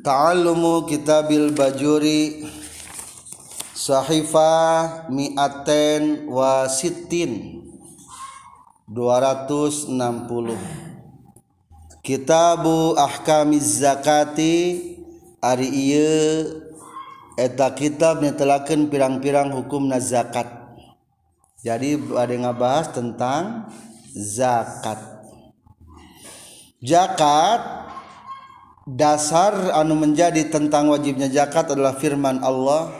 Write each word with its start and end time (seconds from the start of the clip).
Ta'allumu 0.00 0.88
kitabil 0.88 1.52
bajuri 1.52 2.48
Sahifah 3.76 5.12
mi'aten 5.12 6.24
wa 6.32 6.64
sittin. 6.72 7.60
260 8.88 9.92
Kitabu 12.00 12.96
ahkamiz 12.96 13.84
zakati. 13.84 14.96
Ari 15.44 15.68
iya 15.68 16.48
Eta 17.36 17.76
kitab 17.76 18.24
netelakan 18.24 18.88
pirang-pirang 18.88 19.52
hukum 19.52 19.84
na 19.84 20.00
zakat. 20.00 20.48
Jadi 21.60 22.00
ada 22.16 22.32
ngabahas 22.32 22.96
tentang 22.96 23.68
zakat 24.16 25.15
Zakat 26.84 27.88
dasar 28.84 29.72
anu 29.72 29.96
menjadi 29.96 30.52
tentang 30.52 30.92
wajibnya 30.92 31.24
zakat 31.32 31.72
adalah 31.72 31.96
firman 31.96 32.44
Allah. 32.44 32.92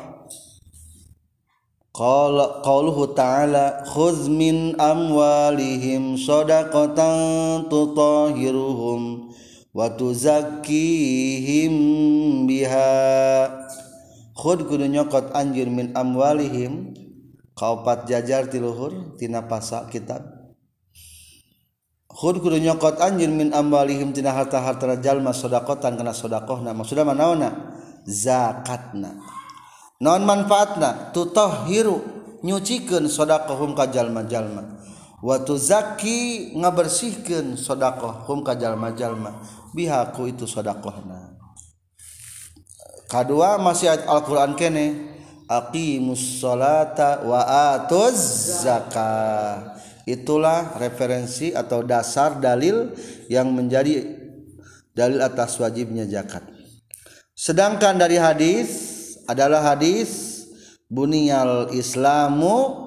Qauluhu 1.92 3.12
ta'ala 3.12 3.84
khudz 3.84 4.32
min 4.32 4.80
amwalihim 4.80 6.16
shadaqatan 6.16 7.68
tutahhiruhum 7.68 9.32
wa 9.76 9.92
tuzakkihim 9.92 11.72
biha. 12.48 13.48
Khud 14.36 14.68
kudu 14.72 14.88
nyokot 14.88 15.36
anjir 15.36 15.68
min 15.68 15.92
amwalihim. 15.92 16.96
Kaupat 17.56 18.08
jajar 18.08 18.48
tiluhur 18.48 19.16
tina 19.16 19.44
pasak 19.44 19.88
kitab 19.88 20.35
khud 22.16 22.40
kudu 22.40 22.56
nyokot 22.56 22.96
anjir 22.96 23.28
min 23.28 23.52
amwalihim 23.52 24.16
tina 24.16 24.32
harta 24.32 24.64
harta 24.64 24.96
jalma 24.96 25.36
sodakotan 25.36 26.00
kena 26.00 26.16
sodakohna. 26.16 26.72
Maksudna 26.72 27.04
manaona 27.04 27.52
zakatna. 28.08 29.20
Non 30.00 30.24
manfaatna? 30.24 31.12
Tutahhiru 31.12 32.00
nyucikeun 32.40 33.12
sodakohum 33.12 33.76
ka 33.76 33.92
jalma 33.92 34.24
jalma 34.24 34.76
wa 35.24 35.36
tuzakki 35.40 36.52
ngabersihkeun 36.56 37.56
sodakohum 37.56 38.44
ka 38.44 38.56
jalma 38.56 38.92
jalma 38.92 39.40
bihaku 39.76 40.32
itu 40.32 40.44
sodakohna. 40.48 41.36
Kadua 43.06 43.56
masih 43.60 43.92
ayat 43.92 44.08
Al-Qur'an 44.10 44.58
kene 44.58 45.14
aqimus 45.46 46.42
salata 46.42 47.22
wa 47.22 47.38
atuz 47.78 48.18
zakah 48.66 49.75
itulah 50.06 50.78
referensi 50.78 51.50
atau 51.50 51.82
dasar 51.82 52.38
dalil 52.38 52.94
yang 53.26 53.50
menjadi 53.50 54.06
dalil 54.94 55.18
atas 55.18 55.58
wajibnya 55.58 56.06
zakat. 56.06 56.46
Sedangkan 57.34 57.98
dari 57.98 58.16
hadis 58.16 58.70
adalah 59.26 59.74
hadis 59.74 60.46
buniyal 60.86 61.74
islamu 61.74 62.86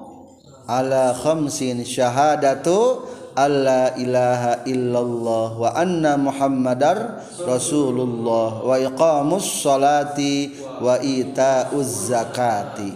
ala 0.64 1.12
khamsin 1.12 1.84
syahadatu 1.84 3.04
alla 3.36 3.94
ilaha 3.94 4.66
illallah 4.66 5.48
wa 5.54 5.70
anna 5.76 6.18
muhammadar 6.18 7.20
rasulullah 7.46 8.64
wa 8.64 8.74
iqamus 8.80 9.60
salati 9.60 10.56
wa 10.80 10.96
itauz 10.98 12.10
zakati. 12.10 12.90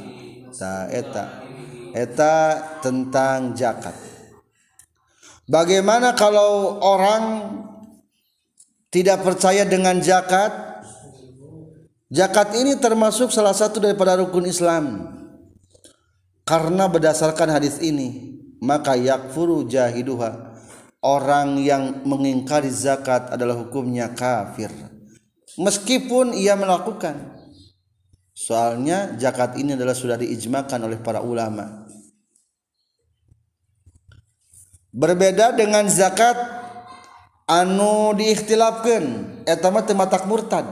Ta 0.57 0.89
eta. 0.91 1.45
Eta 1.95 2.59
tentang 2.83 3.55
zakat 3.55 4.14
Bagaimana 5.45 6.17
kalau 6.17 6.81
orang 6.81 7.53
tidak 8.89 9.21
percaya 9.21 9.69
dengan 9.69 10.01
zakat? 10.01 10.53
Zakat 12.09 12.57
ini 12.57 12.81
termasuk 12.81 13.29
salah 13.29 13.53
satu 13.53 13.77
daripada 13.77 14.17
rukun 14.17 14.49
Islam. 14.49 15.05
Karena 16.49 16.89
berdasarkan 16.89 17.53
hadis 17.53 17.77
ini, 17.85 18.41
maka 18.65 18.97
yakfuru 18.97 19.69
jahiduha. 19.69 20.57
Orang 21.05 21.61
yang 21.61 22.01
mengingkari 22.09 22.73
zakat 22.73 23.29
adalah 23.29 23.61
hukumnya 23.61 24.17
kafir. 24.17 24.73
Meskipun 25.61 26.33
ia 26.33 26.57
melakukan. 26.57 27.37
Soalnya 28.33 29.13
zakat 29.21 29.61
ini 29.61 29.77
adalah 29.77 29.93
sudah 29.93 30.17
diijmakan 30.17 30.89
oleh 30.89 30.99
para 31.05 31.21
ulama 31.21 31.84
berbeda 34.95 35.51
dengan 35.59 35.91
zakat 35.91 36.39
anu 37.51 38.15
diikhtilafkan 38.15 39.05
eta 39.43 39.69
mah 39.75 39.83
teu 39.83 39.99
matak 39.99 40.31
murtad. 40.31 40.65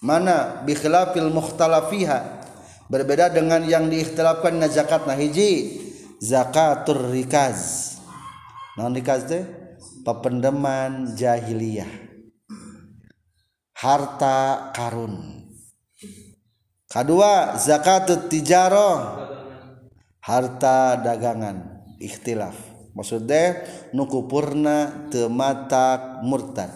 Mana? 0.00 0.64
Bi 0.64 0.72
khilafil 0.72 1.28
mukhtalafiha 1.28 2.40
berbeda 2.88 3.28
dengan 3.28 3.60
yang 3.68 3.92
diikhtilafkan 3.92 4.56
na 4.56 4.72
zakat 4.72 5.04
nah 5.04 5.14
hiji 5.14 5.76
zakatur 6.24 7.12
rikaz. 7.12 7.92
Naon 8.80 8.96
rikaz 8.96 9.28
teh? 9.28 9.44
Pependeman 10.00 11.12
jahiliyah. 11.12 12.08
Harta 13.76 14.72
karun. 14.72 15.44
Kedua 16.88 17.60
zakatut 17.60 18.32
tijarah. 18.32 19.28
Harta 20.24 20.96
dagangan 20.96 21.84
ikhtilaf 22.00 22.69
maksudnya 22.92 23.64
nukupurna 23.94 25.08
tematak 25.10 26.22
murtad. 26.26 26.70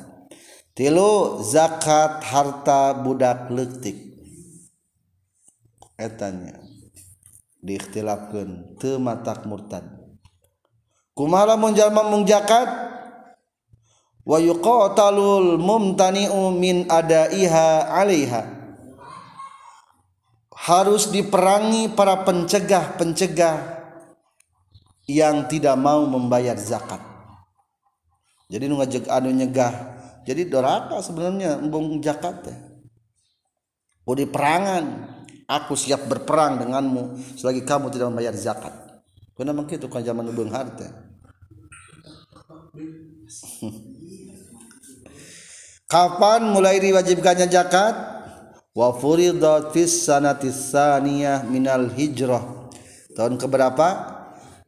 Tilu 0.74 1.38
zakat 1.46 2.18
harta 2.26 2.98
budak 2.98 3.46
lektik 3.54 3.94
etanya 5.94 6.58
diikhtilafkan 7.62 8.76
tematak 8.82 9.46
murtad. 9.46 9.86
Kumala 11.14 11.54
munjalma 11.54 12.02
mung 12.10 12.26
zakat? 12.26 12.66
Wa 14.26 14.42
yuqatalul 14.42 15.62
mumtani'u 15.62 16.50
min 16.50 16.90
adaiha 16.90 17.94
'alaiha. 17.94 18.42
Harus 20.64 21.12
diperangi 21.12 21.92
para 21.92 22.24
pencegah-pencegah 22.24 23.83
yang 25.04 25.44
tidak 25.48 25.76
mau 25.76 26.08
membayar 26.08 26.56
zakat. 26.56 27.00
Jadi 28.48 28.68
nu 28.68 28.76
ngajak 28.80 29.08
anu 29.08 29.30
nyegah. 29.32 29.72
Jadi 30.24 30.48
doraka 30.48 31.04
sebenarnya 31.04 31.60
embung 31.60 32.00
zakat 32.00 32.44
teh. 32.44 32.58
Di 34.04 34.26
perangan. 34.28 35.12
Aku 35.44 35.76
siap 35.76 36.08
berperang 36.08 36.56
denganmu 36.56 37.20
selagi 37.36 37.68
kamu 37.68 37.92
tidak 37.92 38.08
membayar 38.08 38.32
zakat. 38.32 38.72
Kenapa 39.36 39.68
begitu 39.68 39.92
kan 39.92 40.00
zaman 40.00 40.32
ubeng 40.32 40.48
harta 40.48 40.88
kapan 45.94 46.50
mulai 46.50 46.82
diwajibkannya 46.82 47.46
zakat? 47.46 47.94
Wa 48.74 48.90
furidat 48.90 49.70
fis 49.70 50.02
sanatis 50.02 50.74
saniyah 50.74 51.46
minal 51.46 51.86
hijrah. 51.94 52.42
Tahun 53.14 53.38
keberapa 53.38 53.86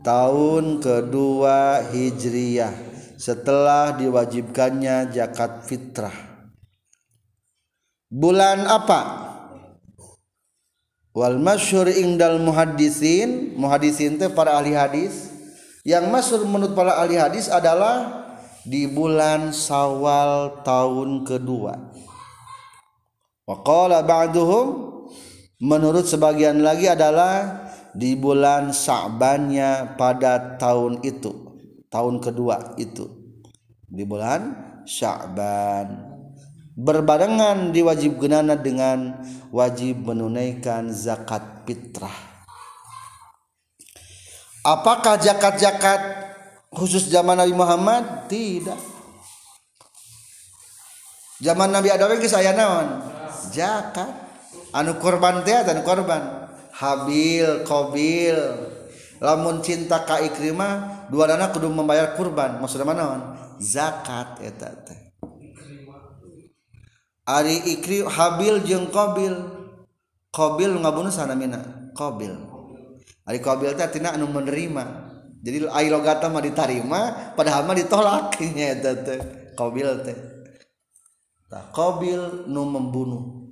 tahun 0.01 0.85
kedua 0.85 1.89
Hijriyah 1.93 2.73
setelah 3.17 3.97
diwajibkannya 3.97 5.13
zakat 5.13 5.65
fitrah. 5.65 6.15
Bulan 8.13 8.69
apa? 8.69 9.01
Wal 11.17 11.41
masyhur 11.41 11.89
indal 11.89 12.37
muhaddisin, 12.45 13.57
muhaddisin 13.57 14.21
teh 14.21 14.29
para 14.29 14.61
ahli 14.61 14.77
hadis. 14.77 15.33
Yang 15.81 16.05
masyhur 16.13 16.45
menurut 16.45 16.77
para 16.77 17.01
ahli 17.01 17.17
hadis 17.17 17.49
adalah 17.49 18.27
di 18.67 18.85
bulan 18.91 19.55
Sawal 19.55 20.61
tahun 20.67 21.25
kedua. 21.25 21.73
Wa 23.47 23.57
qala 23.63 24.03
ba'duhum 24.03 24.67
menurut 25.63 26.05
sebagian 26.05 26.61
lagi 26.61 26.91
adalah 26.91 27.66
di 27.97 28.13
bulan 28.13 28.77
Sa'bannya 28.77 29.97
pada 29.97 30.61
tahun 30.61 31.01
itu 31.01 31.47
tahun 31.97 32.21
kedua 32.21 32.77
itu. 32.77 33.09
Di 33.89 34.05
bulan 34.05 34.53
Sya'ban. 34.85 36.13
Berbarengan 36.77 37.73
diwajib 37.73 38.21
genana 38.21 38.53
dengan 38.53 39.25
wajib 39.49 40.05
menunaikan 40.05 40.93
zakat 40.93 41.65
fitrah. 41.65 42.13
Apakah 44.61 45.17
zakat-zakat 45.17 46.01
khusus 46.69 47.09
zaman 47.09 47.41
Nabi 47.41 47.57
Muhammad? 47.57 48.29
Tidak. 48.29 48.77
Zaman 51.41 51.73
Nabi 51.73 51.89
Adam 51.89 52.13
geus 52.21 52.37
aya 52.37 52.53
naon? 52.53 53.01
Zakat. 53.57 54.29
Anu 54.77 55.01
korban 55.01 55.41
teh 55.49 55.57
anu 55.57 55.81
korban 55.81 56.46
Habil 56.77 57.65
Qbil 57.65 58.41
lamun 59.25 59.65
cinta 59.65 60.05
ka 60.05 60.21
Ikrimah 60.21 61.09
dua 61.09 61.25
dana 61.25 61.49
kudu 61.49 61.73
membayar 61.73 62.13
kurban. 62.13 62.61
Maksudnya 62.61 62.85
mana 62.85 63.37
zakat 63.57 64.45
eta 64.45 64.69
teh. 64.85 65.01
Ari 67.25 67.75
Ikri 67.75 68.05
Habil 68.05 68.61
jeung 68.69 68.93
Qabil. 68.93 69.35
Qabil 70.31 70.71
ngabunuh 70.77 71.09
sanamina 71.09 71.91
Qabil. 71.97 72.37
Ari 73.25 73.41
Qabil 73.41 73.73
teh 73.73 73.89
tina 73.97 74.13
anu 74.13 74.29
menerima. 74.29 75.09
Jadi 75.41 75.65
ai 75.73 75.89
logata 75.89 76.29
mah 76.29 76.45
ditarima 76.45 77.33
padahal 77.33 77.65
mah 77.65 77.73
ditolak. 77.73 78.37
Nya 78.53 78.67
eta 78.77 78.93
teh. 79.01 79.19
Qabil 79.57 79.89
teh. 80.05 80.17
Qabil 81.73 82.53
nu 82.53 82.69
membunuh. 82.69 83.46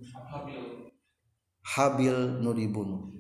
Habil 1.65 2.45
nu 2.45 2.53
dibunuh 2.53 3.15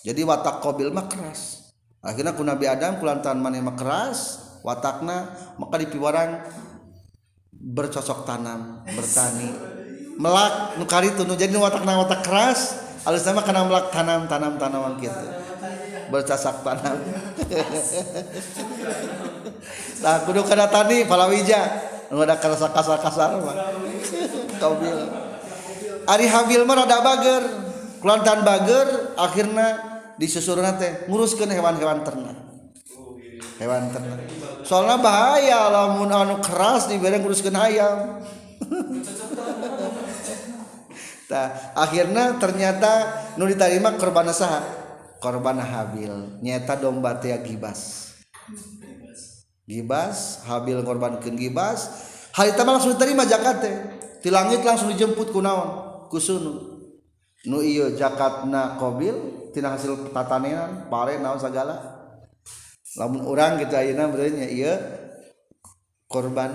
jadi 0.00 0.24
watak 0.24 0.64
qbil 0.64 0.88
mah 0.88 1.04
keras. 1.12 1.68
Akhirnya 2.00 2.32
ku 2.32 2.42
Nabi 2.42 2.64
Adam 2.64 2.96
kulantaran 2.96 3.38
mana 3.38 3.60
mah 3.60 3.76
keras 3.76 4.40
watakna 4.64 5.30
maka 5.60 5.76
dipiwarang 5.84 6.40
bercocok 7.52 8.24
tanam 8.24 8.82
bertani. 8.88 9.52
Melak 10.16 10.80
nukari 10.80 11.12
itu 11.12 11.28
nu 11.28 11.36
jadi 11.36 11.52
watak 11.54 11.84
na 11.84 12.00
watak 12.00 12.24
keras 12.24 12.80
alus 13.04 13.22
sama 13.22 13.44
kena 13.44 13.66
melak 13.68 13.94
tanam 13.94 14.26
tanam 14.26 14.56
tanaman 14.56 14.96
gitu 14.96 15.26
bercasak 16.08 16.64
tanam. 16.64 16.96
Nah 20.02 20.18
kudu 20.26 20.42
kada 20.42 20.66
tani 20.66 21.06
palawija. 21.06 21.62
Nu 22.10 22.18
ada 22.26 22.34
kasar 22.34 22.74
kasar 22.74 22.98
kasar 22.98 23.38
mah 23.38 23.54
Ari 26.10 26.26
Habil 26.26 26.66
mah 26.66 26.82
rada 26.82 26.98
bager 26.98 27.71
Kulantan 28.02 28.42
Bager 28.42 29.14
akhirnya 29.14 29.78
disusurun 30.18 30.66
teh 30.74 31.06
nguruskan 31.06 31.46
hewan-hewan 31.54 32.02
ternak. 32.02 32.34
Hewan 33.62 33.94
ternak. 33.94 34.26
Soalnya 34.66 34.98
bahaya 34.98 35.70
lamun 35.70 36.10
anu 36.10 36.42
keras 36.42 36.90
dibere 36.90 37.22
nguruskan 37.22 37.54
ayam. 37.54 37.98
Nah, 41.32 41.48
akhirnya 41.72 42.36
ternyata 42.36 43.08
nu 43.40 43.48
ditarima 43.48 43.96
korban 43.96 44.28
saha 44.36 44.60
korban 45.16 45.64
habil. 45.64 46.36
Nyata 46.44 46.76
domba 46.76 47.16
teh 47.16 47.32
gibas. 47.40 48.12
Gibas 49.64 50.44
habil 50.44 50.84
korban 50.84 51.16
ke 51.24 51.32
gibas. 51.32 51.88
Hari 52.36 52.52
itu 52.52 52.60
langsung 52.68 52.92
diterima 52.92 53.24
jakat 53.24 53.64
teh. 53.64 53.76
Di 54.20 54.28
langit 54.28 54.60
langsung 54.60 54.92
dijemput 54.92 55.32
kunaon 55.32 56.04
kusunu 56.12 56.71
nu 57.48 57.58
iya 57.58 57.90
zakatna 57.94 58.78
kobil 58.78 59.50
tina 59.50 59.74
hasil 59.74 60.14
tatanenan 60.14 60.86
pare 60.86 61.18
naon 61.18 61.42
segala 61.42 61.74
lamun 62.96 63.24
orang 63.24 63.58
gitu 63.58 63.74
ayeuna 63.74 64.12
berarti 64.12 64.46
iya 64.52 64.72
korban 66.12 66.52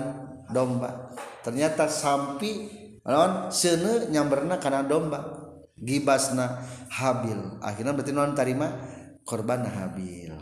domba. 0.54 1.18
Ternyata 1.42 1.90
sampi 1.90 2.70
naon 3.02 3.50
sene 3.50 4.06
nyamberna 4.14 4.62
karena 4.62 4.86
domba. 4.86 5.50
Gibasna 5.78 6.62
habil. 6.90 7.62
Akhirnya 7.62 7.94
berarti 7.94 8.10
non 8.10 8.34
tarima? 8.34 8.66
Korban 9.22 9.62
habil. 9.62 10.34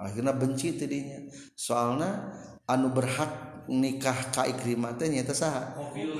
Akhirnya 0.00 0.32
benci 0.32 0.80
tadinya 0.80 1.28
soalnya 1.52 2.32
anu 2.64 2.88
berhak 2.88 3.64
nikah 3.68 4.32
ka 4.32 4.48
ikrimah 4.48 4.96
teh 4.96 5.12
nyaeta 5.12 5.36
saha? 5.36 5.76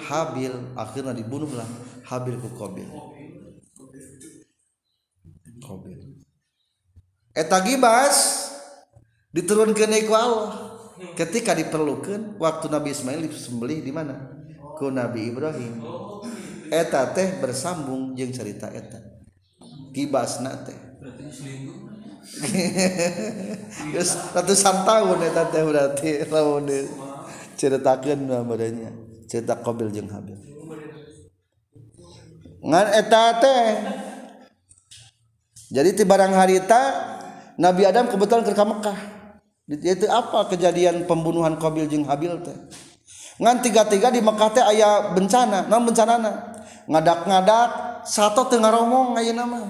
Habil. 0.09 0.53
Akhirnya 0.77 1.17
dibunuhlah 1.17 1.65
habil 2.05 2.37
ku 2.37 2.53
qabil 2.61 2.89
Robin 5.69 6.23
eta 7.33 7.59
gibas 7.65 8.49
diturunkan 9.33 9.93
ku 10.05 10.15
Allah. 10.15 10.53
Ketika 11.19 11.51
diperlukan 11.51 12.39
waktu 12.39 12.71
Nabi 12.71 12.95
Ismail 12.95 13.27
disembelih 13.27 13.83
di 13.83 13.91
mana? 13.91 14.39
Ku 14.79 14.87
Nabi 14.87 15.35
Ibrahim. 15.35 15.83
Eta 16.71 17.11
teh 17.11 17.43
bersambung 17.43 18.15
jeung 18.15 18.31
cerita 18.31 18.71
eta. 18.71 19.03
Gibas 19.93 20.41
na 20.41 20.57
teh 20.63 20.79
Terus 23.93 24.11
ratusan 24.35 24.87
tahun 24.87 25.19
eta 25.27 25.43
teh 25.51 25.63
berarti 25.67 26.23
lamun 26.31 26.71
ceritakeun 27.59 28.31
badannya 28.47 28.91
cerita 29.27 29.59
Qabil 29.59 29.91
jeung 29.91 30.09
Habil. 30.09 30.39
Ngan 32.63 32.87
eta 32.95 33.23
teh 33.43 33.63
jadi 35.73 35.97
ti 35.97 36.05
barang 36.05 36.37
harita 36.37 36.81
Nabi 37.57 37.89
Adam 37.89 38.13
kebetulan 38.13 38.45
ke 38.45 38.53
Mekah. 38.53 38.99
Itu 39.73 40.05
apa 40.13 40.53
kejadian 40.53 41.09
pembunuhan 41.09 41.57
Qabil 41.57 41.89
jeung 41.89 42.05
Habil 42.05 42.37
teh? 42.45 42.57
Ngan 43.41 43.65
tiga-tiga 43.65 44.13
di 44.13 44.21
Mekah 44.21 44.51
teh 44.53 44.61
aya 44.61 45.17
bencana 45.17 45.65
non 45.73 45.89
bencana 45.89 46.21
na 46.21 46.33
ngadak-ngadak 46.85 47.69
satu 48.05 48.53
tengah 48.53 48.69
romong 48.69 49.17
aja 49.17 49.33
nama. 49.33 49.65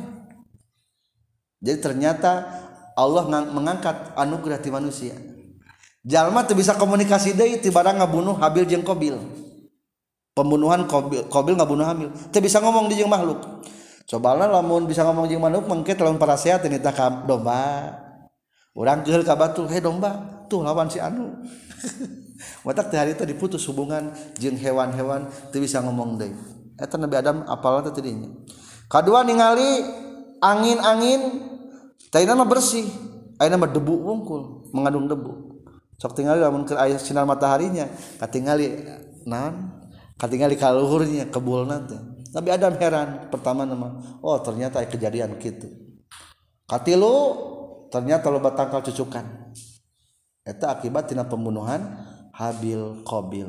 Jadi 1.62 1.78
ternyata 1.78 2.50
Allah 2.98 3.22
mengangkat 3.46 4.18
anugerah 4.18 4.58
di 4.58 4.70
manusia. 4.74 5.14
Jalma 6.02 6.42
tuh 6.42 6.58
bisa 6.58 6.74
komunikasi 6.74 7.38
deh 7.38 7.62
tiba 7.62 7.86
ngabunuh 7.86 8.34
Habil 8.42 8.66
jeng 8.66 8.82
Kobil 8.82 9.14
pembunuhan 10.34 10.82
Kobil 11.30 11.54
ngabunuh 11.54 11.86
Habil. 11.86 12.10
Tuh 12.34 12.42
bisa 12.42 12.58
ngomong 12.58 12.90
di 12.90 12.98
jeng 12.98 13.06
makhluk 13.06 13.38
cobalah 14.12 14.44
lamun 14.44 14.84
bisa 14.84 15.08
ngomong 15.08 15.24
jeung 15.24 15.40
manuk 15.40 15.64
mengke 15.64 15.96
para 15.96 16.36
sehat 16.36 16.60
ini 16.68 16.76
tak 16.76 17.00
domba. 17.24 17.96
Urang 18.76 19.00
geul 19.04 19.24
ka 19.24 19.32
batu 19.32 19.64
he 19.68 19.80
domba 19.80 20.44
tuh 20.52 20.60
lawan 20.60 20.92
si 20.92 21.00
anu. 21.00 21.32
Watak 22.66 22.92
teh 22.92 22.98
hari 23.00 23.16
itu 23.16 23.24
diputus 23.24 23.64
hubungan 23.72 24.12
jeung 24.36 24.60
hewan-hewan 24.60 25.32
teu 25.48 25.64
bisa 25.64 25.80
ngomong 25.80 26.20
deui. 26.20 26.36
Eta 26.76 27.00
Nabi 27.00 27.16
Adam 27.16 27.48
apal 27.48 27.80
teh 27.88 27.92
tadinya 27.96 28.28
kadua 28.92 29.24
ningali 29.24 29.80
angin-angin 30.44 31.20
taina 32.12 32.36
mah 32.36 32.48
bersih 32.48 32.84
ayeuna 33.40 33.56
mah 33.56 33.70
debu 33.72 33.94
wungkul 33.96 34.72
mengandung 34.76 35.08
debu. 35.08 35.32
Sok 35.96 36.18
tingali 36.18 36.42
lamun 36.42 36.68
keur 36.68 36.80
aya 36.80 37.00
sinar 37.00 37.24
mataharinya 37.24 37.88
katingali 38.20 38.72
naon 39.24 39.72
katingali 40.20 40.58
kaluhurnya 40.60 41.32
kebulna 41.32 41.76
teh. 41.88 42.11
Nabi 42.32 42.48
Adam 42.48 42.72
heran 42.80 43.28
pertama 43.28 43.68
nama 43.68 44.18
oh 44.24 44.40
ternyata 44.40 44.80
kejadian 44.88 45.36
gitu 45.36 45.68
katilu 46.64 47.36
ternyata 47.92 48.32
lo 48.32 48.40
batangkal 48.40 48.80
cucukan. 48.80 49.52
Itu 50.42 50.66
akibat 50.66 51.06
tina 51.06 51.22
pembunuhan 51.22 52.02
Habil 52.34 53.06
Kobil 53.06 53.46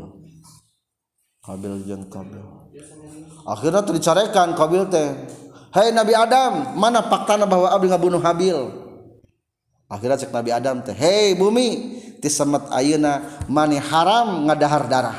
Kobil 1.42 1.82
jeung 1.90 2.06
Kobil 2.06 2.44
akhirnya 3.50 3.82
tercarekan 3.82 4.54
Kobil 4.54 4.86
teh 4.92 5.10
Hei 5.74 5.90
Nabi 5.90 6.14
Adam 6.14 6.78
mana 6.78 7.02
faktana 7.02 7.50
bahwa 7.50 7.74
Abil 7.74 7.90
ngabunuh 7.90 8.22
Habil? 8.22 8.54
Akhirnya 9.90 10.22
cek 10.22 10.30
Nabi 10.30 10.54
Adam 10.54 10.86
teh 10.86 10.94
hei 10.94 11.34
bumi 11.34 11.98
tisemet 12.22 12.70
ayeuna 12.70 13.42
mani 13.50 13.82
haram 13.82 14.46
ngadahar 14.46 14.86
darah. 14.86 15.18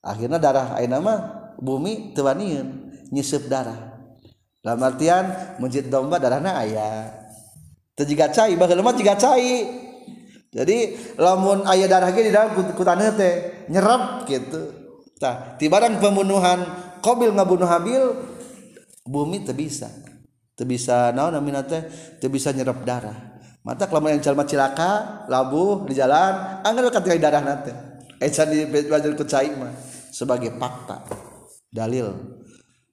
Akhirnya 0.00 0.40
darah 0.40 0.72
ayeuna 0.72 1.04
mah 1.04 1.18
bumi 1.60 2.16
tewaniun 2.16 2.90
nyisep 3.12 3.46
darah. 3.46 4.00
Dalam 4.60 4.80
artian 4.84 5.56
menjit 5.56 5.88
domba 5.88 6.20
darahna 6.20 6.60
ayah 6.64 7.08
terjiga 7.96 8.28
cai 8.28 8.56
bahkan 8.56 8.76
lemah 8.76 8.92
jiga 8.96 9.16
cai. 9.16 9.68
Jadi 10.50 10.98
lamun 11.14 11.62
ayah 11.70 11.86
darah 11.86 12.10
di 12.10 12.32
dalam 12.32 12.74
kutana 12.74 13.14
teh 13.14 13.64
nyerap 13.70 14.26
gitu. 14.26 14.72
Tah 15.20 15.56
tibarang 15.60 16.00
pembunuhan 16.00 16.64
kobil 17.04 17.30
ngabunuh 17.32 17.68
habil 17.68 18.02
bumi 19.06 19.46
teu 19.46 19.54
bisa. 19.54 19.88
Teu 20.58 20.66
bisa 20.68 21.14
naon 21.14 21.36
namina 21.36 21.64
teh? 21.64 21.86
Teu 22.18 22.28
bisa 22.28 22.50
nyerap 22.50 22.82
darah. 22.82 23.16
Mata 23.60 23.84
kelamun 23.84 24.16
yang 24.16 24.24
jalma 24.24 24.48
cilaka 24.48 25.24
labuh 25.28 25.84
di 25.84 25.92
jalan 25.92 26.64
anggar 26.64 26.88
katingali 26.88 27.20
darah 27.20 27.44
nate 27.44 27.72
ecan 28.20 28.52
di 28.52 28.68
belajar 28.68 29.12
ku 29.16 29.24
cai 29.24 29.52
mah 29.56 29.72
sebagai 30.12 30.52
fakta. 30.60 31.29
Dalil. 31.70 32.14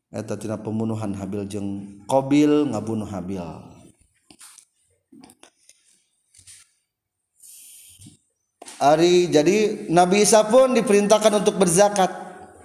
Eta 0.07 0.39
tina 0.39 0.55
pembunuhan 0.55 1.11
Habil 1.11 1.43
jeung 1.51 1.99
Qabil 2.07 2.71
ngabunuh 2.71 3.09
Habil. 3.09 3.43
Ari 8.77 9.27
jadi 9.33 9.89
Nabi 9.89 10.21
Isa 10.23 10.45
pun 10.45 10.71
diperintahkan 10.77 11.43
untuk 11.43 11.57
berzakat. 11.59 12.13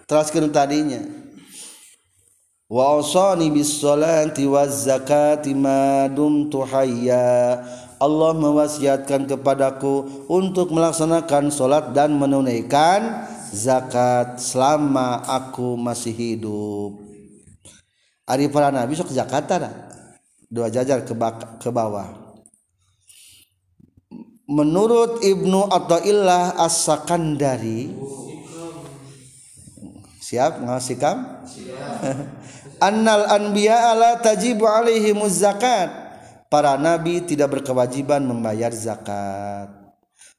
Teraskeun 0.07 0.52
tadinya. 0.52 1.00
Wa 2.69 3.00
usani 3.00 3.49
bis 3.49 3.81
salati 3.81 4.45
waz 4.45 4.85
zakati 4.85 5.57
ma 5.57 6.09
dumtu 6.12 6.62
hayya. 6.69 7.64
Allah 8.02 8.33
mewasiatkan 8.35 9.31
kepadaku 9.31 10.26
untuk 10.26 10.75
melaksanakan 10.75 11.54
salat 11.54 11.95
dan 11.95 12.19
menunaikan 12.19 13.31
zakat 13.52 14.40
selama 14.40 15.21
aku 15.28 15.76
masih 15.76 16.11
hidup. 16.11 16.97
Ari 18.25 18.49
para 18.49 18.73
nabi 18.73 18.97
sok 18.97 19.12
zakat 19.12 19.44
dua 20.49 20.73
jajar 20.73 21.04
ke, 21.04 21.12
ke 21.61 21.68
bawah. 21.68 22.09
Menurut 24.49 25.21
Ibnu 25.21 25.68
Athaillah 25.68 26.56
As-Sakandari 26.61 27.92
siap 30.23 30.64
ngasih 30.64 30.97
kam 30.97 31.44
annal 32.88 33.28
anbiya 33.28 33.92
ala 33.92 34.16
tajibu 34.18 34.64
alaihi 34.64 35.12
zakat. 35.28 36.00
Para 36.52 36.76
nabi 36.76 37.25
tidak 37.25 37.49
berkewajiban 37.49 38.21
membayar 38.28 38.68
zakat 38.76 39.82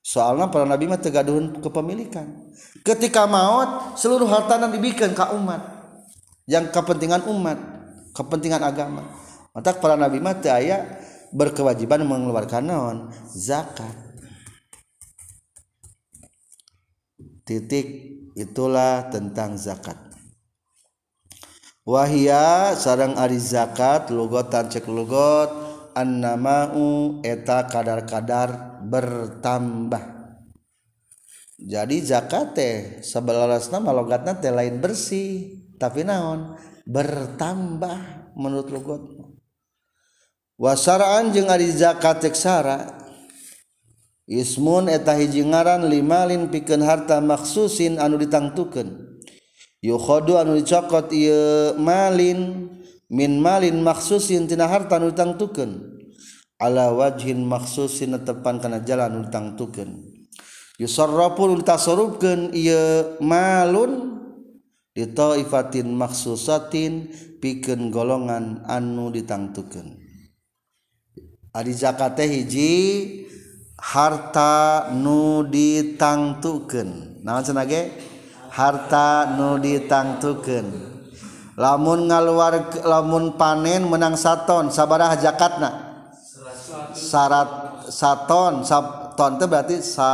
soalnya 0.03 0.51
para 0.51 0.67
nabi 0.67 0.85
mah 0.85 0.99
tegaduhun 0.99 1.63
kepemilikan. 1.63 2.27
Ketika 2.83 3.23
maut 3.23 3.95
seluruh 3.95 4.27
harta 4.27 4.59
dibikin 4.67 5.15
ke 5.15 5.25
umat. 5.33 5.71
Yang 6.43 6.75
kepentingan 6.75 7.23
umat 7.31 7.55
kepentingan 8.13 8.61
agama. 8.61 9.09
Maka 9.55 9.79
para 9.79 9.97
nabi 9.97 10.21
mah 10.21 10.37
aya 10.51 11.01
berkewajiban 11.33 12.05
mengeluarkan 12.05 12.63
naon? 12.67 12.97
Zakat. 13.33 13.95
Titik 17.43 17.87
itulah 18.39 19.11
tentang 19.11 19.59
zakat. 19.59 19.99
Wahia 21.83 22.71
sarang 22.79 23.19
ari 23.19 23.35
zakat 23.35 24.07
lugotan 24.07 24.71
cek 24.71 24.87
lugot 24.87 25.51
annamau 25.95 27.19
eta 27.21 27.65
kadar-kadar 27.69 28.81
bertambah. 28.85 30.03
Jadi 31.63 32.03
zakat 32.03 32.57
teh 32.57 32.75
sebelasna 32.99 33.79
malogatna 33.79 34.35
teh 34.35 34.51
lain 34.51 34.83
bersih 34.83 35.63
tapi 35.79 36.03
naon? 36.03 36.59
Bertambah 36.83 38.33
menurut 38.35 38.67
lugot 38.67 39.03
wasaraan 40.59 41.31
jeung 41.31 41.47
ari 41.47 41.71
zakat 41.71 42.23
teksara 42.27 43.03
Ismun 44.23 44.87
eta 44.87 45.19
hiji 45.19 45.43
ngaran 45.43 45.83
limalin 45.91 46.47
pikeun 46.47 46.79
harta 46.79 47.19
maksusin 47.19 47.99
anu 47.99 48.15
ditangtukeun. 48.15 49.19
Yukhodu 49.83 50.39
anu 50.39 50.55
dicokot 50.55 51.11
ieu 51.11 51.75
malin 51.75 52.71
min 53.13 53.37
malin 53.37 53.85
maksusin 53.85 54.49
tina 54.49 54.65
harta 54.65 54.97
nu 54.97 55.13
ditangtukeun. 55.13 55.93
Ala 56.57 56.89
wajhin 56.89 57.45
maksusin 57.45 58.17
tepan 58.25 58.57
kana 58.57 58.81
jalan 58.81 59.13
nu 59.13 59.19
ditangtukeun. 59.29 59.89
Yusarrafu 60.81 61.53
tasarrufkeun 61.61 62.49
ieu 62.57 63.21
malun 63.21 64.17
di 64.97 65.05
taifatin 65.05 65.93
maksusatin 65.93 67.13
pikeun 67.37 67.93
golongan 67.93 68.65
anu 68.65 69.13
ditangtukeun. 69.13 70.01
Ari 71.53 71.73
zakat 71.77 72.17
hiji 72.17 72.73
harta 73.77 74.89
nu 74.97 75.45
ditangtukeun. 75.45 77.21
Naon 77.21 77.45
cenah 77.45 77.69
harta 78.49 79.37
nu 79.37 79.61
ditangtukeun. 79.61 80.92
Lamun 81.53 82.09
ngaluar 82.09 82.73
lamun 82.83 83.37
panen 83.37 83.85
menang 83.85 84.17
saton 84.17 84.69
sabaraha 84.73 85.17
zakatna. 85.17 85.69
Syarat 86.93 87.49
saton 87.89 88.65
saton 88.65 89.31
itu 89.37 89.45
berarti 89.45 89.75
sa 89.81 90.11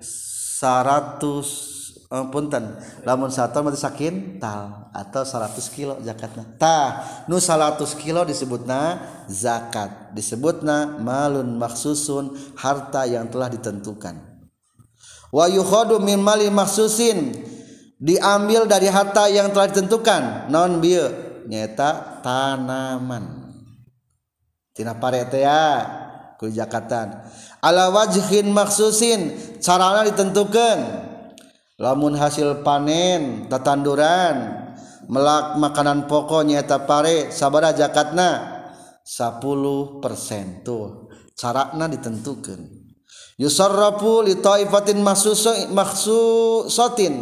seratus 0.00 1.78
Eh, 2.08 2.24
punten. 2.32 2.72
Lamun 3.04 3.28
satu 3.28 3.60
mati 3.60 3.76
sakin 3.76 4.40
tal 4.40 4.88
atau 4.96 5.28
100 5.28 5.60
kilo 5.68 6.00
zakatna. 6.00 6.40
Tah 6.56 7.04
nu 7.28 7.36
100 7.36 7.84
kilo 8.00 8.24
disebutna 8.24 8.96
zakat. 9.28 10.16
Disebutna 10.16 10.96
malun 11.04 11.60
maksusun 11.60 12.32
harta 12.56 13.04
yang 13.04 13.28
telah 13.28 13.52
ditentukan. 13.52 14.16
Wa 15.28 15.52
yukhadu 15.52 16.00
min 16.00 16.16
mali 16.24 16.48
maksusin 16.48 17.36
diambil 17.98 18.64
dari 18.64 18.86
harta 18.86 19.26
yang 19.26 19.50
telah 19.50 19.68
ditentukan. 19.70 20.48
Non 20.48 20.78
bieu 20.78 21.10
nyata 21.50 22.22
tanaman. 22.22 23.50
Tina 24.72 24.94
ya 25.34 25.62
ku 26.38 26.46
zakatan 26.46 27.26
ala 27.58 27.90
wajhin 27.90 28.54
maksusin 28.54 29.34
carana 29.58 30.06
ditentukan. 30.06 30.78
Lamun 31.78 32.14
hasil 32.18 32.66
panen 32.66 33.46
tatanduran 33.46 34.66
melak 35.06 35.58
makanan 35.62 36.10
pokoknya 36.10 36.66
eta 36.66 36.82
pare 36.86 37.30
sabada 37.30 37.70
zakatna 37.70 38.58
10 39.06 40.02
persen 40.02 40.66
tuh 40.66 41.10
carakna 41.38 41.86
ditentukan. 41.86 42.60
Yusarrafu 43.38 44.26
li 44.26 44.42
taifatin 44.42 44.98
maksusatin 45.70 47.14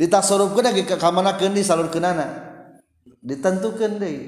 ditasarrufkeun 0.00 0.72
ge 0.72 0.88
ka 0.88 0.96
kamanakeun 0.96 1.52
disalurkeunana 1.52 2.50
ditentukeun 3.20 4.00
deui. 4.00 4.18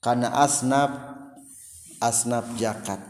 Kana 0.00 0.32
asnaf 0.44 0.92
asnaf 2.00 2.44
zakat. 2.60 3.00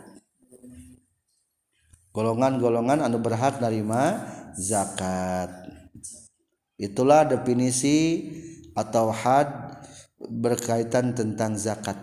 Golongan-golongan 2.15 3.03
anu 3.03 3.19
berhak 3.19 3.59
nerima 3.59 4.23
zakat. 4.55 5.51
Itulah 6.79 7.27
definisi 7.27 8.31
atau 8.75 9.11
had 9.11 9.51
berkaitan 10.19 11.15
tentang 11.15 11.59
zakat 11.59 11.99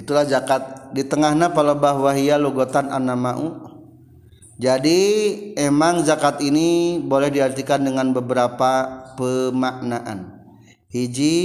itulah 0.00 0.24
zakat. 0.24 0.88
Di 0.96 1.04
tengahnya 1.04 1.52
palebah 1.52 2.00
wahia 2.00 2.40
lugotan 2.40 2.88
anamau 2.90 3.70
jadi 4.60 5.00
emang 5.56 6.04
zakat 6.04 6.44
ini 6.44 7.00
boleh 7.00 7.32
diartikan 7.32 7.80
dengan 7.80 8.12
beberapa 8.12 9.00
pemaknaan. 9.16 10.36
Hiji 10.92 11.36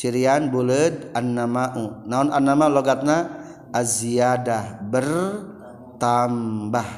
cirian 0.00 0.48
bulat 0.48 1.12
annamau. 1.12 2.00
Naon 2.08 2.32
annama 2.32 2.72
logatna? 2.72 3.44
Aziyadah 3.76 4.80
bertambah. 4.88 6.88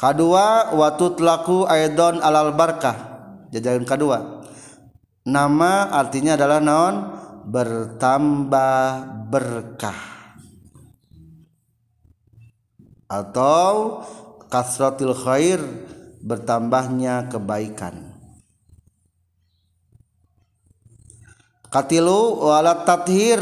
Kedua 0.00 0.72
watut 0.72 1.20
laku 1.20 1.68
aidon 1.68 2.24
alal 2.24 2.56
barkah. 2.56 3.28
Jajaran 3.52 3.84
kedua. 3.84 4.48
Nama 5.28 5.92
artinya 5.92 6.40
adalah 6.40 6.64
naon 6.64 7.20
bertambah 7.46 8.80
berkah. 9.30 10.00
Atau 13.08 14.00
kasratil 14.48 15.12
khair 15.12 15.60
bertambahnya 16.24 17.28
kebaikan. 17.28 18.12
Katilu 21.72 22.40
wala 22.44 22.84
tathir. 22.84 23.40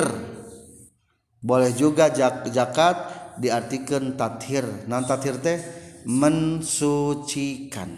Boleh 1.41 1.73
juga 1.73 2.13
zakat 2.47 2.97
diartikan 3.41 4.15
tathir. 4.15 4.67
Non 4.87 5.03
tathir 5.07 5.39
teh 5.43 5.59
mensucikan. 6.07 7.91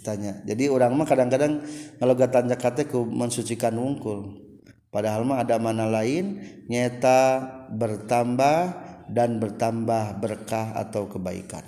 Tanya 0.00 0.40
jadi 0.48 0.72
orang 0.72 0.96
mah 0.96 1.04
kadang-kadang 1.04 1.60
kalau 2.00 2.16
gatan 2.16 2.48
zakat 2.48 2.80
teh 2.80 2.86
ku 2.88 3.04
mensucikan 3.04 3.76
wungkul 3.76 4.51
padahal 4.92 5.24
mah 5.24 5.40
ada 5.40 5.56
mana 5.56 5.88
lain? 5.88 6.38
Nyata 6.68 7.48
bertambah 7.72 8.60
dan 9.08 9.40
bertambah 9.40 10.20
berkah 10.20 10.76
atau 10.76 11.08
kebaikan. 11.10 11.64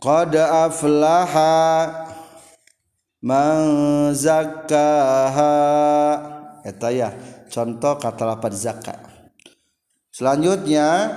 Qad 0.00 0.32
aflaha 0.32 1.52
menzakaha 3.20 4.56
eta 6.64 6.88
ya 6.88 7.12
contoh 7.52 8.00
kata 8.00 8.24
lapan 8.24 8.56
zakat 8.56 8.96
selanjutnya 10.08 11.12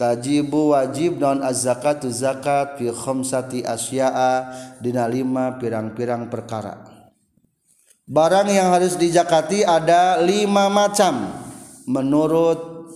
tajibu 0.00 0.72
wajib 0.72 1.20
non 1.20 1.44
az-zakatu 1.44 2.08
zakat 2.08 2.80
fi 2.80 2.88
khamsati 2.88 3.68
asya'a 3.68 4.48
dina 4.80 5.04
lima 5.04 5.60
pirang-pirang 5.60 6.32
perkara 6.32 6.89
barang 8.10 8.50
yang 8.50 8.74
harus 8.74 8.98
dijakati 8.98 9.62
ada 9.62 10.18
lima 10.18 10.66
macam. 10.66 11.30
Menurut 11.86 12.90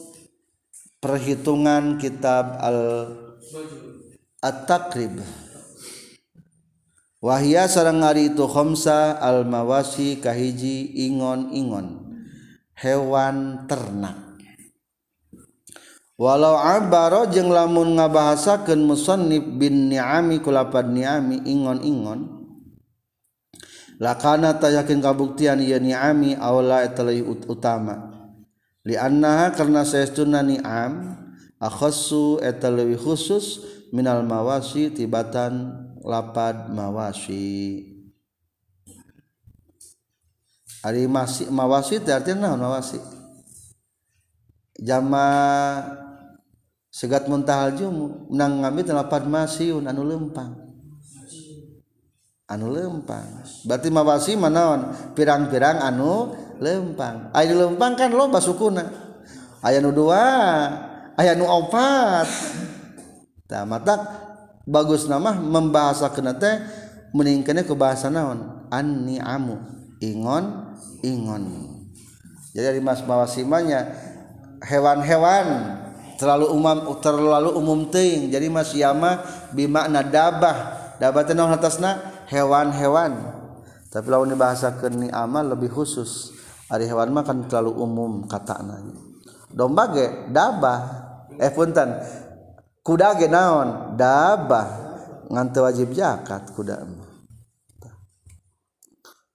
perhitungan 0.98 1.98
kitab 1.98 2.58
al 2.62 3.10
at-takrib 4.38 5.18
Wahia 7.24 7.64
sarang 7.64 8.04
ngari 8.04 8.36
itu 8.36 8.44
khomsa 8.44 9.16
al 9.16 9.48
mawasi 9.48 10.20
kahiji 10.20 11.08
ingon 11.08 11.56
ingon. 11.56 11.86
Hewan 12.76 13.64
ternak. 13.64 14.36
Walau 16.20 16.60
abaro 16.60 17.24
jeung 17.32 17.48
lamun 17.48 17.96
ngabahasakeun 17.96 18.84
musannif 18.84 19.40
bin 19.40 19.88
ni'ami 19.88 20.44
kulapad 20.44 20.92
ni'ami 20.92 21.48
ingon-ingon 21.48 22.43
lakana 23.98 24.58
tayakin 24.58 24.98
kabuktian 24.98 25.62
ieu 25.62 25.78
ni'ami 25.78 26.38
aula 26.38 26.82
eta 26.82 27.06
utama. 27.48 28.14
Li 28.84 28.98
annaha 29.00 29.54
karna 29.54 29.86
saestuna 29.86 30.44
ni'am 30.44 31.16
akhassu 31.56 32.42
eta 32.44 32.68
leuwih 32.68 33.00
khusus 33.00 33.64
minal 33.94 34.26
mawasi 34.26 34.92
tibatan 34.92 35.72
lapad 36.04 36.68
mawasi. 36.68 37.88
Ari 40.84 41.08
masih 41.08 41.48
mawasi 41.48 41.96
artinya 42.04 42.52
naon 42.52 42.60
mawasi? 42.60 43.00
Jama 44.76 45.26
segat 46.92 47.24
muntahal 47.24 47.72
jumu 47.72 48.28
nang 48.28 48.60
ngambil 48.60 48.92
lapad 48.92 49.24
masiun 49.24 49.88
anu 49.88 50.04
lempang 50.04 50.63
anu 52.48 52.68
lempang. 52.72 53.44
Berarti 53.64 53.88
mawasi 53.88 54.36
manaon? 54.36 54.92
Pirang-pirang 55.16 55.80
anu 55.80 56.36
lempang. 56.60 57.32
Aya 57.32 57.52
nu 57.52 57.68
lempang 57.68 57.96
kan 57.96 58.12
loba 58.12 58.38
sukuna. 58.40 58.84
Aya 59.64 59.80
nu 59.80 59.90
dua 59.90 60.24
aya 61.16 61.32
nu 61.32 61.48
opat. 61.48 62.28
Tah 63.48 63.64
matak 63.64 64.00
bagus 64.64 65.08
nama 65.08 65.36
membahasa 65.36 66.08
kena 66.12 66.36
teh 66.36 66.60
meningkatnya 67.16 67.64
ke 67.64 67.72
bahasa 67.76 68.08
naon? 68.12 68.68
Anni 68.68 69.20
amu 69.20 69.56
ingon 70.00 70.76
ingon. 71.00 71.44
Jadi 72.54 72.64
dari 72.70 72.80
mas 72.80 73.00
mawasimanya 73.02 73.88
hewan-hewan. 74.64 75.80
Terlalu 76.14 76.46
umum 76.46 76.94
terlalu 77.02 77.50
umum 77.58 77.90
ting 77.90 78.30
jadi 78.30 78.46
mas 78.46 78.70
yama 78.70 79.18
bimakna 79.50 79.98
dabah 80.06 80.56
dabah 81.02 81.22
teh 81.26 81.34
naon 81.34 81.50
atasna? 81.50 82.13
hewan-hewan. 82.28 83.14
Tapi 83.88 84.06
lawan 84.10 84.34
bahasa 84.34 84.74
keni 84.74 85.08
amal 85.10 85.54
lebih 85.54 85.70
khusus. 85.70 86.34
Hari 86.66 86.88
hewan 86.88 87.12
makan 87.14 87.46
terlalu 87.46 87.76
umum 87.76 88.24
kata 88.26 88.64
nanya 88.64 89.14
domba 89.54 89.94
ge 89.94 90.06
dabah. 90.34 90.80
Eh 91.38 91.50
punten. 91.54 91.94
Kuda 92.82 93.14
ge 93.16 93.30
naon? 93.30 93.94
Dabah. 93.94 94.68
Ngan 95.30 95.46
wajib 95.54 95.94
zakat 95.96 96.52
kuda 96.52 96.84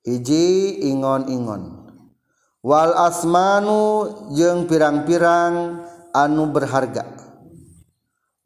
hiji 0.10 0.79
ingon-ingon. 0.89 1.91
Wal 2.65 2.91
asmanu 2.98 4.10
jeung 4.34 4.67
pirang-pirang 4.67 5.86
anu 6.12 6.50
berharga. 6.50 7.05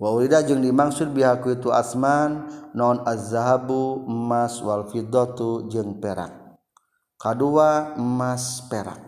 Wawlida 0.03 0.43
jeung 0.43 0.59
dimaksud 0.59 1.15
bihaku 1.15 1.55
itu 1.55 1.71
asman 1.71 2.51
non 2.75 3.07
azzahabu 3.07 4.03
emas 4.03 4.59
wal 4.59 4.91
fiddatu 4.91 5.71
jeung 5.71 5.95
perak. 6.03 6.59
Kadua 7.15 7.95
emas 7.95 8.67
perak. 8.67 8.99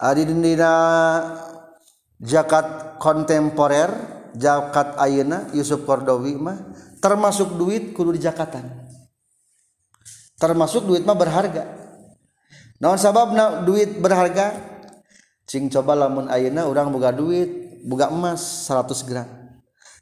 Ari 0.00 0.24
dina 0.24 0.72
jakat 2.16 2.96
kontemporer 2.96 3.92
jakat 4.32 4.96
ayeuna 4.96 5.52
Yusuf 5.52 5.84
Kordowi 5.84 6.40
mah 6.40 6.56
termasuk 7.04 7.60
duit 7.60 7.92
kudu 7.92 8.16
di 8.16 8.24
jakatan. 8.24 8.88
Termasuk 10.40 10.88
duit 10.88 11.04
mah 11.04 11.12
berharga. 11.12 11.68
Naon 12.80 12.96
sababna 12.96 13.60
duit 13.68 14.00
berharga? 14.00 14.72
Cing 15.44 15.68
coba 15.68 15.92
lamun 15.92 16.32
ayeuna 16.32 16.64
urang 16.64 16.88
boga 16.88 17.12
duit 17.12 17.63
buka 17.84 18.08
emas 18.08 18.40
100 18.66 19.04
gram. 19.04 19.28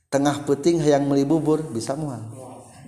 Tengah 0.07 0.47
peting 0.47 0.79
yang 0.81 1.03
meli 1.09 1.27
bubur 1.27 1.61
bisa 1.75 1.99
mual. 1.99 2.23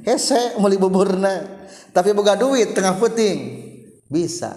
Hese 0.07 0.55
meli 0.63 0.79
buburna 0.79 1.67
tapi 1.91 2.15
buka 2.15 2.39
duit 2.39 2.73
tengah 2.73 2.95
peting 3.01 3.39
bisa. 4.07 4.55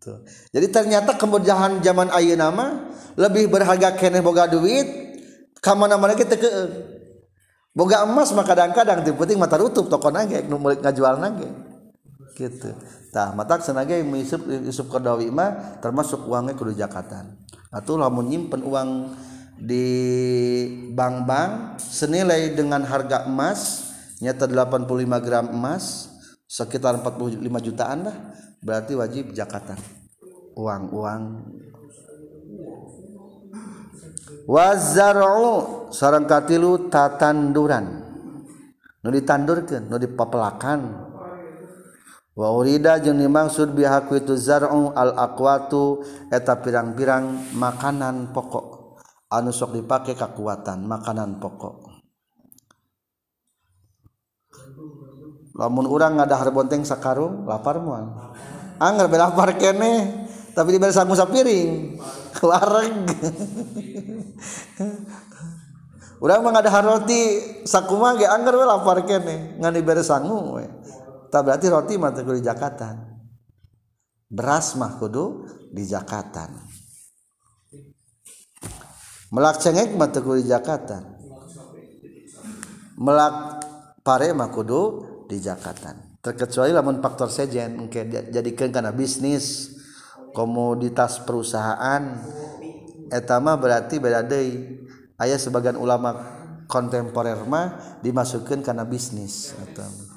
Tuh. 0.00 0.24
jadi 0.48 0.64
ternyata 0.72 1.12
kemudahan 1.12 1.76
zaman 1.84 2.08
Ayu 2.16 2.32
nama 2.32 2.88
lebih 3.20 3.52
berharga 3.52 3.92
kene 3.92 4.24
boga 4.24 4.48
duit 4.48 4.88
kamana-mana 5.60 6.16
kita 6.16 6.40
ke 6.40 6.48
boga 7.76 8.08
emas 8.08 8.32
maka 8.32 8.56
kadang-kadang 8.56 9.04
di 9.04 9.12
peting 9.12 9.36
mata 9.36 9.60
rutup 9.60 9.92
toko 9.92 10.08
nage 10.08 10.40
ngajual 10.48 11.20
nage. 11.20 11.48
Gitu 12.32 12.72
tah 13.10 13.34
matak 13.34 13.66
senaga 13.66 13.98
Yusuf 13.98 14.42
Yusuf 14.46 14.86
Qardawi 14.86 15.30
mah 15.34 15.78
termasuk 15.82 16.26
uangnya 16.26 16.54
kudu 16.54 16.74
jakatan. 16.74 17.34
Atau 17.70 17.98
lamun 17.98 18.26
nyimpen 18.26 18.62
uang 18.66 19.14
di 19.60 19.86
bank-bank 20.96 21.76
senilai 21.78 22.56
dengan 22.56 22.80
harga 22.82 23.28
emas 23.28 23.92
nyata 24.24 24.48
85 24.48 24.88
gram 25.20 25.46
emas 25.52 26.08
sekitar 26.48 26.98
45 27.04 27.44
jutaan 27.66 28.08
lah 28.08 28.16
berarti 28.64 28.96
wajib 28.96 29.36
jakatan. 29.36 29.78
Uang-uang. 30.56 31.22
Wazar'u 34.50 35.88
sarang 35.94 36.26
katilu 36.26 36.90
tatanduran. 36.90 38.02
Nu 39.00 39.08
ditandurkeun 39.08 39.88
nu 39.88 39.96
dipapelakan 39.96 41.09
Waurida 42.38 43.02
jeung 43.02 43.18
dimaksud 43.18 43.74
bihaku 43.74 44.22
itu 44.22 44.38
zar'u 44.38 44.94
al 44.94 45.18
aqwatu 45.18 46.06
eta 46.30 46.62
pirang-pirang 46.62 47.54
makanan 47.58 48.30
pokok. 48.30 48.98
Anu 49.30 49.50
sok 49.50 49.74
dipake 49.74 50.14
kekuatan 50.14 50.86
makanan 50.86 51.42
pokok. 51.42 51.90
Lamun 55.58 55.86
urang 55.90 56.16
ngada 56.16 56.38
harbonteng 56.38 56.86
sakarung 56.86 57.44
lapar 57.44 57.82
moal 57.82 58.32
anggar 58.80 59.12
bela 59.12 59.28
lapar 59.28 59.60
kene 59.60 60.24
tapi 60.56 60.72
diberi 60.74 60.94
sangu 60.94 61.12
sapiring. 61.12 62.00
Wareg 62.46 62.94
urang 66.24 66.40
mah 66.40 66.52
ngada 66.56 66.80
roti 66.80 67.22
sakuma 67.68 68.16
ge 68.16 68.24
anggar 68.24 68.56
we 68.56 68.64
lapar 68.64 69.04
kene 69.04 69.60
ngan 69.60 69.72
diberi 69.76 70.00
sangu 70.00 70.56
we 70.56 70.64
tak 71.30 71.46
berarti 71.46 71.66
roti 71.70 71.94
mah 71.96 72.12
kudu 72.12 72.36
di 72.36 72.44
jakatan 72.44 72.96
beras 74.26 74.74
mah 74.74 74.98
kudu 74.98 75.46
di 75.70 75.86
jakatan 75.86 76.50
melak 79.30 79.62
cengek 79.62 79.94
mah 79.94 80.10
kudu 80.10 80.42
di 80.42 80.46
jakatan 80.50 81.02
melak 82.98 83.64
pare 84.02 84.34
mah 84.34 84.50
kudu 84.50 84.82
di 85.30 85.38
jakatan 85.38 86.18
terkecuali 86.20 86.74
lamun 86.74 87.00
faktor 87.00 87.32
sejen 87.32 87.78
mungkin 87.78 88.10
jadikan 88.28 88.68
karena 88.68 88.92
bisnis 88.92 89.78
komoditas 90.34 91.22
perusahaan 91.22 92.22
etama 93.10 93.58
berarti 93.58 93.98
beda 93.98 94.22
deui. 94.22 94.86
Aya 95.20 95.36
sebagian 95.36 95.76
ulama 95.76 96.16
kontemporer 96.64 97.44
mah 97.44 98.00
dimasukkan 98.00 98.64
karena 98.64 98.88
bisnis 98.88 99.52
atau 99.52 100.09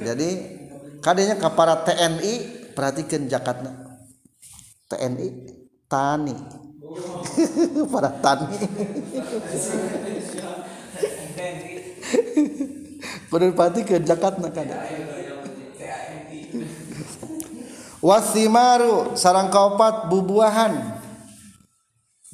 jadi 0.00 0.28
kadenya 1.04 1.36
kapara 1.36 1.84
TNI 1.84 2.34
perhatikan 2.72 3.28
jakatna. 3.28 4.00
TNI 4.88 5.28
tani. 5.84 6.32
Para 7.92 8.10
tani. 8.24 8.56
Kudu 13.28 13.50
perhatikan 13.52 14.00
jakatna 14.06 14.48
kada 14.48 14.78
wasimaru 18.04 19.16
sarang 19.16 19.48
kaopat 19.48 20.12
bubuahan. 20.12 21.00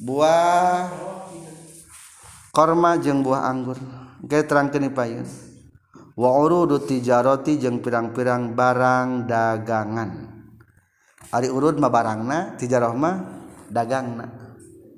Buah 0.01 1.10
korma 2.51 2.99
jeung 2.99 3.23
buah 3.25 3.47
anggur. 3.47 3.79
Ge 4.21 4.45
terangkeun 4.45 4.93
payun 4.93 5.25
wa 6.13 6.29
urudu 6.45 6.85
tijarati 6.85 7.57
jeung 7.57 7.81
pirang-pirang 7.81 8.53
barang 8.53 9.25
dagangan. 9.25 10.29
Ari 11.31 11.49
urud 11.49 11.81
mah 11.81 11.89
barangna 11.89 12.59
tijarah 12.59 12.93
mah 12.93 13.15
dagangna. 13.71 14.27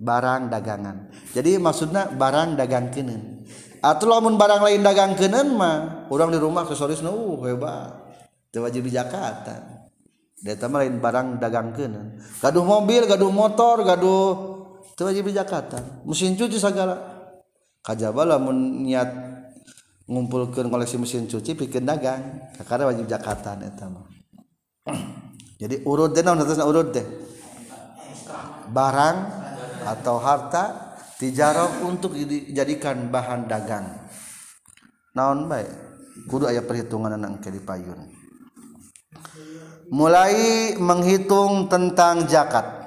Barang 0.03 0.51
dagangan. 0.51 1.07
Jadi 1.31 1.55
maksudnya 1.55 2.11
barang 2.11 2.59
dagang 2.59 2.91
keuneun 2.91 3.47
atuh 3.79 4.07
lamun 4.11 4.35
barang 4.35 4.67
lain 4.67 4.83
dagang 4.83 5.15
keuneun 5.15 5.55
mah 5.55 6.07
urang 6.11 6.27
di 6.27 6.39
rumah 6.41 6.67
aksesoris 6.67 6.99
nu 6.99 7.13
uh, 7.13 7.39
hebat. 7.47 8.03
Teu 8.51 8.67
wajib 8.67 8.91
jakatan 8.91 9.87
dia 10.43 10.59
mah 10.67 10.83
lain 10.83 10.99
barang 10.99 11.39
dagang 11.39 11.71
keuneun 11.71 12.19
gaduh 12.43 12.65
mobil 12.67 13.07
gaduh 13.07 13.31
motor 13.31 13.87
gaduh 13.87 14.31
teu 14.99 15.07
wajib 15.07 15.31
jakatan 15.31 16.03
mesin 16.03 16.35
cuci 16.35 16.59
segala. 16.59 17.12
kajaba 17.83 18.23
lamun 18.23 18.87
niat 18.87 19.11
ngumpulkan 20.07 20.71
koleksi 20.71 20.95
mesin 20.97 21.27
cuci 21.27 21.53
bikin 21.53 21.83
dagang. 21.83 22.49
Karena 22.63 22.89
wajib 22.89 23.05
Jakarta 23.05 23.59
eta 23.59 23.85
mah. 23.91 24.07
Jadi 25.61 25.83
urut 25.85 26.15
deh 26.15 26.23
naon 26.23 26.41
nah 26.41 26.67
urut 26.67 26.95
deh? 26.95 27.05
Barang 28.71 29.17
atau 29.83 30.17
harta 30.17 30.95
tijarah 31.19 31.83
untuk 31.83 32.15
dijadikan 32.15 33.11
bahan 33.11 33.45
dagang. 33.45 33.85
Naon 35.13 35.45
baik 35.45 35.93
kudu 36.27 36.47
aya 36.49 36.61
perhitungan 36.63 37.15
nang 37.17 37.41
ke 37.41 37.51
payun. 37.63 38.09
Mulai 39.93 40.73
menghitung 40.79 41.69
tentang 41.69 42.25
zakat. 42.25 42.82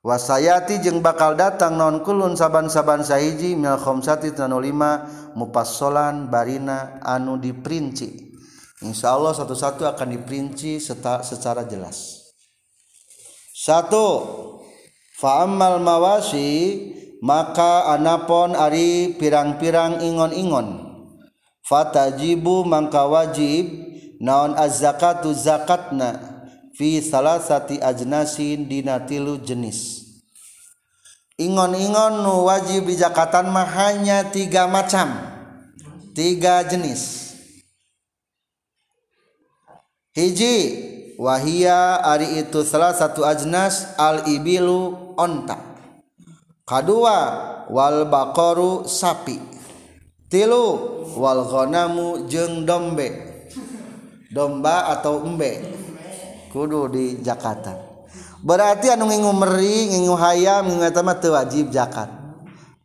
wasayati 0.00 0.80
jeung 0.80 1.04
bakal 1.04 1.36
datang 1.36 1.76
nonkulun 1.76 2.36
saaban-saaban 2.36 3.04
sahiji 3.04 3.56
milkhomsati 3.56 4.32
tanulima 4.32 5.04
mupassolan 5.36 6.32
barina 6.32 7.00
anu 7.04 7.36
diperinci 7.36 8.30
Insya 8.80 9.12
Allah 9.12 9.36
satu-satu 9.36 9.84
akan 9.84 10.08
diperinci 10.16 10.80
seta, 10.80 11.20
secara 11.20 11.68
jelas. 11.68 12.32
Satu 13.52 14.24
fa'amal 15.20 15.84
mawasi 15.84 16.80
maka 17.20 17.92
anapon 17.92 18.56
ari 18.56 19.12
pirang-pirang 19.20 20.00
ingon-ingon. 20.00 20.96
Fatajibu 21.60 22.64
mangka 22.64 23.04
wajib 23.04 23.68
naon 24.16 24.56
az-zakatu 24.56 25.36
zakatna. 25.36 26.39
fi 26.80 27.04
salasati 27.04 27.76
ajnasin 27.76 28.64
dina 28.64 29.04
tilu 29.04 29.36
jenis. 29.44 30.00
Ingon-ingon 31.36 32.24
nu 32.24 32.48
wajib 32.48 32.88
di 32.88 32.96
Jakarta 32.96 33.44
mah 33.44 33.68
hanya 33.68 34.24
tiga 34.32 34.64
macam. 34.64 35.12
Tiga 36.16 36.64
jenis. 36.64 37.36
Hiji 40.16 40.56
wahia 41.20 42.00
ari 42.00 42.40
itu 42.40 42.64
salah 42.64 42.96
satu 42.96 43.28
ajnas 43.28 43.92
al 44.00 44.24
ibilu 44.24 45.12
onta. 45.20 45.60
Kedua 46.64 47.18
wal 47.68 48.08
bakoru 48.08 48.88
sapi. 48.88 49.36
Tilu 50.32 50.64
wal 51.12 51.44
ghanamu 51.44 52.24
jeng 52.24 52.64
dombe. 52.64 53.28
Domba 54.32 54.88
atau 54.94 55.26
embe 55.26 55.80
kudu 56.50 56.90
di 56.90 57.04
Jakarta. 57.22 57.78
Berarti 58.42 58.90
anu 58.90 59.06
ngingu 59.06 59.32
meri 59.36 59.94
ngingu 59.94 60.16
hayam 60.18 60.66
ngingu 60.66 60.84
etama 60.90 61.14
wajib 61.14 61.70
jakat 61.70 62.10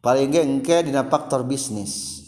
paling 0.04 0.30
ge 0.30 0.46
engke 0.46 0.86
dina 0.86 1.02
faktor 1.10 1.42
bisnis. 1.42 2.22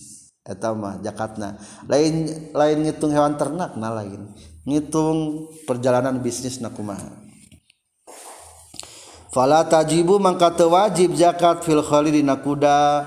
Etama 0.48 0.96
jakatna 1.04 1.60
lain 1.92 2.26
lain 2.56 2.78
ngitung 2.88 3.12
hewan 3.12 3.36
ternak 3.36 3.76
nah 3.76 3.92
lain. 3.92 4.32
Ngitung 4.64 5.48
perjalanan 5.68 6.24
bisnis 6.24 6.64
na 6.64 6.72
kumaha. 6.72 7.12
Fala 9.28 9.68
tajibu 9.68 10.18
mangka 10.24 10.56
teu 10.56 10.72
wajib 10.72 11.14
zakat 11.20 11.68
fil 11.68 11.84
khali 11.84 12.16
dina 12.16 12.40
kuda. 12.40 13.04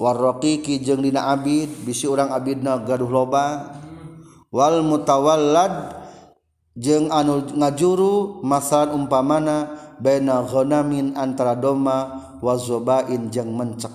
Warraqiqi 0.00 0.80
jeung 0.80 1.04
dina 1.04 1.28
abid 1.28 1.68
bisi 1.84 2.08
urang 2.08 2.32
abidna 2.32 2.80
gaduh 2.80 3.12
loba. 3.12 3.76
Wal 4.48 4.80
mutawallad 4.80 5.99
jeung 6.80 7.12
anu 7.12 7.44
ngajuru 7.60 8.40
masan 8.40 8.96
umpamana 8.96 9.68
baina 10.00 10.40
ghanamin 10.40 11.12
antara 11.12 11.52
doma 11.52 12.32
wa 12.40 12.56
zobain 12.56 13.28
jeung 13.28 13.52
mencek. 13.52 13.92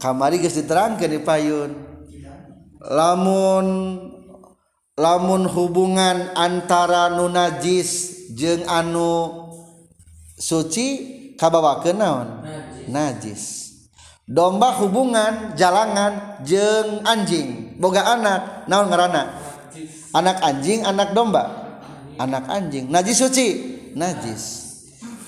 Kamari 0.00 0.40
geus 0.40 0.56
diterangkeun 0.56 1.12
di 1.12 1.20
payun. 1.20 1.70
Lamun 2.84 3.66
lamun 4.96 5.44
hubungan 5.48 6.32
antara 6.36 7.12
nu 7.12 7.28
najis 7.28 8.24
jeung 8.32 8.64
anu 8.64 9.44
suci 10.40 10.86
kabawakeun 11.36 11.96
naon? 12.00 12.28
Najis. 12.88 13.72
Domba 14.24 14.72
hubungan 14.80 15.52
jalangan 15.52 16.40
jeung 16.48 17.04
anjing 17.04 17.76
boga 17.76 18.08
anak 18.16 18.64
naon 18.68 18.88
ngaranna? 18.88 19.43
Anak 20.14 20.38
anjing 20.40 20.86
anak 20.86 21.12
domba. 21.12 21.74
Anak 22.16 22.46
anjing. 22.46 22.88
Najis 22.88 23.18
suci. 23.18 23.48
Najis. 23.98 24.42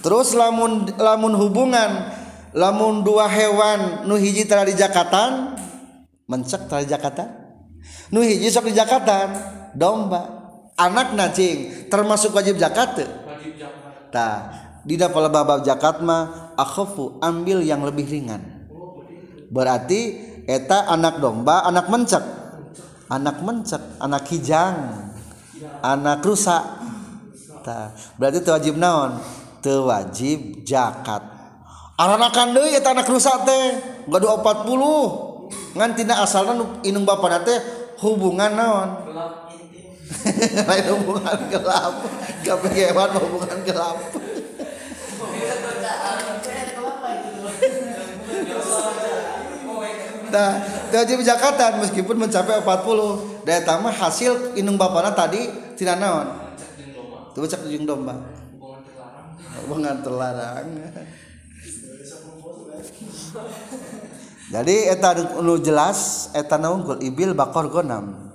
Terus 0.06 0.38
lamun 0.38 0.86
lamun 0.94 1.34
hubungan 1.34 2.14
lamun 2.54 3.02
dua 3.02 3.26
hewan 3.26 4.06
nu 4.06 4.14
hiji 4.14 4.46
tara 4.46 4.62
di 4.62 4.78
Jakarta 4.78 5.54
mencek 6.30 6.70
tara 6.70 6.86
di 6.86 6.88
Jakarta 6.88 7.26
nu 8.14 8.22
hiji 8.22 8.46
sok 8.46 8.70
di 8.70 8.74
Jakarta 8.78 9.26
domba. 9.74 10.38
Anak 10.76 11.16
nacing 11.16 11.88
termasuk 11.88 12.36
wajib 12.36 12.60
zakat 12.60 13.00
wajib 13.00 13.56
zakat. 13.56 14.12
Tah 14.12 14.38
di 14.84 14.94
dalam 14.94 15.32
bab 15.32 15.64
zakat 15.64 16.04
mah 16.04 16.52
akhafu 16.54 17.18
ambil 17.24 17.64
yang 17.64 17.80
lebih 17.80 18.04
ringan. 18.04 18.68
Berarti 19.48 20.20
eta 20.44 20.86
anak 20.86 21.18
domba 21.18 21.64
anak 21.64 21.88
mencek 21.88 22.45
anak 23.06 23.42
mencek 23.42 23.82
anak 24.02 24.22
kijang 24.26 24.76
anak 25.82 26.22
rusak 26.22 26.62
Ta. 27.66 27.90
berarti 28.14 28.46
itu 28.46 28.50
wajib 28.54 28.74
naon? 28.78 29.18
Teu 29.58 29.90
wajib 29.90 30.62
jakat 30.62 31.22
aranakan 31.98 32.54
deui 32.54 32.76
eta 32.76 32.94
anak 32.94 33.08
rusak 33.10 33.42
teh 33.42 33.62
gaduh 34.06 34.38
40 34.38 35.74
ngan 35.74 35.90
tina 35.96 36.22
asalna 36.22 36.80
inung 36.86 37.02
bapak 37.02 37.42
teh 37.42 37.58
hubungan 38.00 38.52
naon? 38.52 38.88
Lain 40.68 40.86
hubungan 40.96 41.38
gelap. 41.50 41.92
Kepegewan 42.46 43.10
hubungan 43.18 43.58
gelap. 43.66 43.96
Nah, 50.26 50.50
wajib 50.90 51.22
Jakarta 51.22 51.78
meskipun 51.78 52.16
mencapai 52.18 52.60
40 52.60 53.46
daya 53.46 53.62
tambah 53.62 53.94
hasil 53.94 54.58
inung 54.58 54.74
bapana 54.74 55.14
tadi 55.14 55.46
tidak 55.78 56.02
naon 56.02 56.26
itu 57.36 57.44
cek 57.52 57.68
jeung 57.68 57.84
domba 57.84 58.16
hubungan 59.60 60.00
terlarang. 60.00 60.66
Jadi 64.46 64.76
eta 64.88 65.10
nu 65.42 65.58
jelas 65.58 66.30
eta 66.32 66.56
unggul 66.70 67.02
ibil 67.02 67.34
bakor 67.34 67.66
gonam 67.66 68.30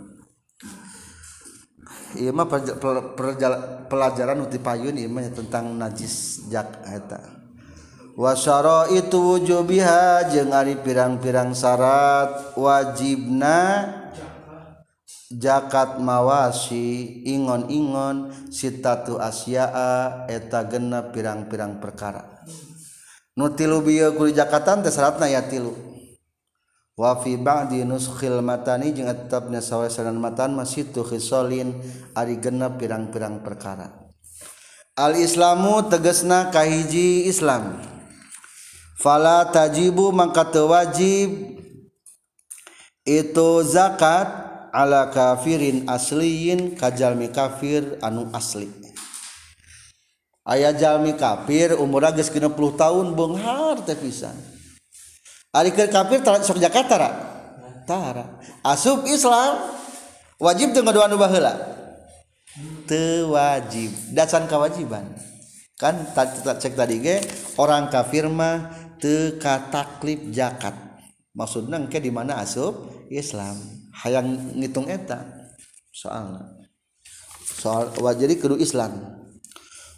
Iya 2.11 2.35
mah 2.35 2.43
pelajaran 3.87 4.43
uti 4.43 4.59
payun 4.59 4.99
ieu 4.99 5.07
mah 5.07 5.23
tentang 5.31 5.71
najis 5.79 6.43
jak 6.51 6.83
eta. 6.83 7.40
wasaro 8.15 8.91
itu 8.91 9.17
wujubiha 9.17 10.31
jeung 10.31 10.51
ari 10.51 10.79
pirang-pirang 10.79 11.55
syarat 11.55 12.55
wajibna 12.59 13.87
jakat 15.31 15.99
mawasi. 16.03 17.23
Ingon-ingon 17.27 18.31
sitatu 18.51 19.15
asyaa 19.21 20.27
eta 20.27 20.67
genep 20.67 21.15
pirang-pirang 21.15 21.79
perkara. 21.79 22.43
Nu 23.39 23.47
tilu 23.55 23.79
bieu 23.79 24.11
ku 24.19 24.27
jakatan 24.27 24.83
teh 24.83 24.91
syaratna 24.91 25.31
ya 25.31 25.47
tilu. 25.47 25.71
Wa 26.99 27.15
fi 27.23 27.39
ba'di 27.39 27.87
nuskhil 27.87 28.43
matani 28.43 28.91
jeung 28.91 29.07
tetapna 29.07 29.63
sawesanan 29.63 30.19
matan 30.19 30.51
masih 30.53 30.91
tu 30.91 31.01
khisalin 31.07 31.79
ari 32.13 32.37
genep 32.37 32.75
pirang-pirang 32.75 33.39
perkara. 33.39 34.11
Al 34.99 35.15
Islamu 35.15 35.87
tegesna 35.87 36.51
kahiji 36.51 37.31
Islam. 37.31 37.79
Fala 39.01 39.49
tajibu 39.49 40.13
maka 40.13 40.45
wajib 40.53 41.57
itu 43.01 43.49
zakat 43.65 44.29
ala 44.69 45.09
kafirin 45.09 45.89
asliyin 45.89 46.77
kajalmi 46.77 47.33
kafir 47.33 47.97
anu 48.05 48.29
asli 48.29 48.69
ayah 50.45 50.71
jalmi 50.71 51.17
kafir 51.17 51.73
umur 51.75 52.05
geus 52.13 52.29
60 52.29 52.45
tahun 52.77 53.05
beunghar 53.17 53.81
teh 53.81 53.97
pisan 53.97 54.37
Ari 55.51 55.75
kafir 55.75 56.23
sok 56.23 56.63
Jakarta 56.63 56.95
ra? 56.95 57.09
Tara. 57.83 58.39
Asup 58.63 59.03
Islam 59.03 59.59
wajib 60.39 60.71
teu 60.71 60.79
ngadua 60.79 61.11
nu 61.11 61.19
baheula. 61.19 61.51
Teu 62.87 63.35
wajib. 63.35 63.91
Dasan 64.15 64.47
kewajiban. 64.47 65.11
Kan 65.75 66.07
cek 66.15 66.71
tadi 66.71 67.03
ge 67.03 67.19
orang 67.59 67.91
kafir 67.91 68.31
mah 68.31 68.80
tekataklib 69.01 70.29
jakat 70.29 70.77
maksud 71.33 71.67
nangke 71.67 71.97
di 71.97 72.13
mana 72.13 72.39
asup? 72.39 73.01
Islam. 73.11 73.59
Hayang 73.91 74.55
ngitung 74.55 74.87
eta 74.87 75.19
soal 75.91 76.39
soal 77.43 77.91
wajari 77.99 78.39
kudu 78.39 78.55
Islam. 78.55 79.19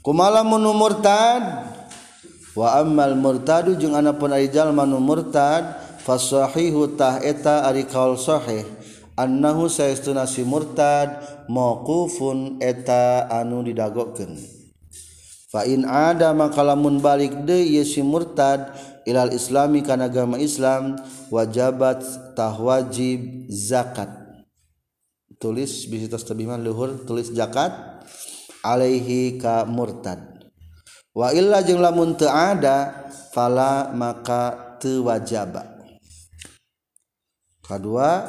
Kumalamun 0.01 0.65
murtad 0.73 1.69
wa 2.57 2.67
ammal 2.81 3.13
murtadu 3.15 3.77
jeung 3.77 3.93
anapun 3.93 4.33
ari 4.33 4.49
jalma 4.49 4.83
nu 4.83 4.97
murtad 4.99 5.77
fasahihu 6.01 6.97
tah 6.97 7.21
eta 7.21 7.69
ari 7.69 7.85
kaul 7.85 8.17
sahih. 8.17 8.65
Annahu 9.13 9.69
saestuna 9.69 10.25
si 10.25 10.41
murtad 10.41 11.21
mauqufun 11.45 12.57
eta 12.57 13.29
anu 13.29 13.61
didagokeun. 13.61 14.41
Fa 15.53 15.69
in 15.69 15.85
ada 15.85 16.33
makalamun 16.33 16.97
balik 16.97 17.45
deui 17.45 17.85
si 17.85 18.01
murtad 18.01 18.73
ilal 19.03 19.31
islami 19.35 19.83
kana 19.83 20.07
agama 20.07 20.39
Islam 20.39 20.99
wajabat 21.27 22.03
tah 22.35 22.55
wajib 22.55 23.47
zakat. 23.51 24.09
Tulis 25.39 25.87
bisi 25.91 26.07
tos 26.07 26.23
tebiman 26.23 26.59
luhur 26.63 27.03
tulis 27.03 27.31
zakat 27.31 27.75
alaihi 28.63 29.35
ka 29.39 29.67
murtad. 29.67 30.19
Wa 31.11 31.35
illa 31.35 31.59
jeung 31.61 31.83
lamun 31.83 32.15
teu 32.15 32.31
ada 32.31 33.09
fala 33.35 33.91
maka 33.91 34.77
teu 34.79 35.05
wajaba. 35.05 35.67
Kedua 37.63 38.27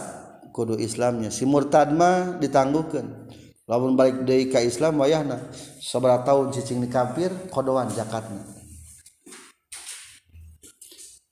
kudu 0.50 0.78
Islamnya. 0.78 1.30
Si 1.30 1.46
murtad 1.46 1.94
mah 1.94 2.38
ditangguhkan 2.42 3.30
lamun 3.70 3.94
balik 3.94 4.26
deui 4.26 4.50
ka 4.50 4.58
Islam 4.58 4.98
wayahna. 4.98 5.38
Sabaraha 5.78 6.26
tahun 6.26 6.50
cicing 6.50 6.82
di 6.82 6.90
kafir 6.90 7.30
kodoan 7.54 7.86
zakatna 7.94 8.63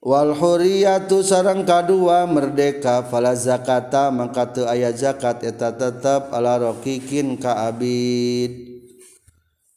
Wal 0.02 0.34
huriyatu 0.34 1.22
sarang 1.22 1.62
kadua 1.62 2.26
merdeka 2.26 3.06
fala 3.06 3.38
zakata 3.38 4.10
maka 4.10 4.50
teu 4.50 4.66
aya 4.66 4.90
zakat 4.90 5.46
eta 5.46 5.70
tetep 5.70 6.34
ala 6.34 6.58
raqiqin 6.58 7.38
ka 7.38 7.70
abid. 7.70 8.82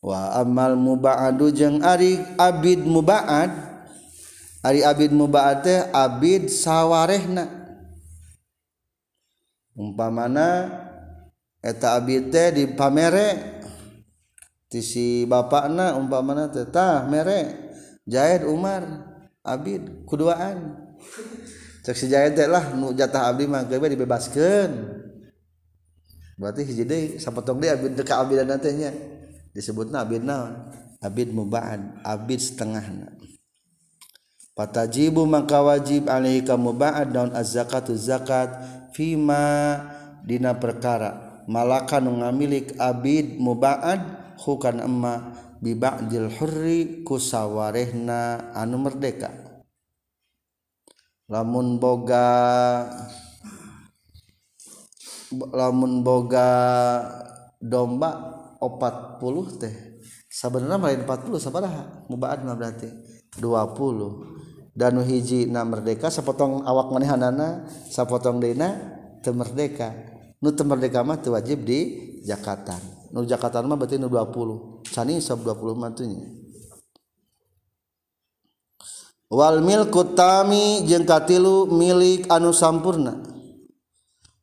Wa 0.02 0.42
amal 0.42 0.74
mubaadu 0.74 1.54
jeung 1.54 1.86
ari 1.86 2.18
abid 2.42 2.90
mubaad 2.90 3.54
ari 4.66 4.82
abid 4.82 5.14
mubaad 5.14 5.62
teh 5.62 5.94
abid 5.94 6.50
sawarehna. 6.50 7.46
Umpamana 9.78 10.74
eta 11.62 12.02
abid 12.02 12.34
teh 12.34 12.50
dipamere 12.50 13.62
ti 14.74 14.82
si 14.82 15.30
bapakna 15.30 15.94
umpamana 15.94 16.50
teh 16.50 16.66
tah 16.66 17.06
mere 17.06 17.62
Jaid 18.10 18.42
Umar. 18.50 19.05
Abid 19.46 20.04
kuduaan. 20.10 20.90
Cek 21.86 21.94
si 21.94 22.10
teh 22.10 22.50
lah 22.50 22.74
nu 22.74 22.98
jatah 22.98 23.30
abdi 23.30 23.46
mah 23.46 23.70
geus 23.70 23.86
dibebaskeun. 23.86 24.72
Berarti 26.36 26.62
hiji 26.68 26.84
deui 26.84 27.06
sapotong 27.22 27.62
deui 27.62 27.70
abid 27.70 27.94
ka 28.02 28.26
abidan 28.26 28.58
teh 28.58 28.74
nya. 28.74 28.92
Disebutna 29.54 30.04
abid 30.04 30.26
naon? 30.26 30.68
Abid 31.00 31.30
mubaan 31.32 32.02
abid 32.02 32.42
setengahna. 32.42 33.14
Patajibu 34.56 35.28
maka 35.28 35.60
wajib 35.60 36.08
alaihi 36.08 36.40
ka 36.42 36.56
muba'ad 36.56 37.12
daun 37.12 37.32
az-zakatu 37.36 37.92
zakat 37.92 38.56
fima 38.96 39.78
dina 40.24 40.56
perkara. 40.56 41.44
Malaka 41.46 42.00
nu 42.00 42.24
ngamilik 42.24 42.74
abid 42.80 43.36
muba'ad 43.36 44.02
hukan 44.40 44.80
emma 44.80 45.36
bibakjil 45.64 46.32
hurri 46.40 47.04
kusawarehna 47.06 48.52
anu 48.56 48.82
merdeka. 48.82 49.32
Lamun 51.26 51.82
boga 51.82 52.26
lamun 55.34 56.06
boga 56.06 56.50
domba 57.58 58.12
40 58.62 59.62
teh 59.62 59.76
sebenarnya 60.30 60.78
lain 60.78 61.02
40 61.04 61.42
sabaraha 61.42 62.06
mubaat 62.08 62.46
berarti 62.46 62.90
20 63.42 64.76
danu 64.76 65.02
hiji 65.02 65.48
na 65.48 65.64
merdeka 65.64 66.12
sapotong 66.12 66.68
awak 66.68 66.92
manehanana 66.92 67.66
sapotong 67.90 68.44
deuna 68.44 68.76
teu 69.24 69.34
merdeka. 69.34 69.96
Nu 70.44 70.52
teu 70.52 70.68
merdeka 70.68 71.02
mah 71.02 71.18
teu 71.18 71.34
wajib 71.34 71.64
di 71.64 71.80
Jakarta. 72.22 72.95
Nu 73.16 73.24
jakatan 73.24 73.64
mah 73.72 73.80
berarti 73.80 73.96
nu 73.96 74.12
20 74.12 74.92
cani 74.92 75.24
sab 75.24 75.40
20 75.40 75.80
mah 75.80 75.96
tuh 75.96 76.04
wal 79.32 79.64
milku 79.64 80.04
tami 80.12 80.84
jeung 80.84 81.08
katilu 81.08 81.72
milik 81.72 82.28
anu 82.28 82.52
sampurna. 82.52 83.24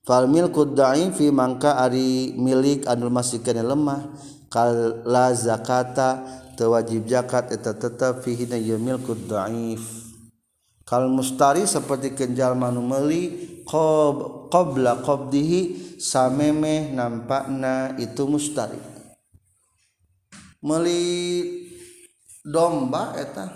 Fal 0.03 0.27
milku 0.27 0.67
fi 1.15 1.31
mangka 1.31 1.79
ari 1.79 2.35
milik 2.35 2.91
anu 2.91 3.07
masih 3.07 3.39
kena 3.39 3.63
lemah. 3.63 4.11
Kal 4.51 5.01
la 5.07 5.33
zakata 5.33 6.27
teu 6.59 6.77
wajib 6.77 7.09
zakat 7.09 7.55
eta 7.57 7.73
tetep 7.73 8.21
fihi 8.21 8.45
na 8.45 8.61
milku 8.77 9.17
dhaif 9.17 9.81
kal 10.85 11.09
mustari 11.09 11.65
seperti 11.65 12.13
kenjal 12.13 12.53
manumeli 12.53 13.33
qob 13.65 14.42
qabla 14.53 15.01
qabdihi 15.01 15.97
samemeh 15.97 16.93
nampakna 16.93 17.97
itu 17.97 18.29
mustari. 18.29 18.77
Meli 20.61 21.01
domba 22.45 23.17
eta 23.17 23.49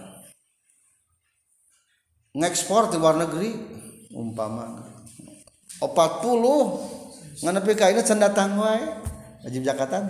ngekspor 2.33 2.89
di 2.89 2.97
luar 2.97 3.21
negeri 3.21 3.53
umpama 4.17 4.81
40 5.85 7.45
nganepi 7.45 7.73
ka 7.77 7.93
ini 7.93 8.01
can 8.01 8.17
datang 8.17 8.57
wae 8.57 8.81
wajib 9.45 9.63
zakatan 9.69 10.09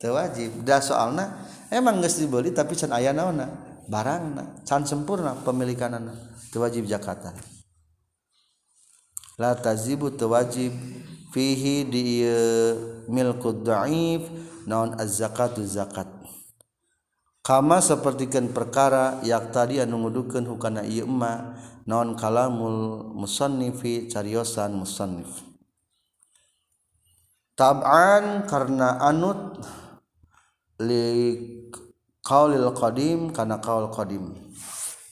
teu 0.00 0.16
wajib. 0.16 0.64
Da 0.64 0.80
soalna 0.80 1.44
emang 1.68 2.00
geus 2.00 2.16
dibeli 2.16 2.56
tapi 2.56 2.72
can 2.72 2.96
aya 2.96 3.12
naonna 3.12 3.46
barangna 3.84 4.64
can 4.64 4.88
sempurna 4.88 5.36
pemilikanana 5.44 6.16
teu 6.48 6.64
wajib 6.64 6.88
zakatan 6.88 7.36
la 9.38 9.54
tazibu 9.54 10.10
tewajib 10.10 10.74
fihi 11.30 11.86
di 11.86 12.26
e, 12.26 12.36
milkud 13.06 13.62
da'if 13.62 14.26
naon 14.66 14.98
az-zakatu 14.98 15.62
zakat. 15.62 16.10
Kama 17.46 17.80
sapertikeun 17.80 18.52
perkara 18.52 19.24
yak 19.24 19.54
tadi 19.54 19.80
anu 19.80 20.04
ngudukeun 20.04 20.44
hukana 20.44 20.84
ieu 20.84 21.08
emma 21.08 21.56
naon 21.88 22.12
kalamul 22.18 23.08
musannifi 23.16 24.10
cariosan 24.10 24.76
musannif. 24.76 25.46
Tab'an 27.56 28.44
karena 28.44 29.00
anut 29.00 29.64
li 30.82 31.34
qaulil 32.20 32.74
qadim 32.76 33.32
kana 33.32 33.62
qaul 33.64 33.88
qadim. 33.88 34.34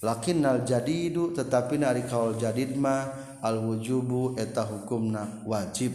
Lakinnal 0.05 0.69
jadidu 0.69 1.33
tetapi 1.33 1.81
nari 1.81 2.05
qaul 2.05 2.37
jadid 2.37 2.77
mah 2.77 3.36
al 3.47 3.63
wujubu 3.63 4.35
eta 4.35 4.67
hukumna 4.67 5.47
wajib. 5.47 5.95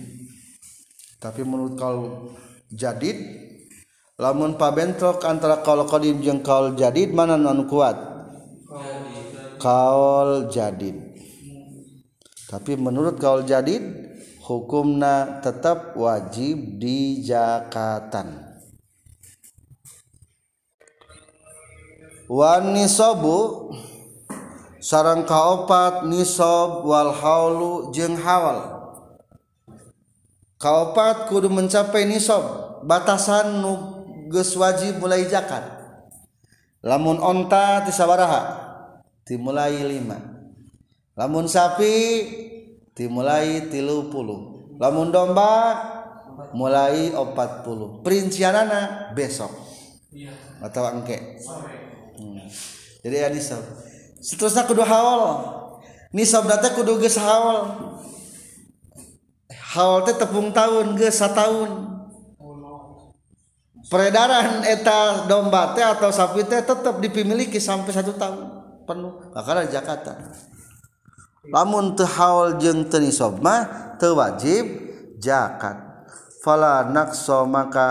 Tapi 1.20 1.44
menurut 1.44 1.76
qaul 1.76 2.32
jadid 2.72 3.20
lamun 4.16 4.56
pabentrok 4.56 5.20
antara 5.28 5.60
qaul 5.60 5.84
qadim 5.84 6.24
jeung 6.24 6.40
qaul 6.40 6.80
jadid 6.80 7.12
mana 7.12 7.36
anu 7.36 7.68
kuat? 7.68 8.00
Qaul 9.60 10.48
jadid. 10.48 10.96
Tapi 12.48 12.80
menurut 12.80 13.20
qaul 13.20 13.44
jadid 13.44 13.84
hukumna 14.52 15.40
tetap 15.40 15.96
wajib 15.96 16.82
di 16.82 17.24
jakatan 17.24 18.52
Wanisobu 22.32 23.72
sarang 24.82 25.30
kaopat 25.30 26.10
nisob 26.10 26.90
wal 26.90 27.14
haulu 27.14 27.94
jeung 27.94 28.18
hawal. 28.18 28.82
Kaopat 30.58 31.30
kudu 31.30 31.50
mencapai 31.50 32.10
nisob 32.10 32.42
batasan 32.86 33.62
nu 33.62 33.74
geus 34.34 34.58
wajib 34.58 34.98
mulai 34.98 35.30
zakat. 35.30 35.62
Lamun 36.82 37.22
onta 37.22 37.86
ti 37.86 37.94
sabaraha 37.94 38.58
timulai 39.22 39.86
lima. 39.86 40.18
Lamun 41.14 41.46
sapi 41.46 41.94
timulai 42.98 43.70
tilu 43.70 44.10
puluh. 44.10 44.74
Lamun 44.82 45.14
domba 45.14 45.78
mulai 46.58 47.14
opat 47.14 47.62
puluh. 47.62 48.02
Perincianana 48.02 49.14
besok. 49.14 49.54
Atau 50.62 50.90
engke. 50.90 51.42
Hmm. 52.18 52.50
jadi 53.02 53.26
ya 53.26 53.30
nisob. 53.30 53.62
seterusnya 54.22 54.70
kudu 54.70 54.86
haul. 54.86 55.42
Nisab 56.14 56.46
data 56.46 56.72
kudu 56.72 57.02
geus 57.02 57.18
haul. 57.18 57.68
Haul 59.50 60.06
teh 60.06 60.16
tepung 60.16 60.54
tahun 60.54 60.96
geus 60.96 61.20
tahun 61.20 61.92
peredaran 63.92 64.64
eta 64.64 65.28
domba 65.28 65.76
teh 65.76 65.84
atau 65.84 66.08
sapi 66.08 66.48
teh 66.48 66.64
tetap 66.64 67.04
dipimiliki 67.04 67.60
sampai 67.60 67.92
satu 67.92 68.16
tahun 68.16 68.48
penuh. 68.88 69.20
Karena 69.36 69.68
Jakarta. 69.68 70.16
Lamun 71.52 71.98
teu 72.00 72.08
haul 72.08 72.62
jeung 72.62 72.88
teu 72.88 73.04
nisab 73.04 73.44
mah 73.44 73.98
teu 74.00 74.16
wajib 74.16 74.64
zakat. 75.20 75.76
Fala 76.42 76.88
naqsa 76.88 77.44
maka 77.46 77.90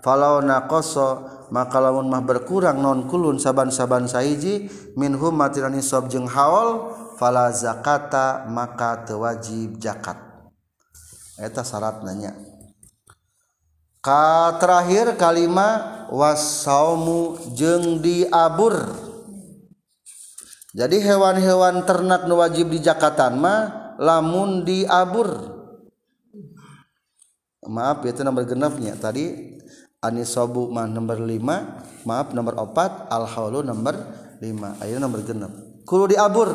falau 0.00 0.40
naqasa 0.40 1.41
maka 1.52 1.76
lamun 1.76 2.08
mah 2.08 2.24
berkurang 2.24 2.80
non 2.80 3.04
kulun 3.04 3.36
saban-saban 3.36 4.08
sahiji 4.08 4.72
minhum 4.96 5.36
matiran 5.36 5.76
nisab 5.76 6.08
jeung 6.08 6.24
haul 6.24 6.96
fala 7.20 7.52
zakata 7.52 8.48
maka 8.48 9.04
tewajib 9.04 9.76
zakat. 9.76 10.16
Syarat 11.36 12.00
nanya. 12.00 12.32
Terakhir 14.56 15.14
kalimat 15.20 16.08
wasaumu 16.08 17.36
jeng 17.52 18.00
diabur. 18.00 18.74
Jadi 20.72 21.04
hewan-hewan 21.04 21.84
ternak 21.84 22.24
nu 22.24 22.40
wajib 22.40 22.72
di 22.72 22.80
Jakarta 22.80 23.28
mah 23.28 23.94
lamun 24.00 24.64
diabur. 24.64 25.28
Maaf 27.68 28.02
itu 28.08 28.24
nomor 28.26 28.42
genapnya 28.48 28.96
tadi 28.98 29.58
anisobu 30.02 30.68
mah 30.68 30.90
nomor 30.90 31.22
5 31.22 32.04
maaf 32.04 32.34
nomor 32.34 32.58
4 32.58 33.06
al 33.08 33.24
haulu 33.30 33.62
nomor 33.62 33.94
5 34.42 34.82
ayeuna 34.82 35.06
nomor 35.06 35.22
genap 35.22 35.52
kudu 35.86 36.12
diabur. 36.12 36.50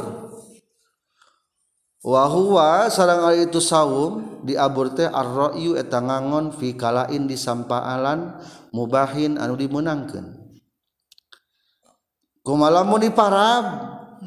Wahwa 2.08 2.88
sarang 2.88 3.26
sareng 3.26 3.52
itu 3.52 3.60
saum 3.60 4.40
diabur 4.46 4.96
teh 4.96 5.10
arroyu 5.10 5.76
eta 5.76 6.00
ngangon 6.00 6.56
fi 6.56 6.78
kalain 6.78 7.28
di 7.28 7.36
sampaalan 7.36 8.38
mubahin 8.72 9.36
anu 9.36 9.60
dimenangkan 9.60 10.38
kumalamun 12.48 13.04
di 13.04 13.12
parab 13.12 13.66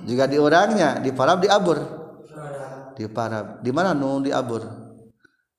jika 0.05 0.29
di 0.29 0.37
orangnya 0.37 1.01
di 1.01 1.09
parab 1.17 1.41
diabur. 1.41 1.79
Di 3.01 3.09
parab 3.09 3.65
di 3.65 3.73
mana 3.73 3.97
nu 3.97 4.21
diabur? 4.21 4.61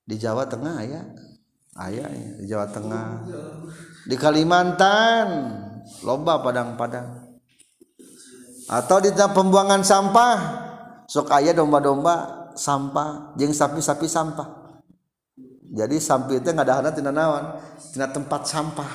Di 0.05 0.13
Jawa 0.21 0.45
Tengah 0.45 0.77
ya 0.85 1.01
ayah 1.89 2.09
di 2.11 2.45
Jawa 2.45 2.67
Tengah. 2.69 3.07
Di 4.05 4.15
Kalimantan 4.17 5.27
lomba 6.05 6.41
padang-padang. 6.41 7.37
Atau 8.71 9.03
di 9.03 9.11
pembuangan 9.11 9.83
sampah 9.83 10.37
sok 11.09 11.27
aya 11.35 11.51
domba-domba 11.51 12.47
sampah 12.55 13.35
jeng 13.35 13.51
sapi-sapi 13.51 14.07
sampah. 14.07 14.79
Jadi 15.71 15.99
sapi 15.99 16.39
itu 16.39 16.51
nggak 16.51 16.67
ada 16.67 16.91
tina 16.91 17.11
nawan 17.11 17.59
tina 17.91 18.07
tempat 18.07 18.47
sampah. 18.47 18.91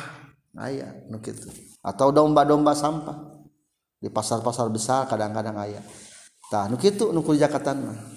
Ayah 0.57 0.89
nu 1.13 1.21
gitu 1.21 1.53
atau 1.85 2.09
domba-domba 2.09 2.73
sampah. 2.73 3.37
Di 3.97 4.13
pasar-pasar 4.13 4.69
besar 4.69 5.09
kadang-kadang 5.09 5.57
ayah 5.65 5.85
tah 6.49 6.69
nu 6.69 6.81
gitu 6.81 7.13
nu 7.13 7.21
jakatan 7.37 7.91
mah 7.91 8.16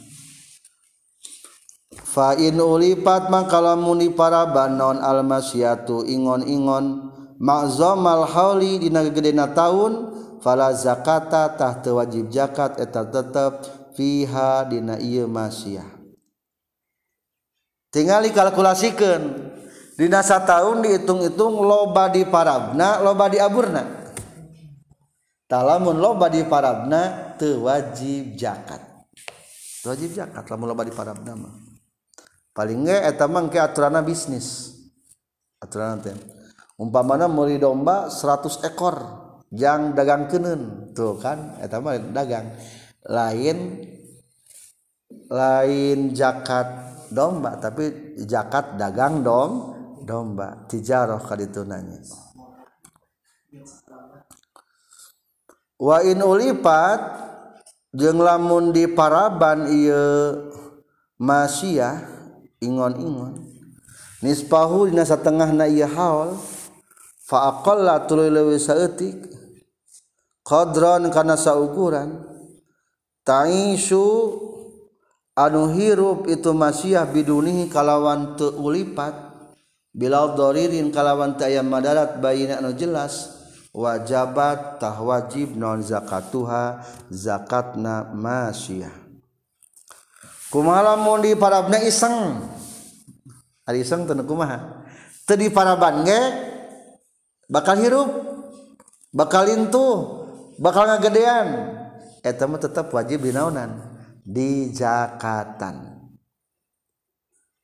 fain 1.93 2.57
ulipat 2.57 3.33
mangkalamuni 3.33 4.13
paraban 4.13 4.77
non 4.77 4.97
almasyatu 5.01 6.05
ingon-ingon 6.05 7.09
makzomal 7.41 8.29
hauli 8.29 8.77
dina 8.77 9.05
gedena 9.09 9.49
taun 9.49 10.13
fala 10.41 10.73
zakata 10.73 11.57
tah 11.57 11.81
wajib 11.81 12.29
zakat 12.29 12.77
eta 12.77 13.05
tetep 13.09 13.53
fiha 13.97 14.69
dina 14.69 15.01
ieu 15.01 15.25
masyah 15.25 15.85
tinggal 17.89 18.21
kalkulasikeun 18.29 19.49
dina 19.97 20.21
sataun 20.21 20.85
dihitung-hitung 20.85 21.57
loba 21.65 22.13
di 22.13 22.21
parabna 22.23 23.01
loba 23.01 23.25
di 23.33 23.41
aburna 23.41 23.83
talamun 25.49 25.97
loba 25.97 26.29
di 26.29 26.45
parabna 26.45 27.33
teu 27.39 27.65
wajib 27.65 28.37
zakat. 28.37 28.85
Wajib 29.87 30.11
zakat 30.11 30.45
lamun 30.51 30.69
loba 30.69 30.83
di 30.85 30.93
parabna 30.93 31.33
mah. 31.33 31.68
paling 32.51 32.89
etamang 32.89 33.47
ke 33.47 33.57
aturana 33.59 34.03
bisnis. 34.03 34.75
Aturan 35.59 35.99
umpamana 36.79 37.27
muri 37.27 37.59
domba 37.59 38.07
100 38.07 38.63
ekor 38.63 38.95
yang 39.51 39.91
dagang 39.91 40.31
kenen 40.31 40.93
tuh 40.95 41.19
kan 41.19 41.59
etama 41.59 41.99
dagang. 41.99 42.55
Lain 43.09 43.83
lain 45.29 46.13
jakat 46.15 46.67
domba 47.11 47.59
tapi 47.59 48.17
jakat 48.23 48.79
dagang 48.79 49.19
dom 49.25 49.51
domba. 50.07 50.63
Tijaroh 50.69 51.19
kaditunanya 51.19 51.99
wa 55.79 56.03
in 56.03 56.19
ulipat 56.19 56.99
jeung 57.95 58.19
lamun 58.19 58.75
di 58.75 58.85
paraban 58.91 59.71
ieu 59.71 60.51
masyiah 61.15 62.18
ingon-ingon. 62.63 63.39
Nispahu 64.19 64.91
dina 64.91 65.07
satengahna 65.07 65.67
ieu 65.67 65.87
haul 65.87 66.35
fa 67.23 67.55
aqalla 67.55 68.03
tuluy 68.03 68.27
leuwih 68.27 68.59
saeutik 68.59 69.15
qadran 70.43 71.07
kana 71.07 71.39
saukuran 71.39 72.19
taishu 73.23 74.35
anu 75.39 75.71
hirup 75.71 76.27
itu 76.27 76.51
masyiah 76.51 77.07
bidunihi 77.07 77.71
kalawan 77.71 78.35
teulipat 78.35 79.15
bilal 79.95 80.35
doririn 80.35 80.91
kalawan 80.91 81.39
tayam 81.39 81.71
madarat 81.71 82.19
bayina 82.19 82.59
anu 82.59 82.75
jelas 82.75 83.39
wajabat 83.71 84.83
tah 84.83 84.99
wajib 84.99 85.55
non 85.55 85.79
zakatuha 85.79 86.83
zakatna 87.07 88.11
masyiah. 88.11 89.08
Kumaha 90.49 90.93
lamun 90.93 91.23
di 91.23 91.33
parabna 91.37 91.79
iseng. 91.81 92.41
Ari 93.65 93.85
iseng 93.85 94.09
teu 94.09 94.17
kumaha? 94.25 94.85
Teu 95.23 95.37
di 95.37 95.53
paraban 95.53 96.05
ge 96.05 96.21
bakal 97.49 97.81
hirup 97.81 98.09
bakal 99.13 99.45
intuh 99.49 100.25
bakal 100.57 100.89
ngagedean. 100.89 101.77
Eta 102.19 102.45
mah 102.49 102.59
tetap 102.59 102.91
wajib 102.91 103.23
dinaonan. 103.23 103.79
Di 104.25 104.69
jakatan 104.75 105.89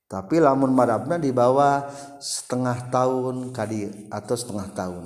tapi 0.05 0.37
lamun 0.37 0.69
marabna 0.69 1.17
di 1.17 1.33
bawah 1.33 1.89
setengah 2.21 2.93
tahun 2.93 3.49
kadi 3.49 4.07
atau 4.13 4.35
setengah 4.37 4.67
tahun. 4.77 5.05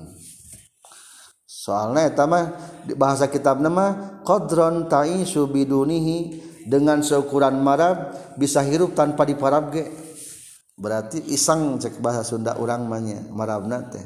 Soalnya 1.47 2.11
eta 2.11 2.27
mah 2.27 2.55
bahasa 2.99 3.31
kitab 3.31 3.63
nama 3.63 4.19
qadron 4.27 4.91
ta'ishu 4.91 5.47
bidunihi 5.47 6.48
dengan 6.69 7.01
seukuran 7.01 7.57
marab 7.65 8.13
bisa 8.37 8.61
hirup 8.61 8.93
tanpa 8.93 9.25
diparab 9.25 9.73
ge. 9.73 9.89
Berarti 10.77 11.19
isang 11.33 11.81
cek 11.81 11.97
bahasa 11.97 12.23
Sunda 12.23 12.55
urang 12.61 12.85
manya 12.85 13.25
marabna 13.33 13.89
teh. 13.89 14.05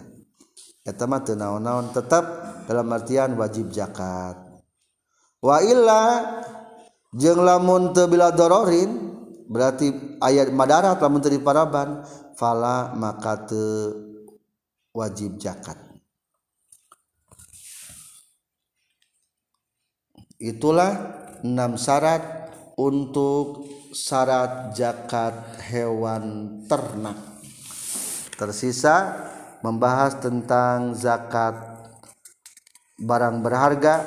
Eta 0.83 1.05
mah 1.05 1.21
teu 1.21 1.35
naon-naon 1.35 1.91
tetap 1.91 2.23
dalam 2.65 2.87
artian 2.95 3.35
wajib 3.35 3.69
zakat. 3.69 4.39
Wa 5.43 5.59
illa 5.59 6.23
jeung 7.13 7.43
lamun 7.43 7.91
teu 7.91 8.07
bila 8.07 8.31
dororin 8.31 9.11
berarti 9.45 10.17
ayat 10.23 10.49
madarat 10.49 10.97
lamun 10.97 11.21
teu 11.21 11.35
diparaban 11.35 12.01
fala 12.39 12.95
maka 12.95 13.43
teu 13.45 13.93
wajib 14.95 15.37
zakat. 15.37 15.77
Itulah 20.41 20.91
enam 21.45 21.79
syarat 21.79 22.42
untuk 22.77 23.69
syarat 23.93 24.73
zakat 24.73 25.61
hewan 25.69 26.57
ternak. 26.65 27.17
Tersisa 28.33 29.29
membahas 29.61 30.17
tentang 30.17 30.97
zakat 30.97 31.53
barang 32.97 33.45
berharga 33.45 34.05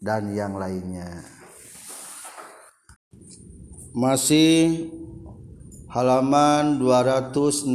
dan 0.00 0.30
yang 0.36 0.60
lainnya. 0.60 1.24
Masih 3.96 4.92
halaman 5.88 6.76
263 6.76 7.72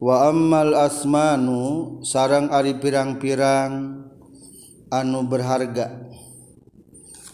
wa 0.00 0.28
ammal 0.28 0.76
asmanu 0.76 2.00
sarang 2.04 2.52
ari 2.52 2.76
pirang-pirang 2.76 4.04
anu 4.92 5.24
berharga 5.24 6.09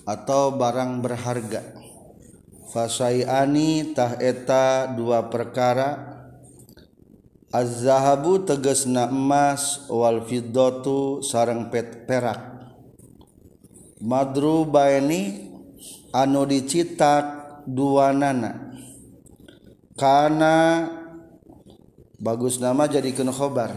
atau 0.07 0.55
barang 0.55 1.03
berharga. 1.03 1.61
Fasaiani 2.71 3.93
tah 3.93 4.15
eta 4.23 4.87
dua 4.95 5.27
perkara. 5.27 6.15
Az-zahabu 7.51 8.47
tegesna 8.47 9.11
emas 9.11 9.87
wal 9.91 10.23
fiddatu 10.23 11.25
sarang 11.27 11.73
pet 11.73 12.07
perak. 12.07 12.39
Madru 13.99 14.69
baini 14.69 15.51
anu 16.13 16.45
dicitak 16.45 17.65
dua 17.65 18.13
nana 18.13 18.77
karena 19.97 20.85
bagus 22.21 22.61
nama 22.61 22.85
jadikan 22.85 23.33
khobar. 23.33 23.73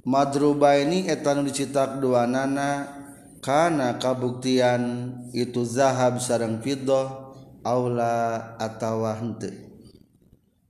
Madru 0.00 0.56
baini 0.56 1.04
etanu 1.04 1.44
dicitak 1.44 2.00
dua 2.00 2.24
nana 2.24 2.99
karena 3.40 3.96
kabuktian 3.96 5.16
itu 5.32 5.64
zahab 5.64 6.20
sareng 6.20 6.60
fiddah 6.60 7.32
aula 7.64 8.56
atawa 8.60 9.16
henteu. 9.16 9.56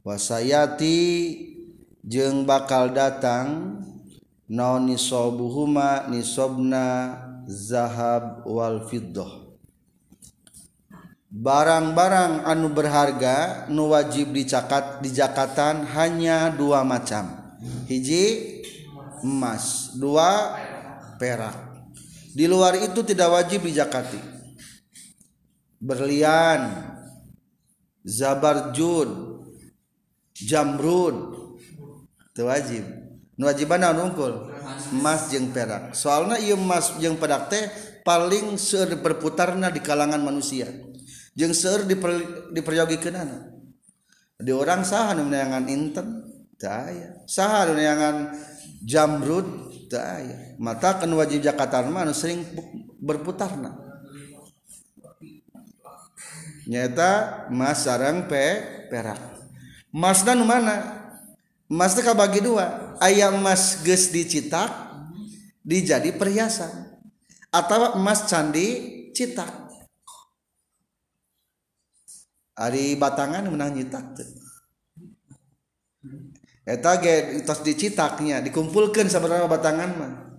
Wasayati 0.06 0.98
jeng 2.06 2.46
bakal 2.46 2.94
datang 2.94 3.78
naon 4.46 4.88
nisobuhuma 4.88 6.08
nisobna 6.08 7.18
zahab 7.50 8.46
wal 8.46 8.86
fiddah. 8.86 9.28
Barang-barang 11.30 12.42
anu 12.42 12.74
berharga 12.74 13.70
nu 13.70 13.94
wajib 13.94 14.34
dicakat 14.34 14.98
di 14.98 15.14
Jakatan 15.14 15.86
hanya 15.94 16.50
dua 16.50 16.82
macam. 16.82 17.54
Hiji 17.86 18.58
emas. 19.22 19.94
Dua 19.94 20.58
perak 21.22 21.69
Di 22.30 22.46
luar 22.46 22.78
itu 22.78 23.02
tidak 23.02 23.28
wajib 23.34 23.66
dijakati 23.66 24.20
Berlian, 25.80 26.92
zabarjud, 28.04 29.08
jamrud 30.36 31.16
itu 32.30 32.42
wajib. 32.44 32.84
Nu 33.40 33.48
wajiban 33.48 33.80
nungkul? 33.96 34.52
Emas 34.92 35.32
jeung 35.32 35.56
perak. 35.56 35.96
soalnya 35.96 36.36
iya 36.36 36.52
emas 36.52 37.00
jeung 37.00 37.16
perak 37.16 37.48
teh 37.48 37.64
paling 38.04 38.60
seur 38.60 38.92
berputarna 39.00 39.72
di 39.72 39.80
kalangan 39.80 40.20
manusia. 40.20 40.68
Jeung 41.32 41.56
seur 41.56 41.88
diper, 41.88 42.12
diperjogikeunana. 42.52 43.48
Di 44.36 44.52
orang 44.52 44.84
saha 44.84 45.16
nu 45.16 45.32
neangan 45.32 45.64
inten? 45.72 46.28
daya 46.60 46.92
aya. 46.92 47.08
Saha 47.24 47.72
nu 47.72 47.80
neangan 47.80 48.36
jamrud? 48.84 49.48
daya 49.90 50.49
mata 50.60 51.00
kan 51.00 51.08
wajib 51.16 51.40
jakatan 51.40 51.88
mah 51.88 52.04
anu 52.04 52.12
sering 52.12 52.44
berputarna. 53.00 53.80
Nyata 56.68 57.48
emas 57.48 57.88
sarang 57.88 58.28
pe 58.28 58.60
perak. 58.92 59.18
Emasna 59.90 60.36
nu 60.36 60.44
mana? 60.44 60.76
Emas 61.66 61.96
teh 61.96 62.04
bagi 62.04 62.44
dua. 62.44 62.94
Ayam 63.00 63.40
emas 63.40 63.80
geus 63.80 64.12
dicitak 64.12 64.68
dijadi 65.64 66.12
perhiasan. 66.12 66.92
Atau 67.50 67.98
emas 67.98 68.28
candi 68.28 68.68
citak. 69.16 69.50
Ari 72.54 72.94
batangan 73.00 73.48
menang 73.48 73.74
nyitak 73.74 74.04
tuh. 74.14 74.28
Eta 76.68 77.00
ge 77.02 77.42
tos 77.42 77.64
dicitaknya 77.66 78.44
dikumpulkan 78.44 79.08
sabarana 79.10 79.48
batangan 79.50 79.90
mah. 79.96 80.29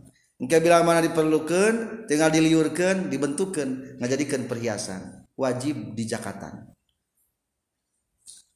Engke 0.42 0.58
bila 0.58 0.82
mana 0.82 1.06
diperlukan 1.06 2.06
tinggal 2.10 2.34
diliurkan 2.34 3.14
dibentukkan 3.14 4.02
ngajadikeun 4.02 4.50
perhiasan 4.50 5.30
wajib 5.38 5.94
di 5.94 6.10
Jakarta 6.10 6.66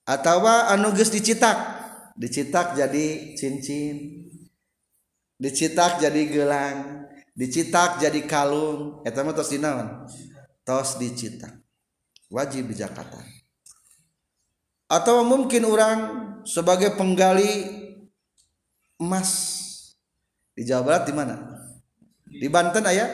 atau 0.02 0.42
anu 0.50 0.90
geus 0.98 1.14
dicitak 1.14 1.58
dicitak 2.18 2.74
jadi 2.74 3.38
cincin 3.38 4.26
dicitak 5.38 6.02
jadi 6.02 6.22
gelang 6.26 7.06
dicitak 7.38 8.02
jadi 8.02 8.22
kalung 8.26 9.06
eta 9.06 9.22
mah 9.22 9.38
tos 9.38 9.54
tos 10.66 10.90
dicitak. 10.98 11.54
Wajib 12.26 12.74
di 12.74 12.82
Jakarta 12.82 13.22
atau 14.90 15.26
mungkin 15.26 15.66
orang 15.66 16.00
sebagai 16.46 16.94
penggali 16.98 17.70
emas. 18.98 19.54
Di 20.56 20.64
Jawa 20.64 20.88
Barat 20.88 21.04
di 21.04 21.12
mana 21.12 21.36
di 22.40 22.48
Banten 22.52 22.84
ayah? 22.88 23.10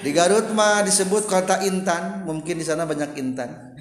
Di 0.00 0.10
Garut 0.16 0.48
mah 0.56 0.80
disebut 0.82 1.28
kota 1.28 1.60
Intan. 1.62 2.24
Mungkin 2.24 2.56
di 2.56 2.64
sana 2.64 2.88
banyak 2.88 3.20
intan. 3.20 3.76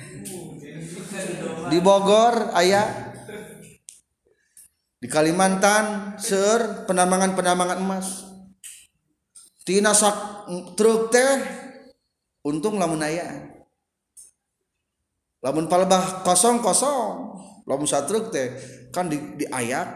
Di 1.72 1.80
Bogor 1.80 2.52
ayah? 2.60 3.14
Di 5.00 5.08
Kalimantan 5.08 6.20
ser 6.20 6.84
penambangan-penambangan 6.84 7.80
emas. 7.80 8.28
Tina 9.64 9.96
sak 9.96 10.50
truk 10.76 11.14
teh 11.14 11.40
untung 12.42 12.82
lamun 12.82 13.06
aya 13.06 13.54
lamun 15.46 15.70
palebah 15.70 16.26
kosong 16.26 16.58
kosong 16.64 17.38
lamun 17.70 17.86
truk 17.86 18.34
teh 18.34 18.58
kan 18.90 19.06
di, 19.06 19.22
diayak 19.38 19.88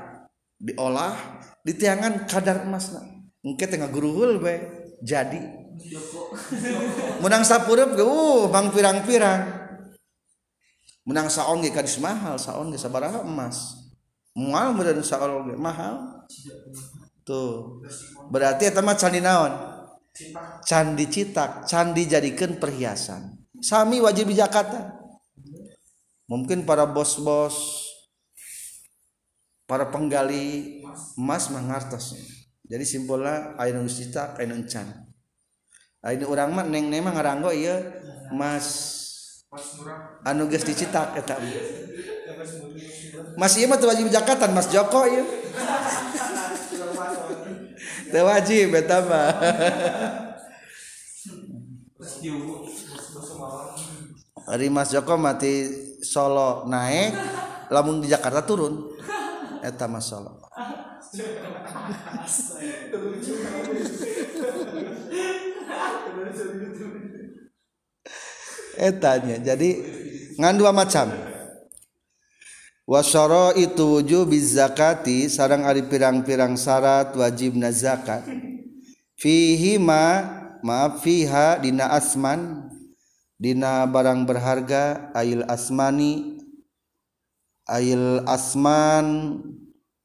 diolah 0.61 1.42
ditiangan 1.63 2.27
kadar 2.27 2.67
emasna. 2.67 3.01
Engke 3.43 3.67
tengah 3.67 3.91
guruhul 3.91 4.39
be 4.39 4.53
jadi. 5.03 5.41
Menang 7.19 7.43
sapurup 7.43 7.97
ge 7.97 8.03
uh 8.03 8.47
bang 8.47 8.67
pirang-pirang. 8.71 9.41
Menang 11.03 11.27
saon 11.27 11.59
ge 11.59 11.75
kadis 11.75 11.99
mahal 11.99 12.39
saon 12.39 12.71
ge 12.71 12.79
sabaraha 12.79 13.23
emas. 13.23 13.89
Moal 14.35 14.71
meureun 14.71 15.03
saon 15.03 15.51
ge 15.51 15.55
mahal. 15.59 16.23
Tuh 17.27 17.83
berarti 18.31 18.71
eta 18.71 18.83
mah 18.83 18.95
candi 18.95 19.19
naon? 19.19 19.51
Candi 20.63 21.09
citak 21.09 21.67
candi 21.67 22.07
jadikan 22.07 22.55
perhiasan. 22.59 23.43
Sami 23.63 24.03
wajib 24.03 24.27
di 24.27 24.35
Jakarta 24.39 24.91
mungkin 26.27 26.63
para 26.63 26.87
bos-bos 26.87 27.82
para 29.67 29.89
penggali 29.89 30.81
emas 31.17 31.49
mengartos 31.49 32.15
jadi 32.67 32.83
simbolnya 32.83 33.55
ainun 33.59 33.87
cita 33.87 34.35
ainun 34.39 34.67
can 34.67 34.87
ainun 36.03 36.27
orang 36.27 36.49
mah 36.51 36.65
neng 36.67 36.91
neng 36.91 37.07
ngaranggo 37.07 37.51
iya 37.51 37.79
mas. 38.33 38.67
Anu 40.25 40.49
geus 40.49 40.65
dicitak 40.65 41.13
eta 41.13 41.37
Mas 43.37 43.53
ieu 43.57 43.69
mah 43.69 43.77
teu 43.77 43.85
wajib 43.85 44.09
jakatan 44.09 44.49
Mas 44.57 44.67
Joko 44.73 45.05
ieu. 45.05 45.21
Teu 48.13 48.25
wajib 48.25 48.73
eta 48.73 48.97
mah. 49.05 49.29
Ari 54.49 54.67
Mas 54.73 54.89
Joko 54.89 55.13
mati 55.17 55.69
Solo 56.01 56.65
naik 56.67 57.13
lamun 57.69 58.01
di 58.01 58.09
Jakarta 58.09 58.41
turun. 58.41 58.89
Eta 59.63 59.87
Mas 59.87 60.11
Solo 60.11 60.43
etanya 68.77 69.37
jadi 69.39 69.69
ngan 70.37 70.55
dua 70.57 70.73
macam. 70.73 71.09
Wasoro 72.83 73.55
itu 73.55 74.03
wujud 74.03 74.27
zakati 74.43 75.31
sarang 75.31 75.63
ari 75.63 75.87
pirang-pirang 75.87 76.59
syarat 76.59 77.15
wajib 77.15 77.55
zakat. 77.71 78.27
Fihi 79.15 79.79
ma 79.79 80.19
maaf 80.59 80.99
fiha 80.99 81.63
dina 81.63 81.95
asman. 81.95 82.67
Dina 83.39 83.87
barang 83.87 84.27
berharga 84.27 85.11
ail 85.15 85.47
asmani 85.47 86.32
ail 87.73 88.21
asman 88.29 89.41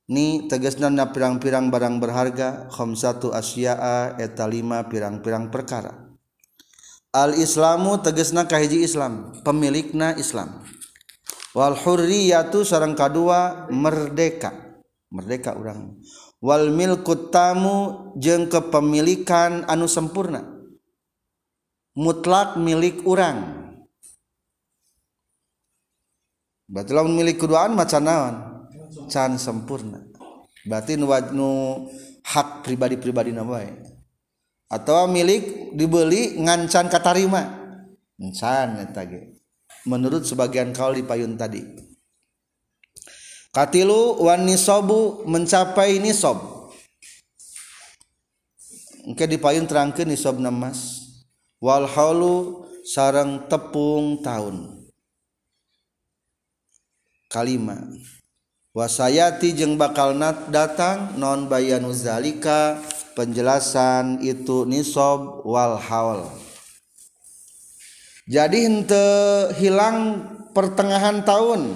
ni 0.09 0.49
tegasna 0.49 0.89
na 0.89 1.13
pirang-pirang 1.13 1.69
barang 1.69 2.01
berharga 2.01 2.73
khamsatu 2.73 3.37
asya'a 3.37 4.17
eta 4.17 4.49
lima 4.49 4.89
pirang-pirang 4.89 5.53
perkara. 5.53 6.17
Al 7.13 7.37
islamu 7.37 8.01
tegesna 8.01 8.49
kahiji 8.49 8.81
islam 8.81 9.37
pemilikna 9.45 10.17
islam. 10.17 10.65
Wal 11.53 11.77
hurriyatu 11.77 12.65
sareng 12.65 12.97
kadua 12.97 13.69
merdeka. 13.69 14.81
Merdeka 15.13 15.53
urang. 15.57 16.01
Wal 16.41 16.73
milkut 16.73 17.29
tamu 17.29 18.13
jeung 18.17 18.49
kepemilikan 18.49 19.69
anu 19.69 19.85
sempurna 19.91 20.59
mutlak 21.99 22.55
milik 22.55 23.03
urang. 23.03 23.58
Berarti 26.69 26.93
lamun 26.93 27.17
milik 27.17 27.41
keduaan 27.41 27.73
macan 27.73 28.05
naon? 28.05 28.35
Can 29.09 29.41
sempurna. 29.41 30.05
Berarti 30.69 31.01
nu, 31.01 31.09
nu 31.33 31.51
hak 32.23 32.63
pribadi-pribadi 32.69 33.33
na 33.33 33.43
bae. 33.43 33.73
Atau 34.69 35.09
milik 35.09 35.73
dibeli 35.73 36.37
ngancan 36.37 36.93
katarima. 36.93 37.73
Ngan 38.21 38.37
menurut 39.89 40.29
sebagian 40.29 40.77
kau 40.77 40.93
di 40.93 41.01
payun 41.01 41.41
tadi. 41.41 41.65
Katilu 43.49 44.21
wan 44.21 44.45
nisobu 44.45 45.25
mencapai 45.25 45.97
nisob. 46.05 46.37
Oke 49.09 49.25
di 49.25 49.41
payun 49.41 49.65
terangkan 49.65 50.05
nisob 50.05 50.37
namas 50.37 51.01
wal 51.65 51.89
haulu 51.89 52.69
sarang 52.85 53.49
tepung 53.49 54.21
tahun 54.21 54.78
kalima. 57.29 57.77
Wasayati 58.73 59.57
jeung 59.57 59.77
bakal 59.77 60.17
nat 60.17 60.49
datang 60.49 61.15
non 61.21 61.47
bayanu 61.47 61.93
zalika. 61.93 62.81
Penjelasan 63.19 64.23
itu 64.23 64.63
nisob 64.63 65.43
wal 65.43 65.75
haul. 65.75 66.31
Jadi 68.31 68.63
hente 68.63 69.07
hilang 69.59 70.23
pertengahan 70.55 71.27
tahun. 71.27 71.75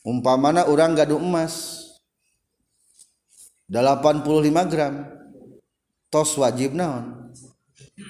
Umpamana 0.00 0.64
orang 0.64 0.96
gaduh 0.96 1.20
emas. 1.20 1.84
85 3.68 4.72
gram. 4.72 5.12
Tos 6.08 6.32
wajib 6.40 6.72
naon? 6.72 7.34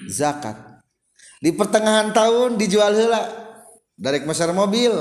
Zakat. 0.07 0.55
Di 1.43 1.51
pertengahan 1.51 2.15
tahun 2.15 2.55
dijual 2.55 2.95
hela 2.95 3.27
dari 3.99 4.23
pasar 4.23 4.55
mobil. 4.55 4.91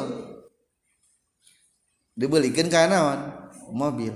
Dibelikan 2.15 2.71
kanan 2.71 3.35
mobil. 3.71 4.15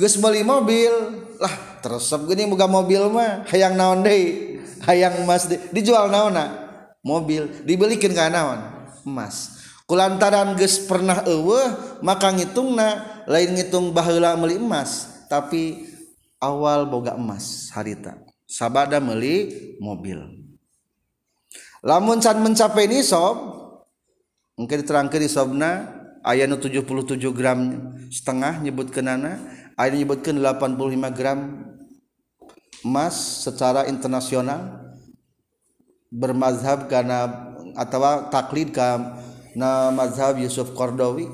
Gus 0.00 0.16
beli 0.16 0.40
mobil. 0.40 0.90
Lah 1.36 1.80
terus 1.84 2.08
gini 2.26 2.48
buka 2.48 2.64
mobil 2.64 3.06
mah. 3.12 3.44
Hayang 3.48 3.76
naon 3.76 4.04
deh 4.04 4.58
hayang 4.84 5.24
emas 5.24 5.46
deh 5.46 5.60
dijual 5.70 6.08
naona? 6.08 6.68
Mobil. 7.04 7.64
Dibelikan 7.64 8.12
kanan 8.16 8.60
emas. 9.04 9.60
Kulantaran 9.84 10.54
Gus 10.54 10.86
pernah 10.86 11.26
eueuh 11.26 11.98
maka 12.00 12.30
ngitungna 12.30 13.22
lain 13.26 13.58
ngitung 13.58 13.90
baheula 13.90 14.38
meli 14.38 14.54
emas 14.54 15.10
tapi 15.26 15.86
awal 16.40 16.88
boga 16.88 17.18
emas 17.18 17.68
harita. 17.74 18.16
Sabada 18.46 18.98
meli 18.98 19.50
mobil. 19.78 20.18
Lamun 21.80 22.20
can 22.20 22.38
mencapai 22.44 22.86
nisab 22.86 23.36
mungkin 24.54 24.84
diterangkan 24.84 25.20
nisobna 25.24 25.99
ayat 26.24 26.52
77 26.52 27.16
gram 27.32 27.60
setengah 28.12 28.60
nyebut 28.60 28.92
kenana 28.92 29.40
ayat 29.76 29.96
nyebutkan 29.96 30.36
85 30.36 31.16
gram 31.16 31.38
emas 32.84 33.44
secara 33.44 33.88
internasional 33.88 34.92
bermazhab 36.12 36.88
karena 36.90 37.48
atau 37.76 38.28
taklid 38.28 38.74
ke 38.74 38.82
na 39.54 39.88
mazhab 39.94 40.36
Yusuf 40.36 40.74
Qardawi 40.74 41.28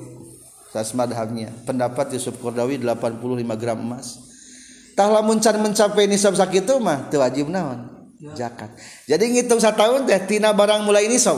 tas 0.71 0.93
madhabnya. 0.93 1.49
Pendapat 1.65 2.13
Yusuf 2.13 2.37
Qardawi 2.37 2.77
85 2.79 3.61
gram 3.61 3.77
emas. 3.79 4.21
Tah 4.93 5.09
lamun 5.09 5.37
can 5.37 5.57
mencapai 5.61 6.09
nisab 6.09 6.33
sakitu 6.33 6.81
mah 6.81 7.05
teu 7.09 7.21
wajib 7.21 7.49
naon? 7.53 7.85
Zakat. 8.33 8.73
Jadi 9.05 9.29
ngitung 9.29 9.61
tahun 9.61 10.09
teh 10.09 10.17
tina 10.25 10.49
barang 10.49 10.81
mulai 10.81 11.05
nisab 11.05 11.37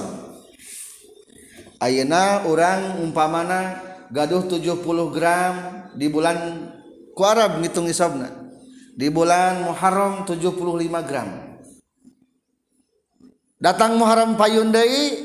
ayeuna 1.79 2.43
urang 2.45 2.99
umpamana 2.99 3.79
gaduh 4.11 4.45
70 4.45 4.83
gram 5.15 5.55
di 5.95 6.11
bulan 6.11 6.69
ku 7.15 7.23
Arab 7.23 7.63
ngitung 7.63 7.87
nisabna 7.87 8.29
di 8.99 9.07
bulan 9.07 9.63
Muharram 9.63 10.27
75 10.27 11.07
gram. 11.07 11.29
Datang 13.59 13.95
Muharram 13.95 14.35
payun 14.35 14.75
deui 14.75 15.15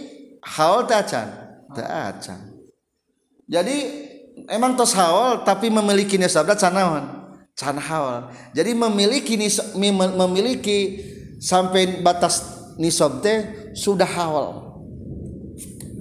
haul 0.42 0.86
teh 0.86 0.98
acan. 0.98 2.38
Jadi 3.50 3.76
emang 4.46 4.78
tos 4.78 4.94
haul 4.94 5.42
tapi 5.42 5.74
memiliki 5.74 6.14
nisab 6.14 6.46
can 6.54 6.70
naon? 6.70 7.04
Can 7.58 7.78
haul. 7.82 8.30
Jadi 8.54 8.74
memiliki 8.78 9.34
memiliki 10.14 10.78
sampai 11.42 11.98
batas 12.02 12.42
nisab 12.78 13.22
sudah 13.74 14.06
haul 14.06 14.63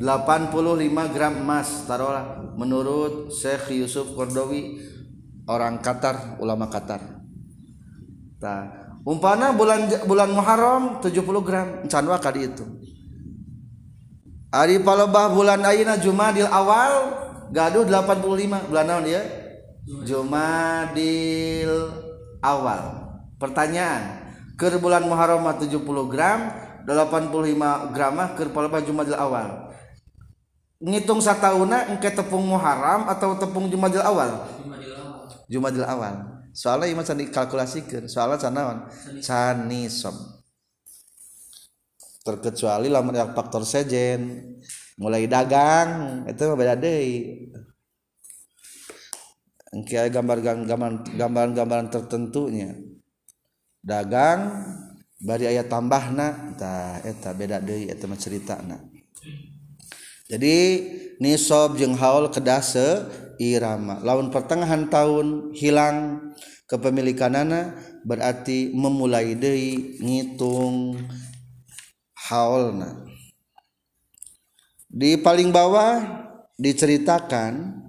85 0.03 1.15
gram 1.15 1.33
emas. 1.39 1.87
Taruhlah. 1.87 2.53
Menurut 2.59 3.31
Syekh 3.31 3.71
Yusuf 3.79 4.11
Kordowi 4.11 4.83
orang 5.47 5.79
Qatar 5.79 6.35
ulama 6.43 6.67
Qatar. 6.67 6.99
Nah, 8.43 8.63
umpana 9.07 9.55
bulan 9.55 9.87
bulan 10.03 10.29
Muharram 10.35 10.99
70 10.99 11.47
gram. 11.47 11.67
Can 11.87 12.05
kali 12.19 12.51
itu. 12.51 12.67
Ari 14.53 14.83
palebah 14.83 15.33
bulan 15.33 15.63
ayeuna 15.65 15.97
Jumadil 15.97 16.45
awal 16.45 17.17
gaduh 17.49 17.87
85 17.87 18.69
bulan 18.69 18.85
naon 18.85 19.07
ya? 19.07 19.23
Jumadil 20.05 21.71
awal. 22.43 23.07
Pertanyaan 23.41 24.21
ke 24.59 24.77
bulan 24.77 25.07
Muharram 25.09 25.41
70 25.41 25.81
gram 26.11 26.39
85 26.85 27.95
gram 27.95 28.15
ke 28.37 28.43
palebah 28.51 28.83
Jumadil 28.85 29.17
awal 29.17 29.72
ngitung 30.83 31.23
satahuna 31.23 31.87
engke 31.87 32.11
tepung 32.11 32.43
Muharram 32.43 33.07
atau 33.07 33.39
tepung 33.39 33.71
Jumadil 33.71 34.03
awal? 34.03 34.43
Jumadil 35.47 35.87
awal. 35.87 36.43
Soalnya 36.51 36.91
iman 36.93 37.07
can 37.07 37.17
dikalkulasikan 37.17 38.05
soalnya 38.05 38.37
can 38.37 38.53
naon? 38.53 38.77
Can 39.23 39.71
nisab 39.71 40.13
terkecuali 42.23 42.87
lamun 42.87 43.15
faktor 43.35 43.67
sejen 43.67 44.39
mulai 44.95 45.27
dagang 45.27 46.23
itu 46.23 46.43
beda 46.55 46.79
deh 46.79 47.03
gambar-gambaran 49.91 51.51
gambaran 51.57 51.87
tertentunya. 51.89 52.77
Dagang 53.83 54.63
bari 55.19 55.49
ayat 55.49 55.67
tambah 55.67 56.13
beda 57.33 57.59
cerita 58.15 58.61
jadi 60.23 60.57
nisob 61.19 61.75
jeng 61.75 61.99
haul 61.99 62.31
kedase 62.31 63.03
irama. 63.35 63.99
Lawan 63.99 64.31
pertengahan 64.31 64.87
tahun 64.87 65.51
hilang 65.51 66.31
kepemilikan 66.67 67.35
anak 67.35 67.75
berarti 68.07 68.71
memulai 68.71 69.35
Dei 69.35 69.99
ngitung 69.99 70.95
haulna. 72.15 73.03
Di 74.87 75.19
paling 75.19 75.49
bawah 75.51 75.99
diceritakan 76.55 77.83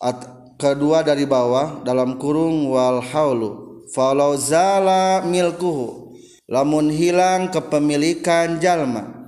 At, 0.00 0.24
kedua 0.56 1.04
dari 1.04 1.28
bawah 1.28 1.84
dalam 1.84 2.16
kurung 2.16 2.72
wal 2.72 3.04
haulu. 3.04 3.84
Falau 3.92 4.32
zala 4.40 5.20
milkuhu. 5.28 6.16
Lamun 6.48 6.88
hilang 6.88 7.52
kepemilikan 7.52 8.56
jalma 8.56 9.19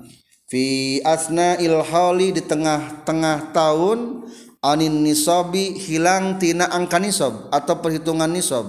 fi 0.53 1.01
asna 1.01 1.57
ilhauli 1.57 2.37
di 2.37 2.45
tengah-tengah 2.45 3.57
tahun 3.57 4.29
anin 4.61 5.01
nisabi 5.01 5.81
hilang 5.81 6.37
tina 6.37 6.69
angka 6.69 7.01
nisab 7.01 7.49
atau 7.49 7.81
perhitungan 7.81 8.29
nisab 8.29 8.69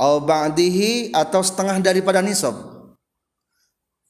au 0.00 0.14
ba'dihi 0.24 1.12
atau 1.12 1.44
setengah 1.44 1.84
daripada 1.84 2.24
nisab 2.24 2.56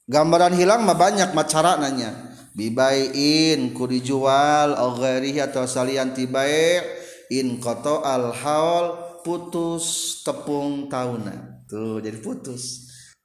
gambaran 0.07 0.55
hilang 0.55 0.87
mah 0.87 0.95
banyak 0.95 1.35
macara 1.35 1.75
nanya. 1.75 2.31
Bibain 2.53 3.73
ku 3.73 3.89
dijual 3.89 4.77
au 4.77 4.93
ghairihi 4.93 5.41
atau 5.41 5.65
salian 5.65 6.13
tibai 6.13 6.85
in 7.33 7.57
koto 7.57 8.05
al 8.05 8.29
haul 8.29 8.85
putus 9.25 10.21
tepung 10.21 10.85
tahunan. 10.85 11.65
Tuh 11.65 11.97
jadi 11.97 12.21
putus 12.21 12.82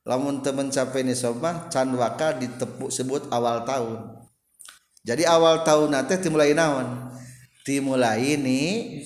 lamun 0.08 0.40
temen 0.40 0.72
mencapai 0.72 1.04
nisobah 1.04 1.68
can 1.68 1.92
waka 1.92 2.32
ditepuk 2.40 2.88
sebut 2.88 3.28
awal 3.28 3.68
tahun. 3.68 4.16
Jadi 5.04 5.28
awal 5.28 5.60
tahun 5.68 5.92
nanti 5.92 6.16
dimulai 6.16 6.56
naon? 6.56 7.12
Dimulai 7.68 8.40
ini 8.40 8.60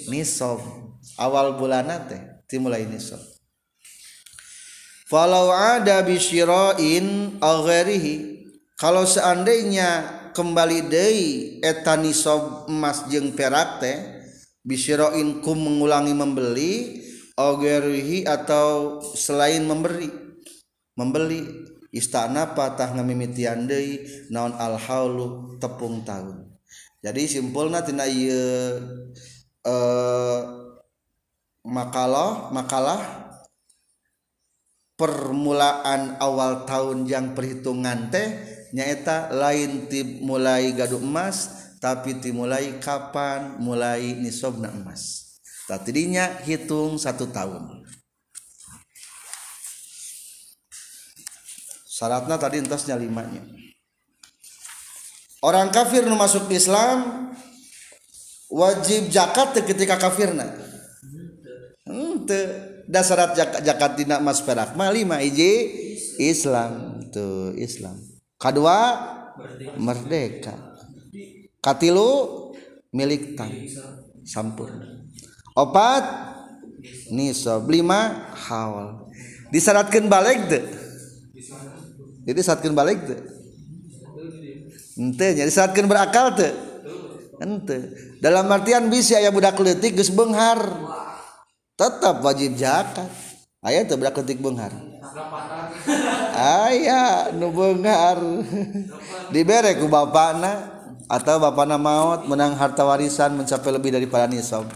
nisob 0.06 0.62
awal 1.18 1.58
bulan 1.58 1.90
nanti 1.90 2.14
dimulai 2.46 2.86
nisob 2.86 3.18
falau 5.12 5.52
ada 5.52 6.00
bisyirain 6.00 7.36
al 7.44 7.60
kalau 8.80 9.04
seandainya 9.04 10.22
kembali 10.32 10.88
dari 10.88 11.28
etanisob 11.60 12.72
emas 12.72 13.04
jeng 13.12 13.36
perak 13.36 13.84
teh 13.84 13.98
bisyiroinku 14.64 15.52
mengulangi 15.52 16.16
membeli 16.16 17.04
ogerihi 17.36 18.24
atau 18.24 19.04
selain 19.12 19.60
memberi 19.68 20.08
membeli. 20.98 21.72
Istana 21.92 22.56
patah 22.56 22.96
ngamimitian 22.96 23.68
deui 23.68 24.00
naon 24.32 24.56
alhaulu 24.56 25.60
tepung 25.60 26.00
tahun 26.08 26.52
jadi 27.02 27.26
simpulna 27.26 27.82
tina 27.82 28.06
ieu 28.06 28.78
eh, 29.66 30.40
makalah 31.66 32.54
makalah 32.54 33.02
permulaan 34.94 36.14
awal 36.22 36.62
tahun 36.62 37.10
yang 37.10 37.34
perhitungan 37.34 38.06
teh 38.14 38.38
nyaeta 38.70 39.34
lain 39.34 39.90
ti 39.90 40.22
mulai 40.22 40.70
gaduh 40.78 41.02
emas 41.02 41.50
tapi 41.82 42.22
ti 42.22 42.30
mulai 42.30 42.78
kapan 42.78 43.58
mulai 43.58 44.14
nisobna 44.22 44.70
emas. 44.70 45.34
Tadinya 45.66 46.38
hitung 46.46 47.02
satu 47.02 47.34
tahun 47.34 47.81
syaratnya 52.02 52.34
tadi 52.34 52.58
entasnya 52.58 52.98
limanya. 52.98 53.46
Orang 55.38 55.70
kafir 55.70 56.02
nu 56.02 56.18
masuk 56.18 56.50
Islam 56.50 57.30
wajib 58.50 59.06
zakat 59.14 59.54
ketika 59.62 59.94
kafirna. 59.94 60.50
Ente 61.86 62.40
dasar 62.90 63.30
zakat 63.38 63.62
zakat 63.62 63.92
dina 63.94 64.18
emas 64.18 64.42
perak 64.42 64.74
mah 64.74 64.90
lima 64.90 65.22
iji 65.22 65.70
Islam. 66.18 66.98
Tuh 67.14 67.54
Islam. 67.54 67.94
Kedua 68.34 68.98
merdeka. 69.78 70.58
Katilu 71.62 72.50
milik 72.90 73.38
tang. 73.38 73.54
Sampurna 74.26 75.02
opat 75.52 76.04
nisab 77.12 77.68
lima 77.68 78.32
hawal 78.48 79.12
disyaratkan 79.52 80.08
balik 80.08 80.48
tuh 80.48 80.64
jadi 82.22 82.40
saatkan 82.42 82.74
balik 82.74 82.98
tuh 83.06 83.20
ente 84.98 85.28
jadi 85.34 85.50
saatkan 85.50 85.86
berakal 85.88 86.34
tuh 86.36 86.72
ente. 87.42 87.78
Dalam 88.22 88.46
artian 88.46 88.86
bisa 88.86 89.18
ya 89.18 89.34
budak 89.34 89.58
letik 89.58 89.98
gus 89.98 90.08
benghar. 90.08 90.62
Tetap 91.74 92.22
wajib 92.22 92.54
zakat. 92.54 93.10
Ayah 93.62 93.82
tuh 93.86 93.98
budak 93.98 94.22
letik 94.22 94.38
benghar. 94.38 94.70
Ayah 96.38 97.34
nu 97.34 97.50
benghar. 97.50 98.18
Dibere 99.34 99.74
ku 99.82 99.90
bapakna 99.90 100.70
atau 101.10 101.42
bapakna 101.42 101.76
maut 101.76 102.30
menang 102.30 102.54
harta 102.54 102.86
warisan 102.86 103.34
mencapai 103.34 103.74
lebih 103.74 103.90
daripada 103.98 104.30
nisab. 104.30 104.70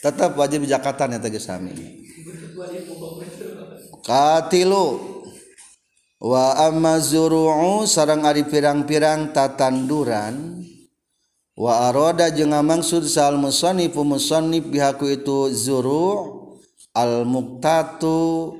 Tetap 0.00 0.32
wajib 0.32 0.64
zakatan 0.64 1.12
ya 1.12 1.20
tegas 1.20 1.44
sami 1.44 2.00
katilu 4.04 5.00
wa 6.20 6.56
amma 6.68 7.00
zuru'u 7.00 7.88
sarang 7.88 8.28
ari 8.28 8.44
pirang-pirang 8.44 9.32
tatanduran. 9.32 10.60
Wa 11.60 11.92
aroda 11.92 12.32
jeung 12.32 12.56
mangsud 12.64 13.04
sal 13.04 13.36
musannif 13.36 13.92
musannif 13.92 14.64
bihaku 14.64 15.12
itu 15.12 15.52
zuru' 15.52 16.56
al 16.96 17.28
muqtatu 17.28 18.56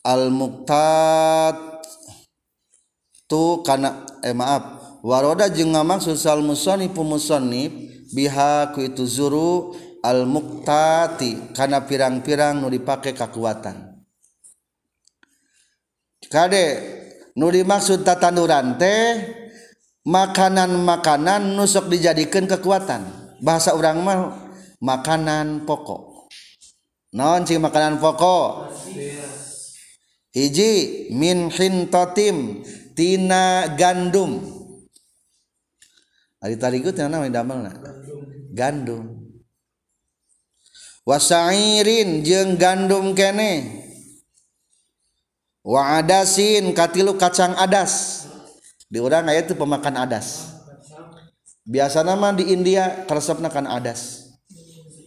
al 0.00 0.32
muqtat 0.32 1.84
tu 3.28 3.60
kana 3.60 4.08
eh 4.24 4.32
maaf. 4.32 4.80
Waroda 5.04 5.52
jeung 5.52 5.76
maksud 5.76 6.16
sal 6.16 6.40
musannif 6.40 6.96
musannif 6.96 7.68
bihaku 8.16 8.88
itu 8.88 9.04
zuru' 9.04 9.76
al-muktati 10.04 11.56
karena 11.56 11.80
pirang-pirang 11.80 12.60
nu 12.60 12.68
dipakai 12.68 13.16
kekuatan 13.16 14.04
kade 16.28 16.66
nu 17.40 17.48
dimaksud 17.48 18.04
tatanduran 18.04 18.76
teh 18.76 19.24
makanan-makanan 20.04 21.56
nusuk 21.56 21.88
dijadikan 21.88 22.44
kekuatan 22.44 23.24
bahasa 23.40 23.72
orang 23.72 23.98
mah 24.04 24.18
makanan 24.84 25.64
pokok. 25.64 26.28
Non 27.14 27.46
sih 27.46 27.56
makanan 27.56 28.02
pokok? 28.02 28.74
Hiji 30.34 31.08
min 31.14 31.48
hintotim 31.48 32.66
tina 32.92 33.70
gandum. 33.78 34.42
Ari 36.42 36.58
tadi 36.60 36.82
itu 36.82 36.90
nama 36.92 37.24
gandum. 38.52 39.13
Wasairin 41.04 42.24
jeng 42.24 42.56
gandum 42.56 43.12
kene. 43.12 43.84
Wa 45.64 46.00
adasin 46.00 46.72
katilu 46.76 47.16
kacang 47.16 47.56
adas. 47.56 48.24
Di 48.88 49.00
orang 49.00 49.28
ayat 49.32 49.48
itu 49.48 49.56
pemakan 49.56 49.96
adas. 50.04 50.52
Biasa 51.64 52.04
nama 52.04 52.36
di 52.36 52.52
India 52.52 53.08
keresepna 53.08 53.48
kan 53.48 53.64
adas. 53.64 54.28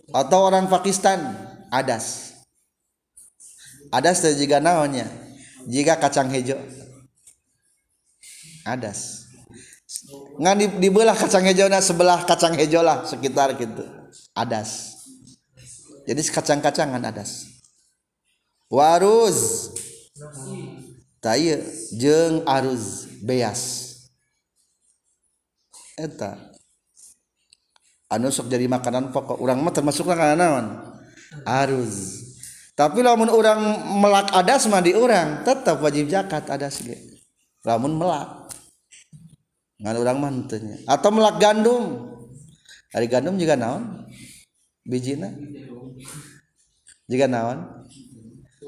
Atau 0.10 0.50
orang 0.50 0.66
Pakistan 0.66 1.38
adas. 1.70 2.34
Adas 3.94 4.26
juga 4.34 4.58
naonnya? 4.58 5.06
Jika 5.70 6.02
kacang 6.02 6.34
hijau. 6.34 6.58
Adas. 8.66 9.30
Ngan 10.42 10.82
dibelah 10.82 11.14
kacang 11.14 11.46
hijau 11.46 11.70
nah 11.70 11.86
sebelah 11.86 12.26
kacang 12.26 12.58
hijau 12.58 12.82
lah 12.82 13.06
sekitar 13.06 13.54
gitu. 13.62 13.86
Adas 14.34 14.97
jadi 16.08 16.22
kacang-kacangan 16.32 17.04
adas. 17.04 17.52
Waruz. 18.72 19.72
Taye 21.20 21.60
jeng 21.92 22.48
aruz. 22.48 23.12
Beas. 23.20 23.62
Eta. 26.00 26.40
Anu 28.08 28.32
sok 28.32 28.48
jadi 28.48 28.72
makanan 28.72 29.12
pokok. 29.12 29.36
Orang 29.44 29.60
mah 29.60 29.76
termasuk 29.76 30.08
makanan 30.08 30.40
naon? 30.40 30.66
Aruz. 31.44 32.24
Tapi 32.72 33.04
lamun 33.04 33.28
orang 33.28 33.60
melak 34.00 34.32
adas 34.32 34.64
mah 34.72 34.80
di 34.80 34.96
orang 34.96 35.44
tetap 35.44 35.84
wajib 35.84 36.08
zakat 36.08 36.48
adas 36.48 36.88
ge. 36.88 37.20
Lamun 37.68 38.00
melak. 38.00 38.48
Ngan 39.84 39.96
orang 40.00 40.18
mah 40.24 40.32
atau 40.88 41.10
melak 41.12 41.36
gandum. 41.36 42.16
Hari 42.96 43.12
gandum 43.12 43.36
juga 43.36 43.60
naon? 43.60 44.08
Bijina 44.88 45.36
juga 47.08 47.26
naon? 47.28 47.60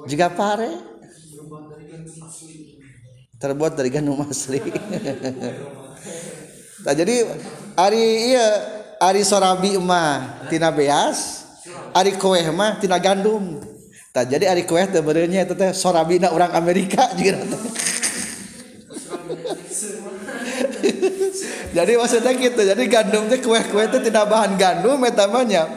Juga 0.07 0.31
pare? 0.31 0.71
Terbuat 3.39 3.79
dari 3.79 3.89
gandum 3.91 4.19
asli. 4.27 4.59
Nah, 6.79 6.95
jadi 6.95 7.27
hari 7.75 8.31
iya 8.31 8.47
hari 9.03 9.27
sorabi 9.27 9.75
mah 9.75 10.47
tina 10.47 10.71
beas 10.71 11.43
hari 11.91 12.15
kue 12.15 12.39
mah 12.55 12.79
tina 12.79 12.95
gandum. 13.03 13.59
Tak 14.15 14.31
jadi 14.31 14.47
hari 14.47 14.63
kue 14.63 14.79
sebenarnya 14.87 15.43
itu 15.43 15.59
teh 15.59 15.75
sorabi 15.75 16.23
orang 16.23 16.55
Amerika 16.55 17.11
juga 17.19 17.35
jadi 21.75 21.91
maksudnya 21.99 22.31
gitu 22.31 22.61
jadi 22.63 22.83
gandum 22.87 23.27
itu 23.27 23.43
kue-kue 23.43 23.83
itu 23.91 23.99
tidak 24.07 24.31
bahan 24.31 24.55
gandum 24.55 24.97
metamanya 25.03 25.67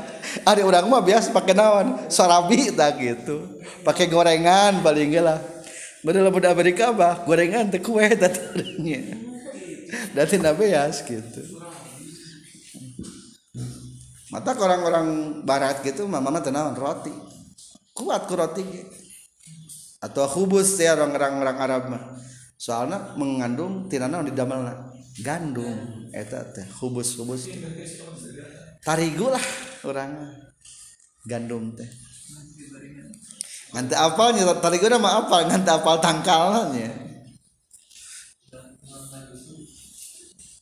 ada 0.41 0.61
orang 0.65 0.89
mah 0.89 1.05
biasa 1.05 1.29
pakai 1.37 1.53
nawan 1.53 2.09
sarabi 2.09 2.73
tak 2.73 2.97
gitu. 2.99 3.61
Pakai 3.85 4.09
gorengan 4.09 4.81
paling 4.81 5.13
lah. 5.21 5.39
Padahal 6.03 6.35
pada 6.35 6.51
Amerika 6.51 6.91
apa 6.91 7.23
gorengan 7.29 7.71
teh 7.71 7.79
kue 7.79 8.03
tadinya 8.17 9.01
dan 10.17 10.27
tidak 10.27 10.59
bias 10.59 11.05
gitu. 11.05 11.43
Mata 14.33 14.57
orang-orang 14.57 15.41
barat 15.45 15.85
gitu 15.85 16.09
mama 16.09 16.33
mah 16.33 16.41
tenawan 16.41 16.73
roti. 16.73 17.13
Kuat 17.93 18.25
ku 18.25 18.35
roti. 18.35 18.65
Atau 20.03 20.27
khubus 20.27 20.81
ya 20.81 20.99
orang-orang 20.99 21.57
Arab 21.61 21.83
mah. 21.93 22.03
Soalnya 22.59 23.15
mengandung 23.15 23.87
tinana 23.87 24.25
di 24.25 24.35
damelna 24.35 24.91
gandum. 25.21 26.09
Eta 26.11 26.49
teh 26.51 26.67
hubus-hubus 26.81 27.47
tarigu 28.83 29.31
lah 29.31 29.43
orang 29.87 30.35
gandum 31.23 31.71
teh. 31.79 31.87
Nganti 33.73 33.95
apalnya 33.97 34.53
tarigu 34.61 34.91
nama 34.91 35.25
apa 35.25 35.49
nganti 35.49 35.71
apal 35.71 35.97
tangkalannya 36.03 36.91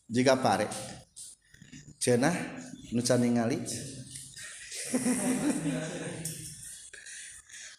jika 0.07 0.37
pare. 0.39 0.68
Cenah 2.01 2.33
nu 2.97 3.05
ningali 3.05 3.61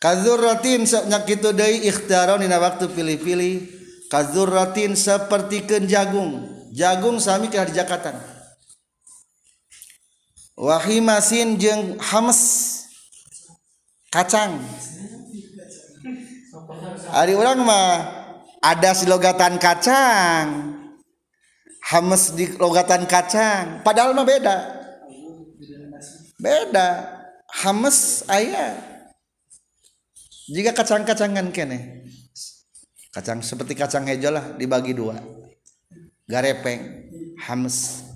kazurratin 0.03 0.85
nyakitu 0.85 1.51
deui 1.51 1.89
ikhtiaron 1.89 2.41
dina 2.41 2.57
waktu 2.61 2.89
pilih-pilih. 2.89 3.81
Kazurratin 4.11 4.93
sapertikeun 4.93 5.87
jagung. 5.87 6.31
Jagung 6.71 7.19
sami 7.19 7.47
kira 7.47 7.67
di 7.67 7.75
Jakarta 7.75 8.30
wahimasin 10.61 11.57
jeng 11.57 11.97
hames 11.97 12.41
kacang. 14.13 14.61
Hari 17.09 17.33
orang 17.33 17.65
mah 17.65 17.89
ada 18.61 18.93
si 18.93 19.09
logatan 19.09 19.57
kacang. 19.57 20.77
Hames 21.81 22.37
di 22.37 22.45
logatan 22.61 23.09
kacang. 23.09 23.81
Padahal 23.81 24.13
mah 24.13 24.23
beda. 24.23 24.57
Beda. 26.37 27.09
Hames 27.51 28.23
ayah 28.31 28.79
jika 30.47 30.71
kacang-kacangan 30.71 31.51
kene. 31.51 32.05
Kacang 33.11 33.43
seperti 33.43 33.75
kacang 33.75 34.07
hijau 34.07 34.31
lah 34.31 34.55
dibagi 34.55 34.95
dua. 34.95 35.19
Garepeng 36.31 37.11
hams 37.43 38.07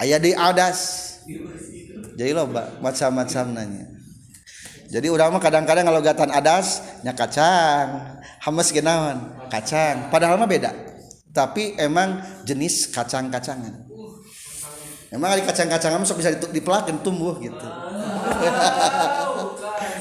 ayah 0.00 0.16
di 0.16 0.32
adas 0.32 1.20
jadi 2.18 2.34
loba 2.34 2.82
macam-macam 2.82 3.44
nanya. 3.54 3.86
Jadi 4.90 5.06
orang 5.06 5.38
mah 5.38 5.38
kadang-kadang 5.38 5.86
kalau 5.86 6.02
gatan 6.02 6.34
adas 6.34 6.82
nya 7.06 7.14
kacang. 7.14 8.18
Hamas 8.42 8.74
genawan 8.74 9.46
kacang. 9.46 10.10
Padahal 10.10 10.34
mah 10.34 10.50
beda. 10.50 10.74
Tapi 11.30 11.78
emang 11.78 12.18
jenis 12.42 12.90
kacang-kacangan. 12.90 13.86
Emang 15.14 15.30
ada 15.30 15.46
kacang-kacangan 15.46 16.02
sok 16.02 16.18
bisa 16.18 16.34
dipelakin 16.50 16.98
tumbuh 17.06 17.38
gitu. 17.38 17.54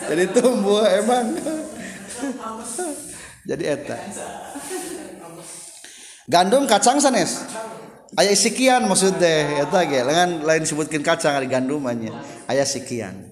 Jadi 0.09 0.25
tumbuh 0.33 0.89
emang. 0.89 1.37
Jadi 3.49 3.63
eta. 3.63 3.97
Gandum 6.25 6.65
kacang 6.65 6.97
sanes 6.97 7.45
ayah 8.15 8.37
sekian 8.37 8.87
maksud 8.87 9.19
deh 9.19 9.59
eta 9.59 9.83
ge. 9.83 9.99
Lengan 10.07 10.47
lain 10.47 10.63
disebutkan 10.63 11.03
kacang 11.03 11.35
ari 11.35 11.51
gandumannya 11.51 12.15
ayah 12.47 12.63
sekian. 12.63 13.27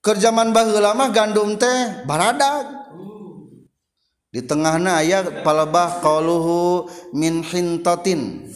Kerjaman 0.00 0.56
baheula 0.56 0.96
mah 0.96 1.12
gandum 1.12 1.60
teh 1.60 2.04
baradag. 2.08 2.84
Di 4.32 4.42
tengahna 4.42 4.98
aya 4.98 5.44
palebah 5.44 6.00
qaluhu 6.02 6.88
min 7.14 7.44
hintatin. 7.44 8.50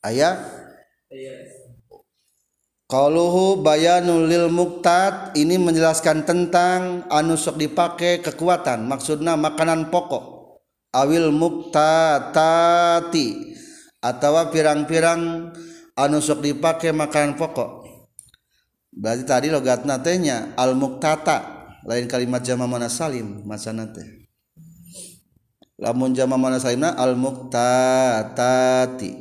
Aya 0.00 0.38
qaluhu 2.88 3.60
bayanul 3.60 4.24
lil 4.24 4.48
muktad 4.48 5.36
ini 5.36 5.60
menjelaskan 5.60 6.24
tentang 6.24 7.04
anu 7.12 7.36
sok 7.36 7.60
dipake 7.60 8.24
kekuatan. 8.24 8.88
Maksudna 8.88 9.36
makanan 9.36 9.92
pokok. 9.92 10.37
Awil 10.94 11.32
muqtatati 11.34 13.26
atau 13.98 14.32
pirang-pirang 14.52 15.52
anu 15.98 16.18
sok 16.22 16.44
dipakai 16.44 16.94
makanan 16.94 17.34
pokok. 17.34 17.88
Berarti 18.98 19.24
tadi 19.28 19.46
logat 19.52 19.86
natenya 19.86 20.58
al 20.58 20.74
muktata 20.74 21.58
lain 21.88 22.04
kalimat 22.04 22.44
jama 22.44 22.68
mana 22.68 22.92
salim 22.92 23.46
masa 23.48 23.72
nate 23.72 24.28
lamun 25.80 26.12
jama 26.12 26.36
mana 26.36 26.60
salimna 26.60 26.92
al 26.98 27.16
muktatati 27.16 29.14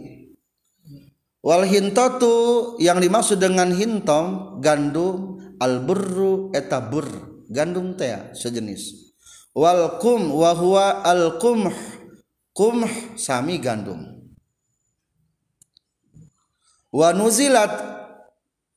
wal 1.45 1.63
hintatu 1.63 2.75
yang 2.83 2.99
dimaksud 2.99 3.39
dengan 3.39 3.71
hintom 3.71 4.59
gandum 4.59 5.39
al 5.63 5.79
burru 5.85 6.51
eta 6.51 6.83
bur 6.83 7.07
gandum 7.47 7.95
teh 7.95 8.35
sejenis 8.35 9.06
walkum 9.57 10.29
wahwa 10.37 11.01
alkum 11.01 11.73
kum 12.53 12.85
sami 13.17 13.57
gandum. 13.57 14.13
Wanuzilat 16.93 17.73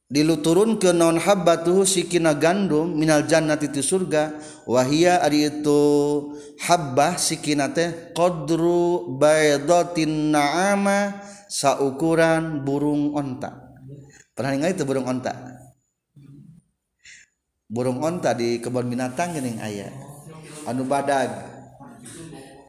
diluturun 0.08 0.80
ke 0.80 0.90
non 0.96 1.20
habbatuhu 1.20 1.84
sikina 1.84 2.32
gandum 2.32 2.96
minal 2.96 3.28
jannati 3.28 3.68
ti 3.68 3.84
surga. 3.84 4.40
Wahia 4.64 5.20
ari 5.20 5.52
itu 5.52 5.80
habbah 6.64 7.20
sikina 7.20 7.68
teh 7.76 8.16
qadru 8.16 9.20
baydatin 9.20 10.32
na'ama 10.32 11.20
saukuran 11.52 12.64
burung 12.64 13.12
onta. 13.12 13.68
Pernah 14.32 14.56
ningali 14.56 14.72
itu 14.72 14.88
burung 14.88 15.04
onta? 15.04 15.36
Burung 17.70 18.02
onta 18.02 18.34
di 18.34 18.58
kebun 18.58 18.90
binatang 18.90 19.36
geuning 19.36 19.62
ayah. 19.62 20.09
Anu 20.70 20.86
badag. 20.86 21.50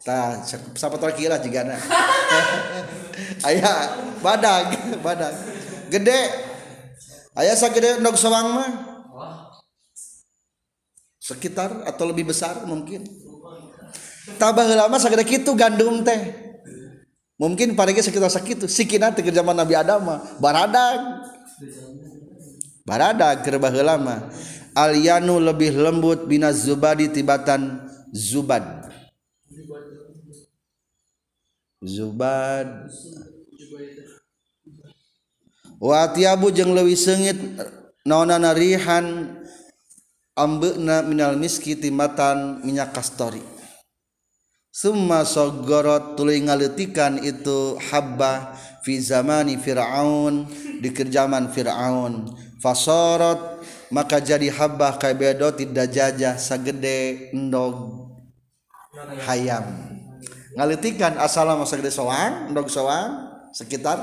Tah 0.01 0.41
sapa 0.73 0.97
kira 1.13 1.37
jika 1.37 1.61
aya 3.47 3.73
badag 4.25 4.73
badag. 5.05 5.37
Gede. 5.93 6.49
Ayah 7.37 7.55
sagede 7.55 8.01
endog 8.01 8.17
sawang 8.17 8.57
mah. 8.57 8.71
Sekitar 11.21 11.85
atau 11.85 12.09
lebih 12.09 12.33
besar 12.33 12.65
mungkin. 12.65 13.05
Tabah 14.41 14.65
lama 14.73 14.97
sagede 14.97 15.21
kitu 15.23 15.53
gandum 15.53 16.01
teh. 16.01 16.33
Mungkin 17.37 17.77
parege 17.77 18.01
sekitar 18.01 18.33
sakitu 18.33 18.65
sikina 18.65 19.13
teh 19.13 19.21
zaman 19.29 19.53
Nabi 19.53 19.77
Adam 19.77 20.01
mah. 20.01 20.19
Baradag. 20.41 21.29
Baradag 22.83 23.45
keur 23.45 23.61
lama. 23.61 24.33
Alyanu 24.71 25.37
lebih 25.37 25.75
lembut 25.75 26.25
bina 26.25 26.49
zubadi 26.55 27.11
tibatan 27.11 27.90
zubad 28.13 28.91
zubad 31.81 32.91
watiabu 35.81 36.53
jeung 36.53 36.77
leuwih 36.77 36.93
seungit 36.93 37.39
naonana 38.05 38.53
rihan 38.53 39.37
ambeuna 40.37 41.05
minal 41.05 41.35
miski 41.37 41.77
timatan 41.77 42.65
minyak 42.65 42.93
kastori. 42.95 43.41
Summa 44.71 45.27
sogorot 45.27 46.15
tuluy 46.15 46.39
ngaleutikan 46.39 47.19
itu 47.19 47.75
habba 47.91 48.55
fi 48.87 49.03
zamani 49.03 49.59
fir'aun 49.59 50.47
di 50.79 50.89
kerjaman 50.95 51.51
fir'aun. 51.51 52.31
Fasorot 52.63 53.59
maka 53.91 54.23
jadi 54.23 54.47
habbah 54.47 54.95
kabedo 54.95 55.51
tidak 55.51 55.91
jajah 55.91 56.39
sagede 56.39 57.29
endog 57.35 58.00
hayam. 59.23 59.65
Ngaletikan 60.51 61.15
asal 61.15 61.47
masa 61.55 61.79
gede 61.79 61.95
soang 61.95 62.51
endog 62.51 62.67
soang 62.67 63.31
sekitar 63.55 63.97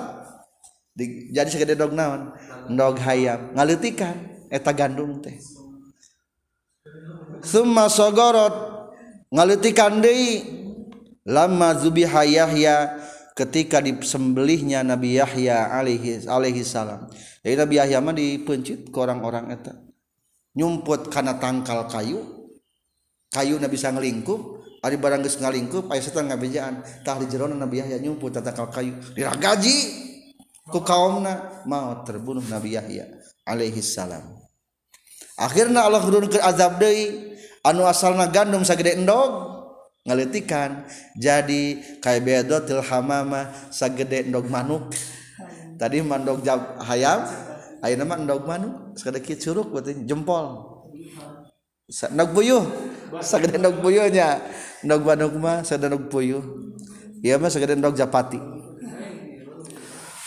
jadi 1.31 1.47
segede 1.47 1.79
dog 1.79 1.95
naon? 1.95 2.35
Dog 2.73 2.99
hayam. 3.05 3.55
Ngalitikan 3.55 4.17
eta 4.49 4.73
gandum 4.75 5.21
teh. 5.23 5.37
Summa 7.45 7.87
sogorot 7.87 8.91
ngalitikan 9.31 10.03
deui 10.03 10.43
lama 11.29 11.77
zubi 11.79 12.03
Yahya 12.09 12.99
ketika 13.37 13.79
disembelihnya 13.79 14.83
Nabi 14.83 15.21
Yahya 15.21 15.71
alaihi 15.71 16.27
alaihi 16.27 16.67
salam. 16.67 17.07
Jadi 17.47 17.55
Nabi 17.55 17.75
Yahya 17.79 17.99
mah 18.03 18.17
dipencit 18.17 18.91
ke 18.91 18.99
orang-orang 18.99 19.55
eta. 19.55 19.79
Nyumput 20.59 21.13
karena 21.13 21.39
tangkal 21.39 21.87
kayu 21.87 22.19
kayu 23.31 23.61
nabi 23.61 23.77
bisa 23.77 23.93
ngelingkup 23.93 24.58
Ari 24.79 24.95
barang 24.95 25.27
geus 25.27 25.43
ngalingkup 25.43 25.91
aya 25.91 25.99
setan 25.99 26.31
ngabejaan. 26.31 27.03
Tah 27.03 27.19
di 27.19 27.27
jero 27.27 27.51
Nabi 27.51 27.83
Yahya 27.83 27.99
nyumput 27.99 28.31
tatakal 28.31 28.71
kayu. 28.71 28.95
Diragaji 29.15 29.77
ku 30.71 30.85
kaumna 30.87 31.65
mau 31.67 32.07
terbunuh 32.07 32.45
Nabi 32.47 32.79
Yahya 32.79 33.11
alaihi 33.43 33.83
salam. 33.83 34.23
Akhirna 35.35 35.87
Allah 35.87 36.03
turunkeun 36.03 36.43
azab 36.43 36.79
deui 36.79 37.35
anu 37.67 37.87
asalna 37.87 38.31
gandum 38.31 38.63
sagede 38.63 38.99
endog 38.99 39.59
ngaletikan 40.07 40.87
jadi 41.19 41.79
kayak 41.99 42.23
bedotil 42.23 42.83
hamama 42.83 43.51
sagede 43.75 44.31
endog 44.31 44.47
manuk. 44.47 44.95
Tadi 45.79 46.03
mandog 46.03 46.43
jab 46.47 46.79
hayam 46.87 47.27
ayeuna 47.83 48.07
mah 48.07 48.19
endog 48.19 48.47
manuk 48.47 48.95
sagede 48.95 49.27
kieu 49.27 49.39
curug 49.43 49.75
berarti 49.75 50.07
jempol. 50.07 50.75
Nak 51.89 52.37
buyuh, 52.37 52.63
sagede 53.25 53.59
endog 53.59 53.81
buyuhnya. 53.83 54.43
Endog 54.85 55.03
manuk 55.07 55.35
mah 55.39 55.67
sagede 55.67 55.91
endog 55.91 56.11
puyuh 56.13 56.45
ieu 57.25 57.39
mah 57.39 57.51
sagede 57.51 57.79
endog 57.79 57.99
japati. 57.99 58.41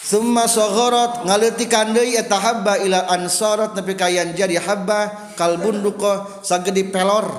Summa 0.01 0.43
soghorot 0.43 1.23
ngaletikan 1.23 1.95
deui 1.95 2.19
eta 2.19 2.35
habba 2.35 2.75
ila 2.83 3.07
ansorot 3.15 3.71
nepi 3.79 3.95
kayan 3.95 4.35
jadi 4.35 4.59
habba 4.59 5.31
kalbun 5.39 5.79
duko 5.79 6.43
sagedi 6.43 6.83
pelor. 6.91 7.31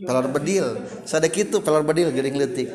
Pelor 0.00 0.32
bedil. 0.32 0.80
Sada 1.04 1.28
kitu 1.28 1.60
pelor 1.60 1.84
bedil 1.84 2.08
geuning 2.08 2.40
leutik 2.40 2.72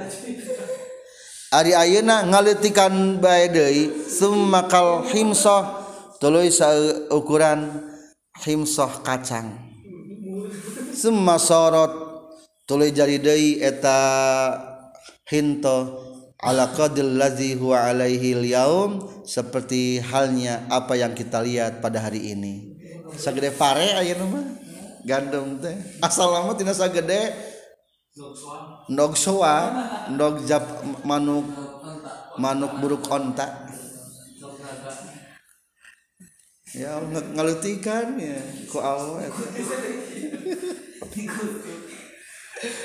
ari 1.55 1.71
ayeuna 1.71 2.27
ngaletikan 2.27 3.23
bae 3.23 3.47
deui 3.47 3.87
summa 4.11 4.67
kal 4.67 5.07
himsah 5.07 5.87
tuluy 6.19 6.51
ukuran 7.07 7.87
himsah 8.43 8.99
kacang. 8.99 9.55
Summa 10.91 11.39
sorot 11.39 12.04
tuluy 12.65 12.89
jadi 12.89 13.21
deui 13.21 13.61
eta 13.61 14.01
hinto 15.29 16.01
ala 16.41 16.69
qadil 16.73 17.17
ladzi 17.17 17.53
huwa 17.57 17.89
alaihi 17.89 18.33
yaum 18.53 19.05
seperti 19.25 20.01
halnya 20.01 20.65
apa 20.69 20.97
yang 20.97 21.13
kita 21.13 21.41
lihat 21.45 21.79
pada 21.79 22.01
hari 22.01 22.33
ini. 22.33 22.73
Sagede 23.15 23.53
pare 23.53 23.95
ayeuna 23.95 24.25
mah 24.27 24.45
gandum 25.05 25.61
teh. 25.61 25.77
Asal 26.01 26.33
lama 26.33 26.57
tina 26.57 26.73
sagede. 26.73 27.33
Ndog 28.89 29.13
soa 29.19 29.57
ndog 30.09 30.47
jap 30.49 30.63
manuk 31.05 31.45
manuk 32.41 32.73
buruk 32.81 33.05
onta. 33.13 33.69
Ya 36.75 36.99
ngalutikan 36.99 38.19
ya 38.19 38.35
ku 38.67 38.83
Allah 38.83 39.31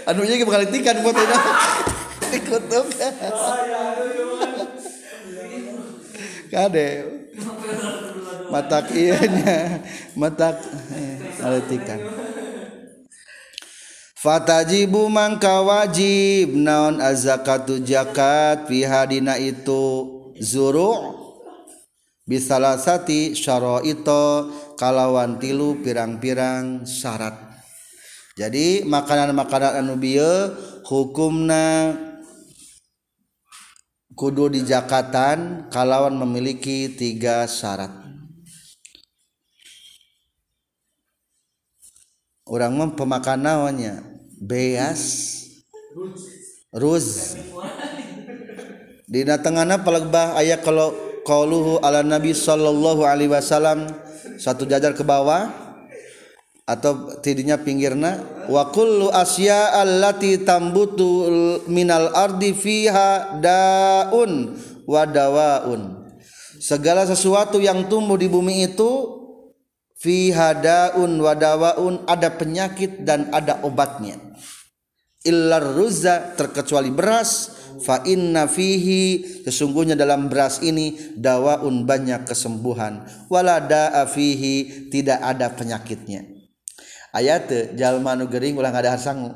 anu 0.06 0.26
nya 0.26 0.34
ngalutikan 0.42 0.98
buat 1.02 1.16
dikutuk 2.30 2.86
kade 6.50 6.88
matak 8.50 8.90
ianya 8.90 9.78
matak 10.18 10.58
aletikan 11.42 12.02
Fatajibu 14.20 15.08
mangka 15.08 15.64
wajib 15.64 16.52
naon 16.52 17.00
azakatu 17.00 17.80
zakat 17.80 18.68
fi 18.68 18.84
hadina 18.84 19.40
itu? 19.40 19.80
Zuru. 20.36 21.16
Bisalasati 22.28 23.32
syaraito 23.32 24.52
kalawan 24.76 25.40
tilu 25.40 25.80
pirang-pirang 25.80 26.84
syarat 26.84 27.49
jadi 28.40 28.88
makanan-makanan 28.88 29.84
anu 29.84 30.00
bieu 30.00 30.56
hukumna 30.88 31.92
kudu 34.16 34.56
di 34.56 34.64
jakatan 34.64 35.68
kalawan 35.68 36.16
memiliki 36.16 36.88
tiga 36.88 37.44
syarat. 37.44 37.92
Orang 42.48 42.80
mah 42.80 42.96
pemakan 42.96 43.44
naonnya? 43.44 44.00
Beas 44.40 45.36
ruz. 46.72 47.36
Dina 49.04 49.36
tengahna 49.36 49.84
palegbah 49.84 50.40
aya 50.40 50.56
kalau 50.56 50.96
qauluhu 51.28 51.76
ala 51.84 52.00
nabi 52.00 52.32
sallallahu 52.32 53.04
alaihi 53.04 53.28
wasallam 53.28 53.84
satu 54.40 54.64
jajar 54.64 54.96
ke 54.96 55.04
bawah 55.04 55.69
atau 56.70 57.18
tidinya 57.18 57.58
pinggirna 57.58 58.46
wa 58.46 58.70
kullu 58.70 59.10
asya 59.10 59.74
allati 59.74 60.46
tambutu 60.46 61.26
minal 61.66 62.14
ardi 62.14 62.54
fiha 62.54 63.42
daun 63.42 64.54
wa 64.86 65.02
dawaun. 65.02 66.06
Segala 66.60 67.02
sesuatu 67.08 67.58
yang 67.58 67.90
tumbuh 67.90 68.14
di 68.14 68.30
bumi 68.30 68.70
itu 68.70 69.18
fi 69.98 70.30
hadaun 70.30 71.18
wadawaun 71.18 72.06
ada 72.06 72.30
penyakit 72.30 73.02
dan 73.02 73.32
ada 73.34 73.66
obatnya. 73.66 74.20
Illar 75.24 75.76
ruzza 75.76 76.36
terkecuali 76.36 76.92
beras 76.92 77.58
fa 77.80 78.04
inna 78.04 78.44
fihi 78.44 79.40
sesungguhnya 79.44 79.96
dalam 79.96 80.28
beras 80.28 80.60
ini 80.60 81.16
dawaun 81.16 81.88
banyak 81.88 82.28
kesembuhan. 82.28 83.08
Wala 83.32 83.60
da'a 83.60 84.04
fihi 84.04 84.88
tidak 84.92 85.20
ada 85.20 85.52
penyakitnya 85.52 86.39
aya 87.14 87.38
Jalmanu 87.74 88.30
Gering 88.30 88.58
ulang 88.58 88.74
ada 88.74 88.98
sang 88.98 89.30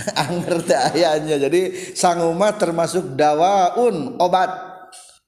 Angger 0.16 0.64
ayahnya. 0.94 1.36
Jadi 1.36 1.92
sang 1.92 2.24
umat 2.24 2.56
termasuk 2.56 3.16
dawaun 3.16 4.16
obat. 4.16 4.70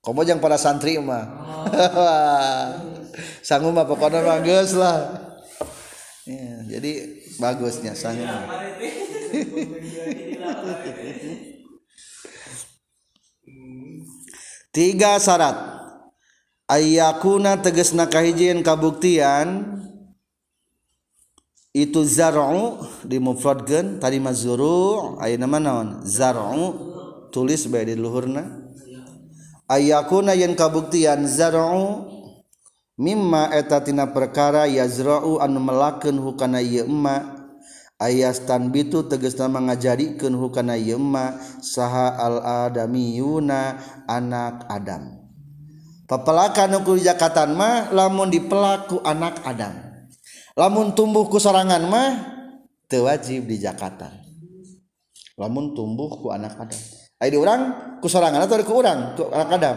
Komojang 0.03 0.43
para 0.43 0.59
santri 0.59 0.99
mah. 0.99 1.31
Oh. 1.31 1.63
sang 3.47 3.63
umat 3.63 3.87
pokoknya 3.87 4.19
bagus 4.25 4.75
lah. 4.75 5.15
Ya, 6.27 6.79
jadi 6.79 7.23
bagusnya 7.39 7.95
sang 7.95 8.19
umat 8.19 8.43
tiga 14.73 15.21
syarat. 15.21 15.85
Ayakuna 16.67 17.61
teges 17.61 17.93
nakahijin 17.93 18.65
kabuktian. 18.65 19.79
itu 21.73 22.05
zar'u 22.05 22.85
dimufradkeun 23.09 23.97
tadi 23.97 24.21
mazuru 24.21 25.17
ayeuna 25.17 25.49
mah 25.49 25.61
naon? 25.61 25.89
Zar'u 26.05 26.65
tulis 27.33 27.65
bae 27.73 27.89
di 27.89 27.97
luhurna. 27.97 28.61
Ayakuna 29.65 30.37
yen 30.37 30.53
kabuktian 30.53 31.25
zar'u 31.25 32.13
mimma 33.01 33.57
eta 33.57 33.81
tina 33.81 34.13
perkara 34.13 34.69
yazra'u 34.69 35.41
anu 35.41 35.59
melakeun 35.65 36.21
hukana 36.21 36.61
ieu 36.61 36.85
emma. 36.85 37.41
Ayas 38.03 38.43
tanbitu 38.43 39.07
tegasna 39.07 39.49
mangajadikeun 39.49 40.37
hukana 40.37 40.77
ieu 40.77 41.01
emma 41.01 41.41
saha 41.65 42.21
al 42.21 42.69
adamiyuna 42.69 43.81
anak 44.05 44.69
adam. 44.69 45.25
Papalakan 46.05 46.85
ukur 46.85 47.01
jakatan 47.01 47.57
mah 47.57 47.89
lamun 47.97 48.29
dipelaku 48.29 49.01
anak 49.01 49.41
adam. 49.49 49.92
Lamun 50.59 50.93
tumbuh 50.93 51.29
ku 51.29 51.41
sorangan 51.41 51.83
mah 51.89 52.11
teu 52.89 53.09
wajib 53.09 53.49
di 53.49 53.57
jakatan 53.61 54.23
lamun 55.41 55.73
tumbuh 55.73 56.21
ku 56.21 56.29
anak 56.29 56.55
Adam. 56.61 56.81
Ai 57.23 57.31
di 57.31 57.39
urang 57.39 57.63
ku 58.03 58.07
sorangan 58.11 58.45
atau 58.45 58.61
ku 58.61 58.75
urang? 58.77 59.17
Ku 59.17 59.31
anak 59.33 59.51
Adam. 59.57 59.77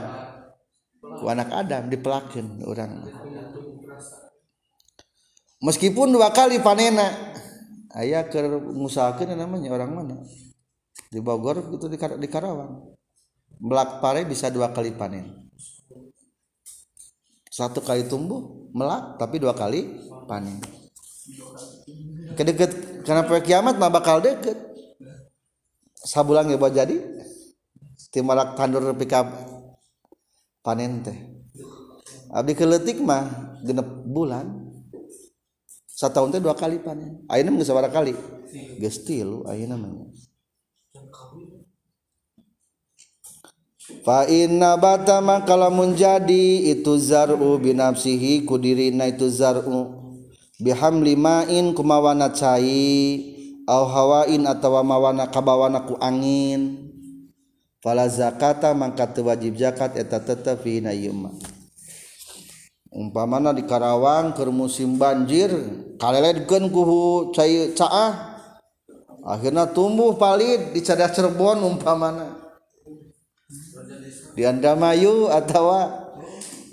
Ku 1.00 1.26
anak 1.32 1.50
Adam 1.54 1.84
dipelakin 1.88 2.66
orang 2.68 2.92
meskipun 5.66 6.14
dua 6.14 6.30
kali 6.30 6.62
panena 6.62 7.34
ayah 7.98 8.28
ke 8.30 8.38
ngusahakeun 8.76 9.34
namanya 9.34 9.74
orang 9.74 9.92
mana? 9.96 10.16
Di 11.10 11.18
Bogor 11.24 11.74
itu 11.74 11.88
di, 11.90 11.98
di 11.98 12.28
Karawang. 12.28 12.94
Melak 13.58 14.04
pare 14.04 14.28
bisa 14.28 14.52
dua 14.52 14.70
kali 14.76 14.92
panen. 14.94 15.48
Satu 17.48 17.80
kali 17.80 18.06
tumbuh 18.06 18.68
melak 18.76 19.16
tapi 19.16 19.40
dua 19.40 19.56
kali 19.56 19.96
panen 20.28 20.60
kedeket 22.36 23.02
karena 23.06 23.24
kiamat 23.42 23.78
mah 23.80 23.90
bakal 23.90 24.22
deket. 24.22 24.58
Sabulang 26.06 26.54
ya 26.54 26.58
buat 26.62 26.70
jadi 26.70 27.02
timarak 28.14 28.54
tandur 28.54 28.94
pika 28.94 29.26
panen 30.62 31.02
teh. 31.02 31.18
Abdi 32.30 32.54
keletik 32.54 33.02
mah 33.02 33.58
genep 33.66 34.06
bulan. 34.06 34.70
Satu 35.90 36.22
tahun 36.22 36.38
teh 36.38 36.42
dua 36.44 36.54
kali 36.54 36.78
panen. 36.78 37.26
Ayeuna 37.26 37.58
geus 37.58 37.74
kali. 37.90 38.14
Geus 38.78 39.02
tilu 39.02 39.50
ayeuna 39.50 39.82
mah. 39.82 39.90
Fa 44.06 44.26
inna 44.30 44.78
bata 44.78 45.22
kalau 45.46 45.70
menjadi 45.74 46.74
itu 46.74 46.98
zar'u 47.02 47.58
binafsihi 47.58 48.46
kudirina 48.46 49.10
itu 49.10 49.30
zar'u 49.30 49.95
biham 50.62 51.04
limain 51.04 51.76
kumawana 51.76 52.32
cai 52.32 53.36
au 53.68 53.84
hawain 53.90 54.46
atawa 54.48 54.86
mawana 54.86 55.28
kabawana 55.28 55.84
ku 55.84 55.98
angin. 56.00 56.92
Fala 57.86 58.10
zakata 58.10 58.74
mangka 58.74 59.06
teu 59.14 59.30
wajib 59.30 59.62
zakat 59.62 59.94
eta 59.94 60.18
tetep 60.18 60.66
hina 60.66 60.90
ieu 60.90 61.14
umpamana 62.96 63.52
di 63.52 63.68
Karawang 63.68 64.32
keur 64.34 64.50
musim 64.56 64.96
banjir 64.96 65.52
kaleledkeun 66.00 66.72
ku 66.72 66.84
cai 67.36 67.76
caah 67.76 68.40
akhirnya 69.22 69.68
tumbuh 69.70 70.16
palit 70.16 70.72
di 70.72 70.80
cadah 70.80 71.12
Cirebon 71.12 71.62
umpamana. 71.62 72.42
Di 74.36 74.44
Andamayu 74.44 75.30
atawa 75.30 76.10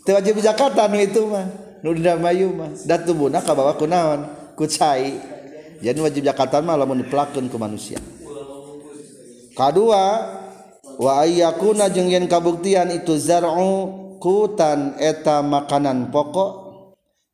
teu 0.08 0.16
wajib 0.16 0.38
zakat 0.40 0.78
anu 0.78 0.96
itu 0.96 1.28
mah. 1.28 1.61
Nu 1.82 1.90
di 1.92 2.00
Andamayu 2.06 2.54
mah 2.54 2.70
da 2.86 2.96
tumbuhna 2.96 3.42
ka 3.42 3.52
bawah 3.52 3.74
kunaon 3.74 4.54
ku 4.54 4.64
cai. 4.70 5.18
Jadi 5.82 5.98
wajib 5.98 6.22
zakatan 6.22 6.62
mah 6.62 6.78
lamun 6.78 7.02
dipelakeun 7.02 7.50
ku 7.50 7.58
manusia. 7.58 7.98
Kadua 9.58 10.04
wa 10.96 11.12
ayyakuna 11.20 11.90
jeung 11.90 12.06
yen 12.06 12.30
kabuktian 12.30 12.88
itu 12.94 13.18
zar'u 13.18 14.16
kutan 14.22 14.94
eta 15.02 15.42
makanan 15.42 16.14
pokok 16.14 16.50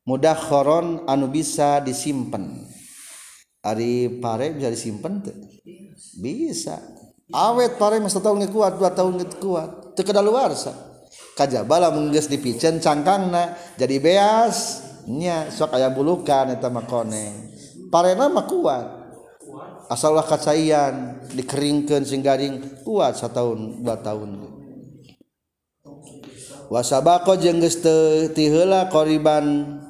mudah 0.09 0.33
khoron 0.33 1.05
anu 1.05 1.29
bisa 1.29 1.77
disimpan 1.85 2.65
ari 3.61 4.17
pare 4.17 4.57
bisa 4.57 4.73
disimpan 4.73 5.21
tuh 5.21 5.37
bisa. 6.17 6.81
Awet 7.29 7.77
pare 7.77 8.01
masa 8.01 8.17
tahun 8.17 8.49
kuat 8.49 8.81
dua 8.81 8.89
tahun 8.89 9.21
kuat. 9.37 9.93
Teu 9.93 10.01
kadaluarsa. 10.01 10.88
kajaba 10.88 10.88
lamun 11.47 12.11
geus 12.11 12.27
dipicen 12.27 12.83
cangkangna 12.83 13.55
jadi 13.79 13.95
beas. 14.01 14.87
Nya 15.09 15.49
sok 15.49 15.73
aya 15.73 15.89
bulukan 15.89 16.53
eta 16.53 16.69
mah 16.69 16.85
koneng 16.85 17.49
parena 17.89 18.29
mah 18.29 18.45
kuat. 18.45 18.85
Asallah 19.89 20.21
kacayan 20.21 21.25
dikeringkan 21.33 22.05
sing 22.05 22.21
garing 22.21 22.85
kuat 22.85 23.17
setahun 23.17 23.81
dua 23.81 23.97
tahun 23.97 24.37
wasabako 26.69 27.41
jeung 27.41 27.57
geus 27.57 27.81
tihela 28.37 28.93
koriban 28.93 29.81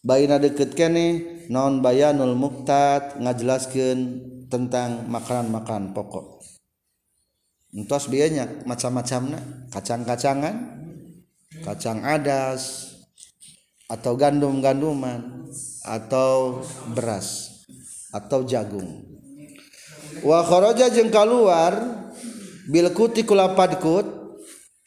baina 0.00 0.40
deket 0.40 0.72
kene 0.72 1.44
non 1.52 1.84
bayanul 1.84 2.32
muqtat 2.32 3.20
ngajelaskeun 3.20 4.00
tentang 4.48 5.04
makanan-makanan 5.12 5.92
pokok. 5.92 6.40
Entos 7.76 8.08
bianya 8.08 8.48
macam-macamna 8.64 9.68
kacang-kacangan 9.68 10.83
kacang 11.62 12.02
adas 12.02 12.94
atau 13.86 14.18
gandum-ganduman 14.18 15.46
atau 15.86 16.64
beras 16.90 17.60
atau 18.10 18.42
jagung. 18.42 19.06
Wakhoroja 20.24 20.88
jeng 20.94 21.10
keluar 21.10 21.74
Bilkuti 22.64 23.28
kulapadkut 23.28 24.24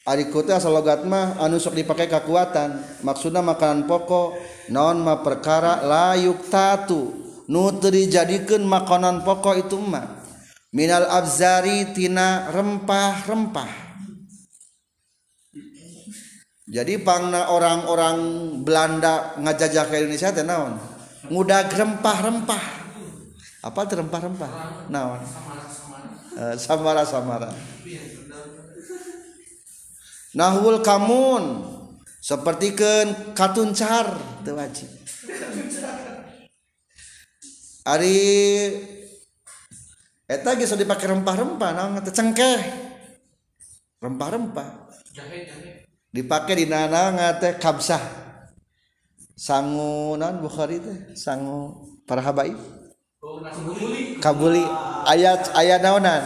Adikut 0.07 0.47
asal 0.47 0.71
logat 0.71 1.03
mah 1.03 1.35
anu 1.35 1.59
sok 1.59 1.83
dipakai 1.83 2.07
kekuatan 2.07 3.03
maksudnya 3.03 3.43
makanan 3.43 3.91
pokok 3.91 4.39
non 4.71 5.03
ma 5.03 5.19
perkara 5.19 5.83
layuk 5.83 6.47
tatu. 6.47 7.27
Nutri 7.51 8.07
dijadikan 8.07 8.63
makanan 8.63 9.27
pokok 9.27 9.67
itu 9.67 9.75
mah 9.75 10.23
minal 10.71 11.11
abzari 11.11 11.91
tina 11.91 12.47
rempah-rempah 12.55 13.86
jadi 16.67 16.99
pangna 16.99 17.47
orang-orang 17.47 18.17
Belanda 18.67 19.39
ngajajah 19.39 19.87
ke 19.87 19.95
Indonesia 20.03 20.35
teh 20.35 20.43
naon? 20.43 20.75
Ngudag 21.31 21.71
rempah-rempah. 21.71 22.65
Apa 23.63 23.79
rempah-rempah? 23.87 24.51
Naon? 24.91 25.23
Eh, 26.37 26.55
samara 26.59 27.07
samara 27.07 27.49
nahul 30.37 30.85
kamun. 30.85 31.75
Seperti 32.17 32.75
kan 32.75 33.31
katuncar 33.31 34.19
itu 34.43 34.51
wajib 34.51 34.89
Ari 37.87 38.19
eta 40.27 40.59
geus 40.59 40.75
dipakai 40.75 41.07
rempah-rempah 41.07 41.69
naon? 41.71 42.03
Teh 42.03 42.11
cengkeh. 42.11 42.59
Rempah-rempah. 44.03 44.91
Jahe 45.15 45.47
jahe. 45.47 45.76
dipakai 46.11 46.63
di 46.63 46.65
nana 46.69 47.13
ngate 47.15 47.59
kabsah. 47.59 48.01
Sangu 49.37 50.17
non 50.17 50.41
Bukhari 50.41 50.81
teh? 50.81 51.13
Sangu 51.13 51.77
para 52.09 52.25
habaib 52.25 52.57
kabuli. 54.17 54.65
Ayat 55.05 55.53
ayat 55.53 55.79
naonan? 55.85 56.25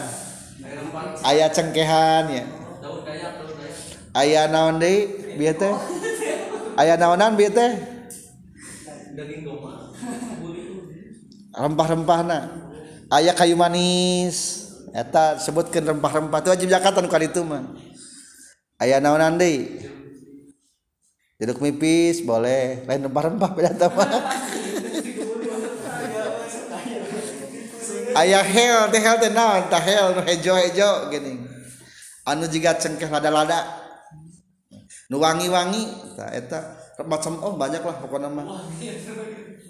Ayat 1.22 1.52
cengkehan 1.52 2.26
ya. 2.32 2.46
Ayat 4.16 4.48
naon 4.52 4.80
deh 4.80 5.08
biar 5.36 5.60
teh? 5.60 5.76
Ayat 6.80 6.98
naonan 6.98 7.36
biar 7.36 7.52
teh? 7.52 7.72
Rempah-rempah 11.52 12.20
na 12.24 12.40
ayat 13.12 13.36
kayu 13.36 13.60
manis. 13.60 14.72
Eta 14.92 15.40
sebutkan 15.40 15.84
rempah-rempah. 15.84 16.44
Itu 16.44 16.50
wajib 16.52 16.68
jakatan 16.72 17.08
kali 17.12 17.28
itu 17.32 17.44
mah. 17.44 17.91
ayah 18.82 18.98
naon 18.98 19.22
andai 19.22 19.70
jeruk 21.42 21.58
nipis 21.58 22.22
boleh. 22.22 22.86
Lain 22.86 23.10
rempah-rempah 23.10 23.50
beda 23.58 23.74
sama 23.78 24.06
ayah 28.18 28.44
hel 28.44 28.80
teh 28.92 29.02
hel 29.02 29.18
teh 29.18 29.32
naon? 29.32 29.62
Tah 29.72 29.82
hel 29.82 30.18
nu 30.18 30.22
hejo 30.26 30.54
hejo 30.58 31.10
gini. 31.10 31.42
Anu 32.28 32.46
jika 32.46 32.78
cengkeh 32.78 33.10
lada 33.10 33.34
lada 33.34 33.60
nu 35.10 35.20
wangi 35.20 35.52
wangi 35.52 35.84
ta 36.16 36.30
eta 36.32 36.60
macam 37.04 37.42
oh 37.42 37.54
banyak 37.58 37.82
lah 37.82 37.96
pokoknya 37.98 38.30
mah. 38.30 38.46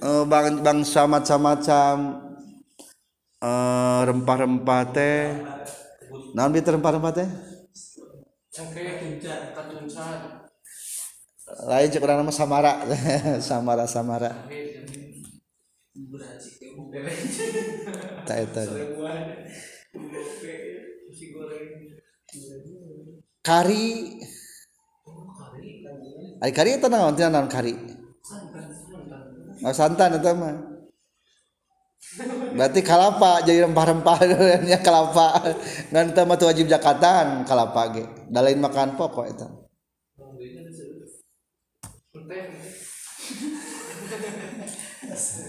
Uh, 0.01 0.25
bang 0.25 0.59
bangsa 0.65 1.05
macam-macam 1.05 1.95
uh, 3.39 3.47
eh, 3.47 4.01
rempah-rempah 4.09 4.81
teh. 4.91 5.39
Naon 6.35 6.51
bitu 6.51 6.73
rempah-rempah 6.73 7.13
teh? 7.15 7.50
Lain 11.71 11.87
cek 11.91 12.03
orang 12.03 12.17
nama 12.23 12.33
samara. 12.35 12.73
Samara 13.47 13.85
samara. 13.87 14.31
Tak 18.27 18.37
eta 18.37 18.61
kari. 23.41 23.81
Ari 26.41 26.51
kari 26.51 26.69
itu 26.75 26.87
naon 26.91 27.15
tina 27.15 27.31
naon 27.31 27.47
kari. 27.47 27.73
Oh, 29.61 29.73
santan 29.73 30.17
itu 30.17 30.31
mah 30.33 30.70
berarti 32.51 32.83
kalapa 32.83 33.39
jadi 33.47 33.63
rempah-rempah 33.63 34.17
nya 34.67 34.83
kalapa 34.83 35.55
ngan 35.95 36.11
itu 36.11 36.21
mah 36.27 36.37
wajib 36.43 36.65
jakatan 36.67 37.47
kalapa 37.47 37.81
ge. 37.95 38.03
Dalain 38.27 38.59
makan 38.59 38.99
pokok 38.99 39.25
itu 39.31 39.47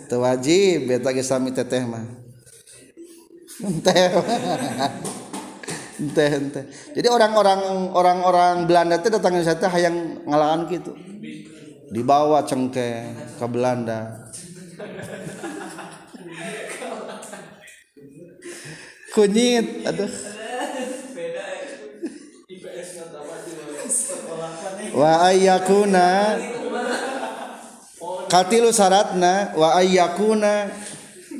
itu 0.06 0.16
wajib 0.18 0.78
beta 0.86 1.10
ge 1.10 1.24
sami 1.26 1.50
teteh 1.50 1.82
mah. 1.82 2.04
Teh. 3.82 4.10
Ente 6.02 6.24
ente 6.24 6.62
jadi 6.98 7.06
orang-orang 7.14 7.94
orang-orang 7.94 8.66
Belanda 8.66 8.98
itu 8.98 9.06
datang 9.12 9.38
ke 9.38 9.46
sana 9.46 9.70
hayang 9.70 10.26
ngalahan 10.26 10.66
gitu 10.66 10.98
dibawa 11.94 12.42
cengkeh 12.42 13.06
ke 13.38 13.46
Belanda 13.46 14.26
kunyit 19.12 19.86
aduh. 19.86 20.12
Wa 24.92 25.28
ayyakuna. 25.28 26.36
Katilu 28.28 28.72
syaratna 28.72 29.52
wa 29.56 29.76
ayyakuna. 29.76 30.72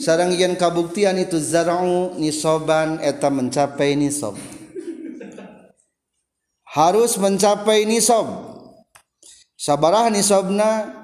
Sarang 0.03 0.33
yen 0.35 0.57
kabuktian 0.57 1.21
itu 1.21 1.37
zar'u 1.37 2.17
nisoban 2.17 2.99
eta 3.05 3.29
mencapai 3.29 3.95
nisob. 3.95 4.35
Harus 6.65 7.21
mencapai 7.21 7.85
nisob. 7.85 8.27
Sabarah 9.55 10.11
nisabna 10.11 11.02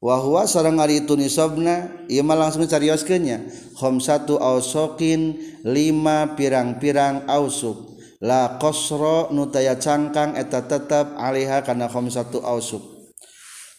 wahwa 0.00 0.48
sarang 0.48 0.80
ari 0.80 1.04
itu 1.04 1.12
nisabna 1.14 2.08
ieu 2.08 2.24
mah 2.24 2.34
langsung 2.34 2.64
carioskeunnya 2.64 3.52
khamsatu 3.76 4.40
ausokin 4.40 5.36
lima 5.62 6.34
pirang-pirang 6.34 7.28
ausuk. 7.28 7.88
La 8.20 8.60
qasra 8.60 9.32
nu 9.32 9.48
taya 9.48 9.80
cangkang 9.80 10.36
eta 10.36 10.60
tetep 10.68 11.16
alaiha 11.16 11.64
kana 11.64 11.88
khamsatu 11.88 12.44
ausuk. 12.44 12.84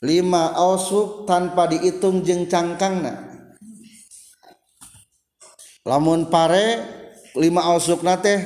Lima 0.01 0.49
ausuk 0.57 1.29
tanpa 1.29 1.69
dihitung 1.69 2.25
jeung 2.25 2.49
cangkangna. 2.49 3.29
Lamun 5.85 6.33
pare 6.33 6.81
lima 7.37 7.61
ausukna 7.69 8.17
teh 8.17 8.41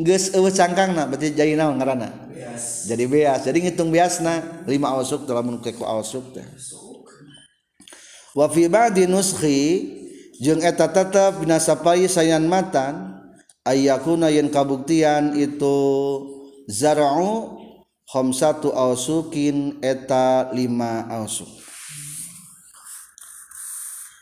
geus 0.00 0.32
eueuh 0.32 0.48
cangkangna 0.48 1.12
berarti 1.12 1.36
jadi 1.36 1.60
naon 1.60 1.76
ngaranna? 1.76 2.08
Jadi 2.88 3.04
beas. 3.04 3.44
Jadi 3.44 3.68
ngitung 3.68 3.92
beasna 3.92 4.64
lima 4.64 4.96
ausuk 4.96 5.28
dalam 5.28 5.44
lamun 5.44 5.60
keku 5.60 5.84
ausuk 5.84 6.32
teh. 6.32 6.44
Wa 8.34 8.46
fi 8.50 8.66
ba'di 8.66 9.06
nuskhi 9.06 9.62
jeung 10.42 10.60
eta 10.60 10.90
tetep 10.90 11.40
binasapai 11.40 12.10
sayan 12.10 12.44
matan 12.50 13.22
ayyakuna 13.62 14.28
yen 14.34 14.50
kabuktian 14.50 15.38
itu 15.38 15.78
zar'u 16.66 17.62
khamsatu 18.10 18.74
ausukin 18.74 19.78
eta 19.78 20.50
lima 20.50 21.06
ausuk 21.14 21.48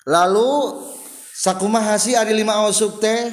lalu 0.04 0.84
sakumaha 1.32 1.96
sih 1.96 2.12
ari 2.12 2.36
lima 2.36 2.60
ausuk 2.68 3.00
teh 3.00 3.32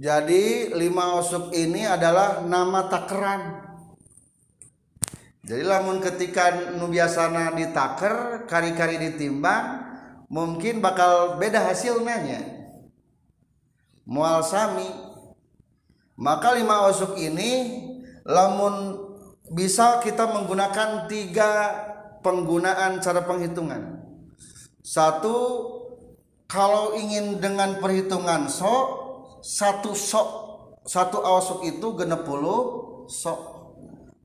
jadi 0.00 0.72
lima 0.72 1.20
osuk 1.20 1.52
ini 1.52 1.84
adalah 1.84 2.40
nama 2.40 2.88
takeran. 2.88 3.69
Jadi 5.50 5.66
lamun 5.66 5.98
ketika 5.98 6.78
nu 6.78 6.86
biasana 6.86 7.50
ditaker, 7.50 8.46
kari-kari 8.46 9.02
ditimbang, 9.02 9.82
mungkin 10.30 10.78
bakal 10.78 11.42
beda 11.42 11.58
hasilnya 11.66 12.16
nya. 12.22 12.40
Mual 14.06 14.46
sami. 14.46 14.86
Maka 16.14 16.54
lima 16.54 16.86
osuk 16.86 17.18
ini 17.18 17.82
lamun 18.22 18.94
bisa 19.50 19.98
kita 19.98 20.30
menggunakan 20.30 21.10
tiga 21.10 21.50
penggunaan 22.22 23.02
cara 23.02 23.26
penghitungan. 23.26 24.06
Satu, 24.86 25.66
kalau 26.46 26.94
ingin 26.94 27.42
dengan 27.42 27.82
perhitungan 27.82 28.46
sok 28.46 28.86
satu 29.42 29.98
sok 29.98 30.28
satu 30.86 31.26
awasuk 31.26 31.66
itu 31.66 31.90
genep 31.98 32.22
puluh 32.22 32.60
sok 33.10 33.49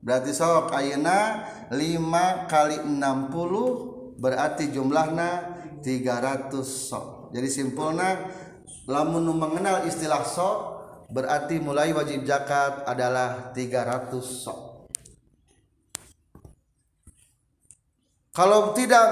berarti 0.06 0.32
sok 0.38 0.70
ayana 0.70 1.50
5 1.74 2.46
kali 2.46 2.78
60 2.86 4.22
berarti 4.22 4.70
jumlahnya 4.70 5.32
300 5.82 6.54
sok. 6.62 7.34
Jadi 7.34 7.50
simpulnya 7.50 8.30
lamun 8.86 9.34
mengenal 9.34 9.90
istilah 9.90 10.22
sok 10.22 10.58
berarti 11.10 11.58
mulai 11.58 11.90
wajib 11.90 12.22
zakat 12.22 12.86
adalah 12.86 13.50
300 13.52 14.22
sok. 14.22 14.60
Kalau 18.30 18.76
tidak 18.78 19.10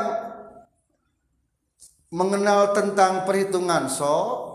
mengenal 2.13 2.75
tentang 2.77 3.25
perhitungan 3.25 3.89
sok 3.89 4.53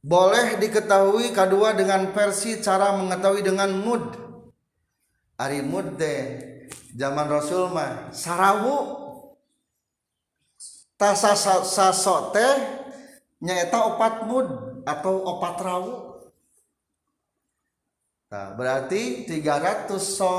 boleh 0.00 0.56
diketahui 0.56 1.36
kedua 1.36 1.76
dengan 1.76 2.08
versi 2.16 2.56
cara 2.64 2.96
mengetahui 2.96 3.44
dengan 3.44 3.76
mud 3.76 4.27
ari 5.38 5.62
mud 5.62 5.94
deh 5.94 6.42
zaman 6.98 7.30
Rasul 7.30 7.70
mah 7.70 8.10
sarawu 8.10 8.98
tasa 10.98 11.38
sasok 11.62 12.34
teh 12.34 12.54
nyaeta 13.38 13.94
opat 13.94 14.26
mud 14.26 14.48
atau 14.82 15.14
opat 15.22 15.56
rawu. 15.62 15.94
Nah, 18.28 18.52
berarti 18.58 19.24
300 19.24 19.96
so 19.96 20.34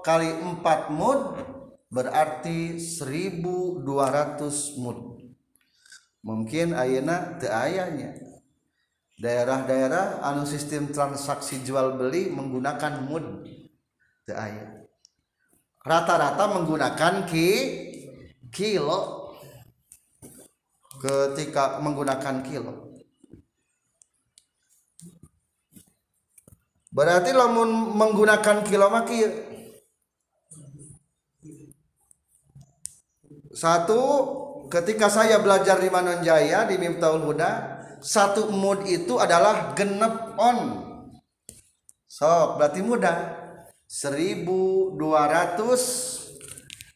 kali 0.00 0.32
4 0.32 0.64
mud 0.94 1.20
berarti 1.92 2.80
1200 2.80 3.84
mud. 4.80 4.98
Mungkin 6.24 6.72
ayana 6.72 7.36
teu 7.36 7.52
ayahnya. 7.52 8.16
Daerah-daerah 9.20 10.24
anu 10.24 10.48
sistem 10.48 10.88
transaksi 10.88 11.60
jual 11.62 12.00
beli 12.00 12.32
menggunakan 12.32 13.04
mud 13.04 13.44
rata-rata 15.84 16.44
menggunakan 16.48 17.28
ki 17.28 17.48
kilo. 18.48 19.32
Ketika 21.04 21.84
menggunakan 21.84 22.40
kilo. 22.40 22.94
Berarti 26.94 27.34
lamun 27.34 27.92
menggunakan 27.98 28.64
kilo 28.64 28.86
maki 28.88 29.26
satu 33.54 34.00
ketika 34.70 35.10
saya 35.10 35.42
belajar 35.42 35.78
di 35.78 35.90
Manonjaya 35.90 36.66
di 36.70 36.78
Miftahul 36.78 37.22
Huda 37.26 37.50
satu 37.98 38.48
mood 38.54 38.86
itu 38.86 39.18
adalah 39.18 39.74
genep 39.74 40.38
on. 40.38 40.58
Sok 42.06 42.62
berarti 42.62 42.80
mudah 42.82 43.43
1200 43.88 44.98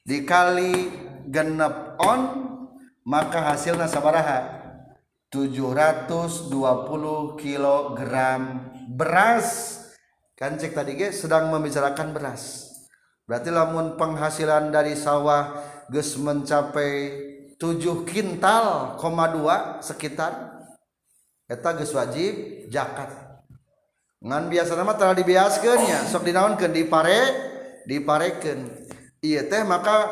dikali 0.08 0.72
genep 1.28 2.00
on 2.00 2.20
maka 3.04 3.52
hasilnya 3.52 3.88
sabaraha? 3.88 4.56
720 5.28 6.48
kg 7.36 8.12
beras. 8.88 9.76
Kan 10.32 10.56
cek 10.56 10.72
tadi 10.72 10.96
ge 10.96 11.12
sedang 11.12 11.52
membicarakan 11.52 12.16
beras. 12.16 12.72
Berarti 13.28 13.52
lamun 13.52 14.00
penghasilan 14.00 14.72
dari 14.72 14.96
sawah 14.96 15.60
ges 15.92 16.16
mencapai 16.16 16.92
7 17.60 18.06
kintal, 18.08 18.96
koma 18.96 19.28
dua 19.28 19.82
sekitar 19.84 20.62
eta 21.44 21.76
ges 21.76 21.92
wajib 21.92 22.32
zakat 22.72 23.27
ngan 24.18 24.50
biasa 24.50 24.74
nama 24.74 24.98
telah 24.98 25.14
dibiaskan 25.14 25.78
ya 25.86 25.98
sok 26.02 26.26
dinaonkeun 26.26 26.74
dipare 26.74 27.20
diparekeun. 27.86 28.66
Iya 29.22 29.46
teh 29.46 29.62
maka 29.62 30.10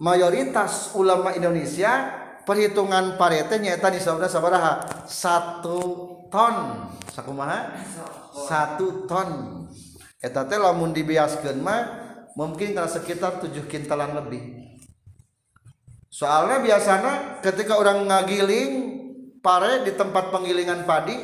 mayoritas 0.00 0.92
ulama 0.96 1.32
Indonesia 1.32 2.22
perhitungan 2.44 3.16
parete 3.16 3.56
nyata 3.56 3.88
di 3.92 4.00
sabda 4.00 4.28
sabaraha 4.28 5.04
satu 5.08 5.80
ton. 6.28 6.88
Sakumaha? 7.08 7.72
Satu 8.48 9.08
ton. 9.08 9.28
Eta 10.20 10.44
teh 10.44 10.60
lamun 10.60 10.92
dibiaskeun 10.92 11.60
mah 11.64 11.80
mungkin 12.36 12.76
karena 12.76 12.90
sekitar 12.90 13.40
tujuh 13.40 13.64
kintalan 13.70 14.16
lebih. 14.20 14.64
Soalnya 16.14 16.62
biasanya 16.62 17.42
ketika 17.42 17.74
orang 17.74 18.06
ngagiling 18.06 18.72
pare 19.42 19.82
di 19.82 19.92
tempat 19.98 20.30
penggilingan 20.30 20.86
padi 20.86 21.18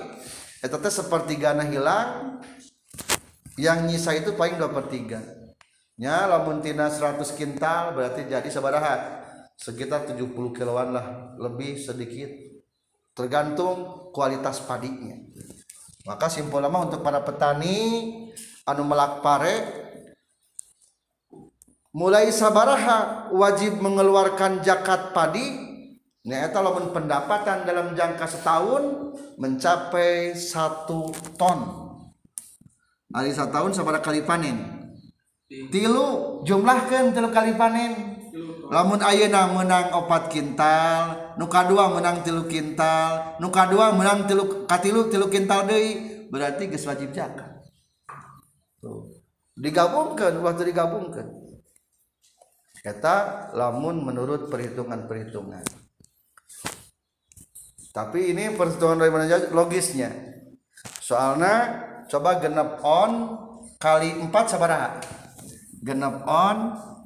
itu 0.60 0.76
teh 0.76 0.92
sepertigana 0.92 1.64
hilang 1.64 2.40
yang 3.56 3.88
nyisa 3.88 4.12
itu 4.12 4.36
paling 4.36 4.60
dua 4.60 4.68
per 4.68 4.92
tiga. 4.92 5.20
Nya 6.00 6.28
lamun 6.28 6.64
tina 6.64 6.88
100 6.88 7.20
kintal 7.36 7.96
berarti 7.96 8.28
jadi 8.28 8.48
sabaraha. 8.48 9.20
Sekitar 9.56 10.08
70 10.08 10.56
kiloan 10.56 10.96
lah 10.96 11.36
lebih 11.36 11.76
sedikit. 11.76 12.32
Tergantung 13.12 14.08
kualitas 14.12 14.64
padinya. 14.64 15.16
Maka 16.08 16.32
simpul 16.32 16.64
lama 16.64 16.88
untuk 16.88 17.04
para 17.04 17.20
petani 17.20 17.76
anu 18.64 18.88
melak 18.88 19.20
pare 19.20 19.54
mulai 21.92 22.32
sabaraha 22.32 23.28
wajib 23.36 23.76
mengeluarkan 23.84 24.64
zakat 24.64 25.12
padi 25.12 25.69
Nyata 26.20 26.60
lamun 26.60 26.92
pendapatan 26.92 27.64
dalam 27.64 27.96
jangka 27.96 28.28
setahun 28.28 29.16
mencapai 29.40 30.36
satu 30.36 31.08
ton. 31.40 31.58
Hari 33.08 33.32
setahun 33.32 33.72
sabaraha 33.72 34.04
kali 34.04 34.20
panen. 34.28 34.60
Tilu 35.48 36.38
jumlahkan 36.44 37.16
tilu 37.16 37.32
kali 37.32 37.56
panen. 37.56 38.20
Lamun 38.70 39.02
ayeuna 39.02 39.50
menang 39.50 39.90
opat 39.96 40.30
kintal, 40.30 41.34
nuka 41.34 41.66
dua 41.66 41.90
menang 41.90 42.22
tilu 42.22 42.46
kintal, 42.46 43.34
nuka 43.42 43.66
dua 43.66 43.90
menang 43.90 44.30
tilu 44.30 44.62
katilu 44.70 45.10
tilu 45.10 45.26
kintal 45.26 45.66
deui, 45.66 46.28
berarti 46.30 46.70
geus 46.70 46.86
wajib 46.86 47.10
zakat. 47.10 47.50
Tuh. 48.78 49.10
Digabungkan 49.58 50.38
waktu 50.40 50.72
digabungkan 50.72 51.26
Eta 52.80 53.50
lamun 53.52 54.00
menurut 54.00 54.48
perhitungan-perhitungan. 54.48 55.79
Tapi 57.90 58.30
ini 58.30 58.54
perhitungan 58.54 59.02
dari 59.02 59.10
mana 59.10 59.26
logisnya. 59.50 60.14
Soalnya 61.02 61.54
coba 62.06 62.38
genep 62.38 62.78
on 62.86 63.10
kali 63.82 64.14
4 64.14 64.30
sabaraha? 64.46 65.02
Genep 65.82 66.22
on 66.26 66.56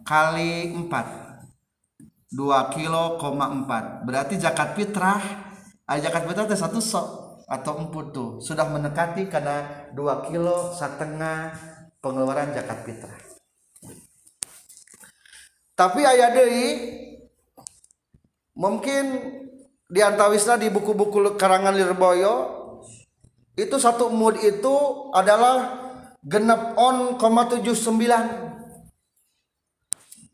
kali 0.05 0.77
4. 0.77 2.33
2 2.35 2.75
kilo 2.77 3.17
koma 3.17 3.49
4. 3.49 4.05
Berarti 4.05 4.37
zakat 4.37 4.77
fitrah 4.77 5.45
ada 5.85 6.01
zakat 6.01 6.25
fitrah 6.25 6.49
itu 6.49 6.57
satu 6.57 6.81
sok 6.81 7.09
atau 7.45 7.77
emput 7.77 8.09
tuh 8.17 8.31
sudah 8.41 8.65
mendekati 8.73 9.29
karena 9.29 9.89
2 9.93 10.29
kilo 10.33 10.73
setengah 10.73 11.53
pengeluaran 12.01 12.57
zakat 12.57 12.89
fitrah 12.89 13.19
tapi 15.77 16.01
ayah 16.09 16.33
Dewi 16.33 16.69
mungkin 18.57 19.05
diantawisna 19.91 20.57
di 20.57 20.71
buku-buku 20.73 21.37
karangan 21.37 21.77
Lirboyo 21.77 22.65
itu 23.55 23.79
satu 23.79 24.11
mood 24.11 24.35
itu 24.43 24.75
adalah 25.15 25.79
genep 26.25 26.75
on, 26.81 27.21
79 27.21 27.61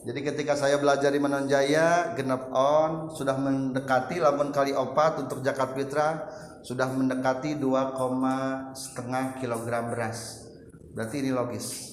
Jadi 0.05 0.21
ketika 0.21 0.53
saya 0.53 0.77
belajar 0.77 1.09
di 1.09 1.17
Manonjaya 1.17 2.13
genap 2.13 2.53
on 2.53 3.09
sudah 3.17 3.41
mendekati 3.41 4.21
lamun 4.21 4.53
kali 4.53 4.77
opat 4.77 5.25
untuk 5.25 5.41
zakat 5.41 5.73
fitrah 5.73 6.29
sudah 6.65 6.89
mendekati 6.89 7.61
2, 7.61 8.73
setengah 8.73 9.37
kilogram 9.37 9.93
beras. 9.93 10.49
Berarti 10.97 11.21
ini 11.21 11.29
logis. 11.29 11.93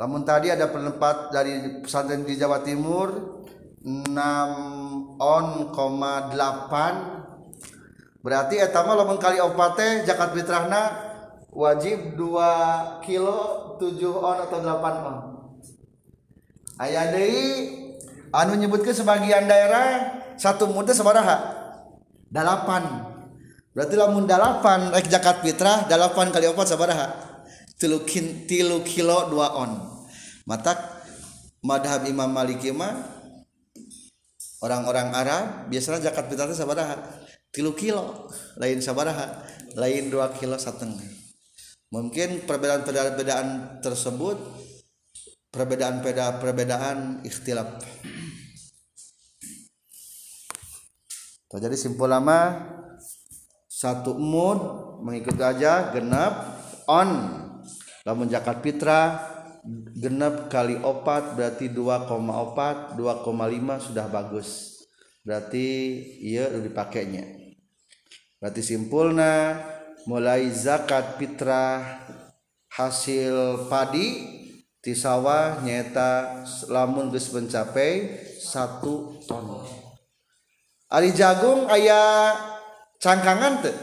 Namun 0.00 0.24
tadi 0.24 0.48
ada 0.52 0.68
penempat 0.72 1.32
dari 1.32 1.80
pesantren 1.84 2.24
di 2.24 2.36
Jawa 2.36 2.60
Timur 2.64 3.08
6 3.84 5.20
on, 5.20 5.72
8 5.72 7.16
berarti 8.20 8.58
etama 8.58 8.98
lamun 8.98 9.22
kali 9.22 9.38
opate 9.38 10.02
zakat 10.02 10.34
fitrahna 10.34 10.90
wajib 11.54 12.18
2 12.18 13.06
kilo 13.06 13.78
7 13.80 14.10
on 14.10 14.38
atau 14.44 14.58
8 14.60 15.06
on. 15.06 15.16
Ayah 16.76 17.08
deui 17.08 17.72
anu 18.36 18.52
nyebutkan 18.60 18.92
sebagian 18.92 19.48
daerah 19.48 20.20
satu 20.36 20.68
muda 20.68 20.92
sabaraha? 20.92 21.56
8 22.28 23.15
berarti 23.76 23.94
lamun 24.00 24.24
dalapan 24.24 24.88
rek 24.88 25.12
zakat 25.12 25.44
fitrah 25.44 25.84
dalapan 25.84 26.32
kali 26.32 26.48
opat 26.48 26.72
sabaraha? 26.72 27.12
Tilu, 27.76 28.08
kin, 28.08 28.48
tilu 28.48 28.80
kilo 28.80 29.28
dua 29.28 29.52
on. 29.52 29.76
Mata 30.48 30.72
madhab 31.60 32.08
imam 32.08 32.32
maliki 32.32 32.72
mah 32.72 32.96
orang-orang 34.64 35.12
Arab 35.12 35.44
biasanya 35.68 36.08
zakat 36.08 36.32
fitrah 36.32 36.48
sabaraha? 36.56 36.96
Tilu 37.52 37.76
kilo 37.76 38.32
lain 38.56 38.80
sabaraha? 38.80 39.44
Lain 39.76 40.08
dua 40.08 40.32
kilo 40.32 40.56
setengah 40.56 41.26
mungkin 41.90 42.42
perbedaan-perbedaan 42.44 43.78
tersebut 43.78 44.38
perbedaan 45.54 46.02
peda 46.02 46.42
perbedaan 46.42 47.22
ikhtilaf 47.22 47.78
terjadi 51.46 51.76
simpul 51.78 52.10
lama 52.10 52.58
satu 53.76 54.16
mood 54.16 54.56
mengikuti 55.04 55.44
aja 55.44 55.92
genap 55.92 56.56
on. 56.88 57.44
Lamun 58.08 58.32
zakat 58.32 58.64
fitrah 58.64 59.20
genap 59.92 60.48
kali 60.48 60.80
opat 60.80 61.36
berarti 61.36 61.68
2,4 61.68 62.96
2,5 62.96 63.86
sudah 63.92 64.06
bagus. 64.08 64.80
Berarti 65.20 65.66
iya 66.24 66.48
udah 66.48 66.64
dipakainya. 66.64 67.24
Berarti 68.40 68.62
simpulna 68.64 69.60
mulai 70.08 70.48
zakat 70.54 71.20
fitrah 71.20 72.00
hasil 72.72 73.66
padi 73.68 74.38
di 74.80 74.94
sawah 74.94 75.60
nyata 75.60 76.46
lamun 76.70 77.10
geus 77.10 77.28
mencapai 77.34 78.22
satu 78.38 79.18
ton. 79.26 79.66
Ari 80.86 81.10
jagung 81.10 81.66
ayah 81.66 82.55
cangkangan 83.06 83.62
tuh 83.62 83.76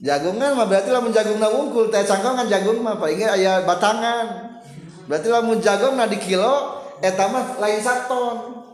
jagungan 0.00 0.56
mah 0.56 0.66
berarti 0.66 0.88
lamun 0.88 1.12
jagung 1.12 1.36
na 1.36 1.52
unggul 1.52 1.92
teh 1.92 2.00
cangkangan 2.00 2.48
jagung 2.48 2.80
mah 2.80 2.96
paling 2.96 3.20
ayah 3.20 3.62
batangan. 3.68 4.56
Berarti 5.04 5.28
lamun 5.28 5.60
jagung 5.60 5.94
na 6.00 6.08
di 6.08 6.16
kilo 6.16 6.80
eta 7.04 7.28
mah 7.28 7.60
lain 7.60 7.80
saton. 7.84 8.64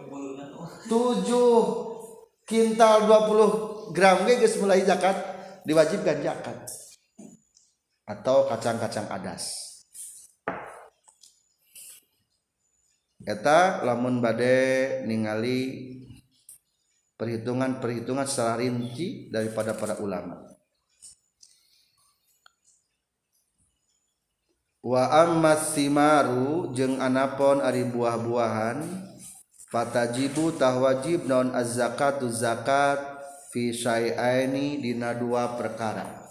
Tujuh 0.86 1.58
kintal 2.46 3.10
20 3.10 3.90
gram 3.90 4.22
ge 4.22 4.38
geus 4.38 4.54
mulai 4.62 4.86
zakat 4.86 5.18
diwajibkan 5.66 6.22
zakat. 6.22 6.56
Atau 8.06 8.46
kacang-kacang 8.46 9.10
adas. 9.10 9.50
Eta 13.26 13.82
lamun 13.82 14.22
bade 14.22 15.02
ningali 15.10 15.90
perhitungan-perhitungan 17.16 18.28
secara 18.28 18.60
rinci 18.60 19.32
daripada 19.32 19.72
para 19.72 19.96
ulama. 19.98 20.44
Wa 24.86 25.26
amma 25.26 25.58
simaru 25.58 26.70
jeung 26.70 27.02
anapon 27.02 27.58
ari 27.58 27.82
buah-buahan 27.90 28.86
fatajibu 29.66 30.54
tah 30.54 30.78
wajib 30.78 31.26
naon 31.26 31.50
az-zakatu 31.50 32.30
zakat 32.30 33.02
fi 33.50 33.74
syai'aini 33.74 34.78
dina 34.78 35.10
dua 35.18 35.58
perkara. 35.58 36.22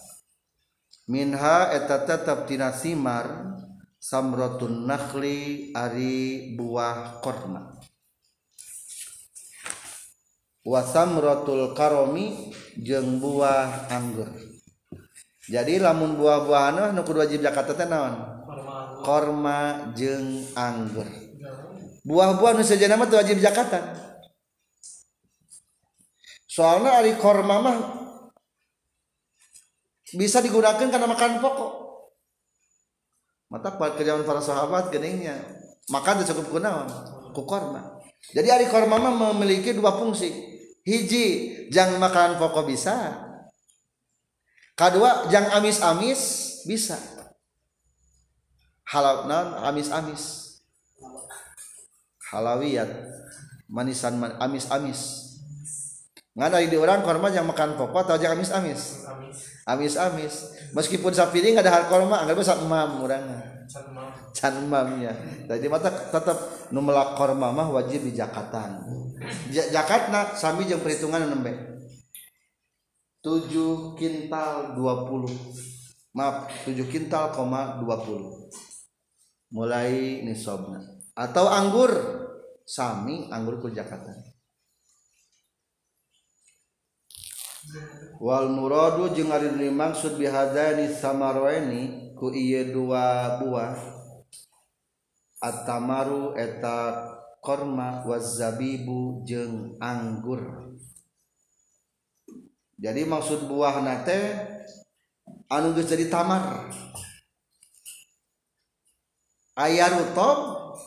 Minha 1.12 1.76
eta 1.76 2.08
tetep 2.08 2.48
tina 2.48 2.72
simar 2.72 3.60
samratun 4.00 4.88
nakhli 4.88 5.70
ari 5.76 6.56
buah 6.56 7.20
korma 7.20 7.75
wa 10.66 10.82
samratul 10.82 11.78
karomi 11.78 12.52
jeung 12.82 13.22
buah 13.22 13.88
anggur. 13.94 14.28
Jadi 15.46 15.78
lamun 15.78 16.18
buah-buahan 16.18 16.90
nu 16.90 17.06
kudu 17.06 17.22
wajib 17.22 17.46
zakat 17.46 17.70
teh 17.70 17.86
naon? 17.86 18.18
Korma 19.06 19.94
jeung 19.94 20.42
anggur. 20.58 21.06
Buah-buah 22.02 22.58
nu 22.58 22.66
sejenna 22.66 22.98
mah 22.98 23.10
wajib 23.10 23.38
zakatan 23.38 24.06
soalnya 26.56 26.96
ari 26.96 27.20
korma 27.20 27.60
mah 27.60 27.78
bisa 30.16 30.40
digunakan 30.40 30.88
karena 30.88 31.04
makan 31.04 31.44
pokok. 31.44 31.72
Mata 33.52 33.76
zaman 33.76 34.24
para 34.24 34.42
sahabat 34.42 34.90
geningnya. 34.90 35.36
Makan 35.92 36.24
cukup 36.26 36.58
kunaon 36.58 36.88
ku 37.36 37.44
korma. 37.46 38.02
Jadi 38.32 38.50
ari 38.50 38.66
korma 38.72 38.98
mah 38.98 39.14
memiliki 39.36 39.76
dua 39.76 39.94
fungsi 39.94 40.55
hiji 40.86 41.26
jang 41.74 41.98
makan 41.98 42.38
pokok 42.38 42.70
bisa. 42.70 43.26
Kedua 44.78 45.28
jang 45.34 45.50
amis-amis 45.50 46.22
bisa. 46.70 46.96
Halal 48.86 49.26
non 49.26 49.48
amis-amis. 49.66 50.56
Halawiyat 52.30 52.90
manisan 53.68 54.22
man, 54.22 54.38
amis-amis. 54.38 55.34
Nggak 56.36 56.48
ada 56.52 56.60
di 56.68 56.78
orang 56.78 57.02
korma 57.02 57.32
yang 57.32 57.48
makan 57.48 57.80
pokok 57.80 58.06
atau 58.06 58.20
jang 58.20 58.36
amis-amis? 58.38 59.08
Amis-amis. 59.66 60.34
Meskipun 60.76 61.16
sapi 61.16 61.42
ini 61.42 61.56
nggak 61.56 61.66
ada 61.66 61.74
hal 61.82 61.86
korma 61.90 62.22
anggap 62.22 62.38
bisa 62.38 62.60
emam 62.60 63.02
orangnya 63.02 63.55
can 64.36 64.54
emamnya 64.66 65.14
jadi 65.50 65.66
mata 65.68 65.90
tetap 65.90 66.70
numelak 66.70 67.18
korma 67.18 67.50
mah 67.50 67.70
wajib 67.74 68.06
di 68.06 68.14
jakatan 68.14 68.86
jakatna 69.50 70.36
sami 70.36 70.68
jeung 70.70 70.84
perhitungan 70.84 71.26
nembe. 71.26 71.74
7 73.26 73.98
kintal 73.98 74.78
20 74.78 76.14
maaf 76.14 76.46
7 76.70 76.86
kintal 76.94 77.34
koma 77.34 77.82
20 77.82 79.50
mulai 79.50 80.22
nisobna 80.22 80.82
atau 81.18 81.50
anggur. 81.50 82.22
Sami 82.66 83.30
anggur 83.30 83.62
ku 83.62 83.70
jakatan 83.70 84.18
wal 88.18 88.50
muradu 88.50 89.14
jeung 89.14 89.30
ari 89.30 89.70
maksud 89.70 90.18
bihadani 90.18 90.90
samarwaini 90.90 92.05
ku 92.16 92.32
iya 92.32 92.72
dua 92.72 93.38
buah. 93.44 93.76
Atamaru 95.44 96.34
eta 96.40 97.12
korma 97.44 98.02
wazabibu 98.08 99.22
jeng 99.28 99.78
anggur. 99.78 100.74
Jadi 102.76 103.06
maksud 103.06 103.48
buah 103.48 103.84
nate 103.84 104.20
anu 105.52 105.76
geus 105.78 105.92
jadi 105.92 106.10
tamar. 106.10 106.72
Aya 109.56 109.88
rutob 109.88 110.40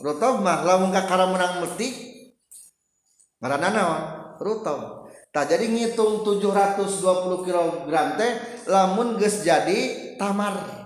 rutob 0.05 0.45
mah 0.45 0.61
lamun 0.67 0.93
ka 0.93 1.09
menang 1.09 1.65
metik 1.65 1.95
ngaranna 3.41 3.69
naon? 3.73 4.03
Rutob. 4.43 4.81
Tak 5.29 5.55
jadi 5.55 5.71
ngitung 5.71 6.25
720 6.25 7.47
kg 7.47 7.95
teh 8.17 8.33
lamun 8.67 9.21
geus 9.21 9.47
jadi 9.47 10.13
tamar. 10.19 10.78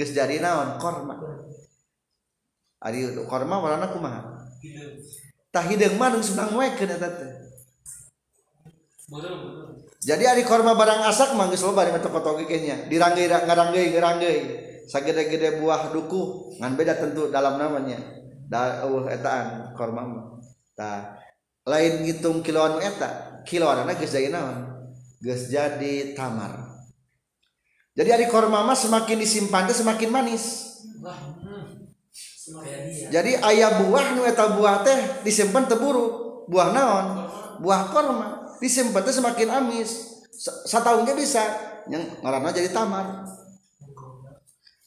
Geus 0.00 0.16
jadi 0.16 0.40
naon? 0.40 0.80
Korma. 0.80 1.20
Ari 2.80 3.12
korma 3.28 3.60
warna 3.60 3.92
kumaha? 3.92 4.48
Tah 5.52 5.64
hideung 5.68 6.00
mah 6.00 6.08
nu 6.08 6.24
senang 6.24 6.56
we 6.56 6.64
eta 6.72 6.96
teh. 6.96 7.32
Jadi 10.00 10.24
ari 10.24 10.48
korma 10.48 10.72
barang 10.72 11.04
asak 11.04 11.36
mah 11.36 11.52
geus 11.52 11.60
loba 11.60 11.84
di 11.84 11.92
toko-toko 12.00 12.40
kayaknya 12.48 12.88
diranggei 12.88 13.28
ngaranggei 13.28 13.92
ngaranggei 13.92 14.38
sagede-gede 14.88 15.60
buah 15.60 15.92
duku. 15.92 16.56
Ngan 16.56 16.72
beda 16.80 16.96
tentu 16.96 17.28
dalam 17.28 17.60
namanya. 17.60 18.00
Da 18.48 18.88
uh 18.88 19.04
etaan 19.12 19.76
korma 19.76 20.02
mah. 20.08 20.26
Tah 20.72 21.20
lain 21.68 22.08
ngitung 22.08 22.40
kiloan 22.40 22.80
eta. 22.80 23.44
Kiloan 23.44 23.84
geus 24.00 24.16
jadi 24.16 24.32
naon? 24.32 24.88
Geus 25.20 25.52
jadi 25.52 26.16
tamar 26.16 26.69
jadi 28.00 28.16
ari 28.16 28.32
korma 28.32 28.64
mah 28.64 28.72
semakin 28.72 29.20
disimpan 29.20 29.68
teh 29.68 29.76
semakin 29.76 30.08
manis. 30.08 30.72
Jadi 33.12 33.36
ayah 33.36 33.84
buah 33.84 34.16
nu 34.16 34.24
eta 34.24 34.56
buah 34.56 34.80
teh 34.80 35.20
disimpan 35.20 35.68
teburu 35.68 36.40
buah 36.48 36.72
naon? 36.72 37.28
Buah 37.60 37.92
korma 37.92 38.56
disimpan 38.56 39.04
teh 39.04 39.12
semakin 39.12 39.52
amis. 39.52 40.16
Satahun 40.64 41.04
ge 41.04 41.12
bisa 41.12 41.44
yang 41.92 42.00
ngaranna 42.24 42.56
jadi 42.56 42.72
tamar. 42.72 43.28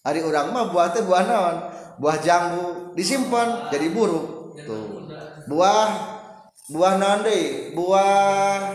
Hari 0.01 0.25
orang 0.25 0.49
mah 0.49 0.73
buah 0.73 0.89
teh 0.89 1.05
buah 1.05 1.21
naon? 1.29 1.55
Buah 2.01 2.17
jambu 2.17 2.97
disimpan 2.97 3.69
jadi 3.69 3.93
buruk 3.93 4.57
tuh. 4.65 5.05
Buah 5.53 6.17
buah 6.73 6.97
nande 6.97 7.77
buah 7.77 8.73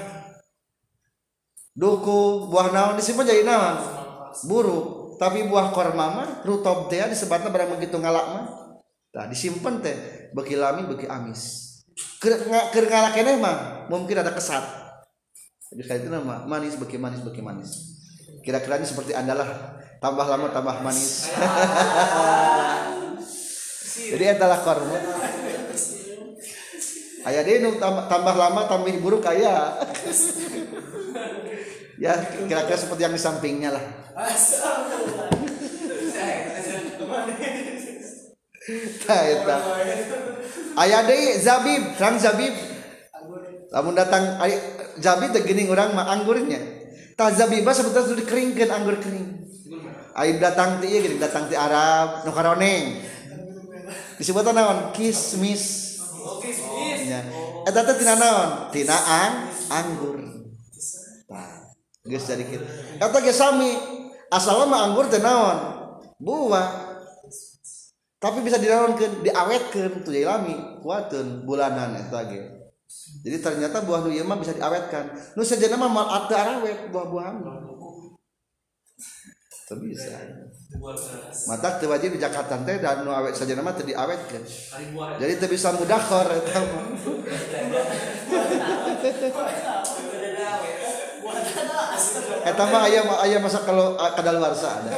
duku 1.74 2.46
buah 2.46 2.70
naon 2.70 2.94
disimpan 2.94 3.26
jadi 3.26 3.42
naon 3.42 3.97
buruk. 4.46 5.18
Tapi 5.18 5.50
buah 5.50 5.74
korma 5.74 6.06
mah 6.14 6.28
rutob 6.46 6.86
teh 6.86 7.02
disebutnya 7.10 7.50
barang 7.50 7.74
begitu 7.74 7.98
ngalak 7.98 8.26
mah. 8.30 8.46
Disimpan 9.26 9.82
teh 9.82 10.30
beki 10.30 10.54
lami 10.54 10.86
beki 10.86 11.10
amis. 11.10 11.66
Keur 12.22 12.86
ngalak 12.86 13.26
mah 13.42 13.90
mungkin 13.90 14.22
ada 14.22 14.30
kesat. 14.30 14.62
Jadi 15.74 15.82
kayak 15.84 16.00
itu 16.06 16.08
nama 16.08 16.46
manis 16.46 16.78
beki 16.78 16.96
manis 16.96 17.20
beki 17.26 17.42
manis. 17.42 17.98
Kira-kira 18.46 18.78
ini 18.78 18.86
seperti 18.86 19.12
anda 19.12 19.34
lah. 19.34 19.48
Tambah 19.98 20.22
lama 20.22 20.54
tambah 20.54 20.78
manis. 20.86 21.26
Jadi 24.14 24.24
adalah 24.24 24.62
korma. 24.62 24.96
Ayah 27.26 27.42
dia 27.44 27.60
tambah, 27.76 28.08
tambah 28.08 28.34
lama 28.38 28.64
tambah 28.70 28.94
buruk 29.02 29.20
kaya 29.20 29.74
ya 31.98 32.14
kira-kira 32.46 32.78
seperti 32.78 33.02
yang 33.02 33.14
di 33.14 33.20
sampingnya 33.20 33.70
lah. 33.74 33.84
Ayah 40.78 41.00
deh 41.06 41.42
zabib. 41.42 41.82
Terang 41.98 42.16
zabib. 42.22 42.54
Lamun 43.74 43.94
datang 43.98 44.38
zabib 45.02 45.30
tegini 45.34 45.66
orang 45.68 45.92
mah 45.92 46.06
anggurnya. 46.14 46.60
Tak 47.18 47.34
zabibah 47.34 47.74
sebetulnya 47.74 48.06
sudah 48.06 48.18
dikeringkan 48.22 48.70
anggur 48.70 48.96
kering. 49.02 49.28
Aib 50.18 50.42
datang 50.42 50.82
ti 50.82 50.90
gini 50.90 51.18
datang 51.18 51.50
ti 51.50 51.54
Arab 51.54 52.26
nu 52.26 52.30
karoneng. 52.30 53.02
Disebut 54.18 54.50
naon? 54.50 54.90
Kismis. 54.94 55.94
Oh 56.18 56.42
kismis. 56.42 57.06
Ya. 57.06 57.22
Eta 57.66 57.86
teh 57.86 57.94
tina 58.02 58.18
naon? 58.18 58.70
Tina 58.74 58.98
ang 58.98 59.34
anggur 59.70 60.18
geus 62.08 62.24
jadi 62.24 62.42
kitu 62.42 62.64
eta 62.98 63.18
ge 63.20 63.30
sami 63.30 63.76
asal 64.32 64.64
mah 64.68 64.88
anggur 64.88 65.08
naon? 65.20 65.78
Buah. 66.18 66.98
Tapi 68.18 68.42
bisa 68.42 68.58
dinaonkeun 68.58 69.22
diawetkeun 69.22 70.02
tuh 70.02 70.10
jadi 70.10 70.26
lami 70.26 70.82
kuateun 70.82 71.46
bulanan 71.46 71.94
eta 71.94 72.26
ge. 72.26 72.42
Jadi 73.22 73.38
ternyata 73.38 73.86
buah 73.86 74.02
nu 74.02 74.10
mah 74.10 74.42
bisa 74.42 74.58
diawetkan. 74.58 75.14
Nu 75.38 75.46
sejenna 75.46 75.78
mah 75.78 75.86
mal 75.86 76.26
awet 76.26 76.90
buah-buahan 76.90 77.46
bisa. 79.68 80.16
Mata 81.46 81.76
wajib 81.76 82.16
di 82.16 82.18
Jakarta 82.18 82.56
teh 82.64 82.80
dan 82.80 83.04
nu 83.04 83.12
awet 83.12 83.36
saja 83.36 83.52
nama 83.52 83.76
tadi 83.76 83.92
awet 83.92 84.16
kan 84.32 84.40
jadi 85.20 85.36
teu 85.36 85.52
bisa 85.52 85.76
mudahor 85.76 86.24
eta 86.24 86.64
Eh, 91.28 92.48
Eta 92.48 92.64
mah 92.64 92.88
ayah 92.88 93.04
aya 93.20 93.38
masa 93.42 93.60
kalau 93.66 93.98
ah, 94.00 94.16
kadaluarsa 94.16 94.80
ada. 94.80 94.90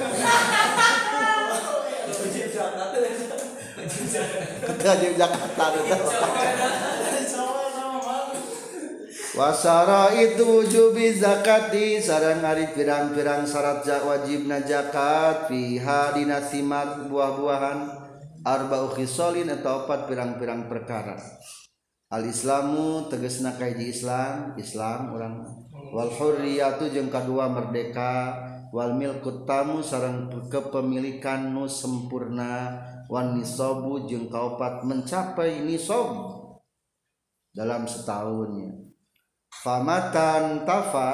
Kita 4.70 4.92
Jakarta 5.18 5.62
ada. 5.74 5.96
Wasara 9.30 10.10
itu 10.18 10.66
jubi 10.66 11.14
zakati 11.14 12.02
sarang 12.02 12.42
hari 12.42 12.74
pirang-pirang 12.74 13.46
syarat 13.46 13.86
jak 13.86 14.02
wajib 14.02 14.50
najakat 14.50 15.46
fiha 15.46 16.12
dinasimat 16.18 17.06
buah-buahan 17.06 17.78
arba'u 18.42 18.90
khisalin 18.98 19.48
atau 19.54 19.86
opat 19.86 20.10
pirang-pirang 20.10 20.66
perkara. 20.66 21.14
Al 22.10 22.26
Islamu 22.26 23.06
tegesna 23.06 23.54
kaiji 23.54 23.94
Islam, 23.94 24.58
Islam 24.58 25.14
orang 25.14 25.34
wal 25.90 26.10
hurriyatu 26.10 26.90
jeung 26.90 27.10
kadua 27.10 27.50
merdeka. 27.50 28.46
Wal 28.70 28.94
milkut 28.94 29.50
tamu 29.50 29.82
sarang 29.82 30.30
kepemilikan 30.46 31.50
nu 31.50 31.66
sempurna. 31.66 32.86
Wan 33.10 33.34
nisabu 33.34 34.06
jeung 34.06 34.30
kaopat 34.30 34.86
mencapai 34.86 35.66
nisab 35.66 36.38
dalam 37.50 37.82
setahunnya 37.82 38.90
famatan 39.50 40.62
tafa 40.62 41.10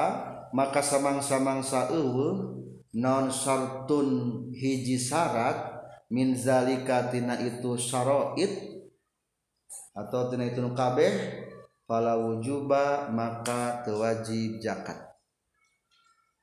maka 0.53 0.79
samang-samangsa 0.79 1.91
eueuh 1.91 2.61
non 2.93 3.33
sartun 3.33 4.09
hiji 4.53 4.95
syarat 4.95 5.81
min 6.13 6.37
zalika 6.37 7.11
tina 7.11 7.35
itu 7.41 7.75
syaraid 7.75 8.79
atau 9.97 10.29
tina 10.31 10.47
itu 10.47 10.61
kabeh 10.71 11.11
fala 11.87 12.19
wujuba 12.19 13.07
maka 13.15 13.81
tewajib 13.87 14.59
zakat. 14.59 14.99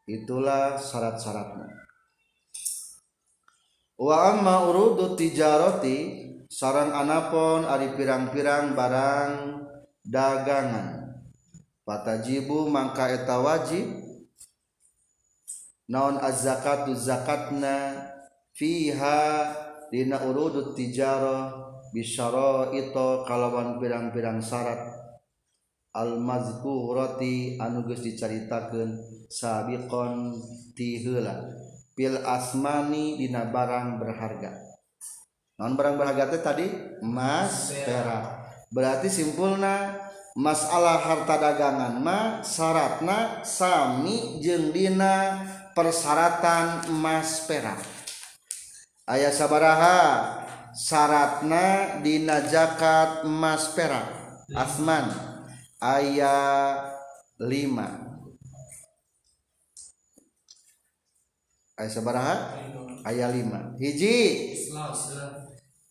Itulah 0.08 0.80
syarat-syaratnya. 0.80 1.84
Wa 4.00 4.34
amma 4.34 4.66
urudu 4.66 5.14
tijarati 5.14 6.26
sarang 6.48 6.90
anapon 6.96 7.68
ari 7.68 7.94
pirang-pirang 7.94 8.72
barang 8.72 9.32
dagangan. 10.02 11.14
Fatajibu 11.84 12.72
mangka 12.72 13.12
eta 13.12 13.38
wajib. 13.38 14.00
Naon 15.84 16.16
az-zakatu 16.16 16.96
zakatna 16.96 18.08
fiha 18.56 19.52
dina 19.92 20.16
urudut 20.24 20.72
tijarah 20.72 21.52
bisyaraita 21.92 23.28
kalawan 23.28 23.76
pirang-pirang 23.76 24.40
syarat 24.40 24.93
almazku 25.94 26.90
roti 26.90 27.54
anuges 27.62 28.02
diceritakan 28.02 28.98
sabikon 29.30 30.34
tihela 30.74 31.54
pil 31.94 32.18
asmani 32.26 33.14
dina 33.14 33.46
barang 33.46 34.02
berharga. 34.02 34.50
Non 35.54 35.78
barang 35.78 35.94
berharga 35.94 36.34
teh 36.34 36.42
tadi? 36.42 36.66
Emas 36.98 37.70
perak. 37.86 38.42
Berarti 38.74 39.06
simpulna 39.06 39.94
masalah 40.34 40.98
harta 40.98 41.38
dagangan 41.38 42.02
mah 42.02 42.42
syaratna 42.42 43.46
sami 43.46 44.42
jeung 44.42 44.74
dina 44.74 45.46
persyaratan 45.78 46.90
emas 46.90 47.46
perak. 47.46 47.78
Ayah 49.06 49.30
sabaraha 49.30 49.98
syaratna 50.74 52.02
dina 52.02 52.42
zakat 52.50 53.22
emas 53.22 53.70
perak. 53.78 54.10
Asman. 54.50 55.34
Ayat 55.85 56.97
5 57.36 57.44
ayat 61.77 61.93
sabaraha 61.93 62.56
ayat 63.05 63.36
5 63.36 63.77
hiji. 63.85 64.16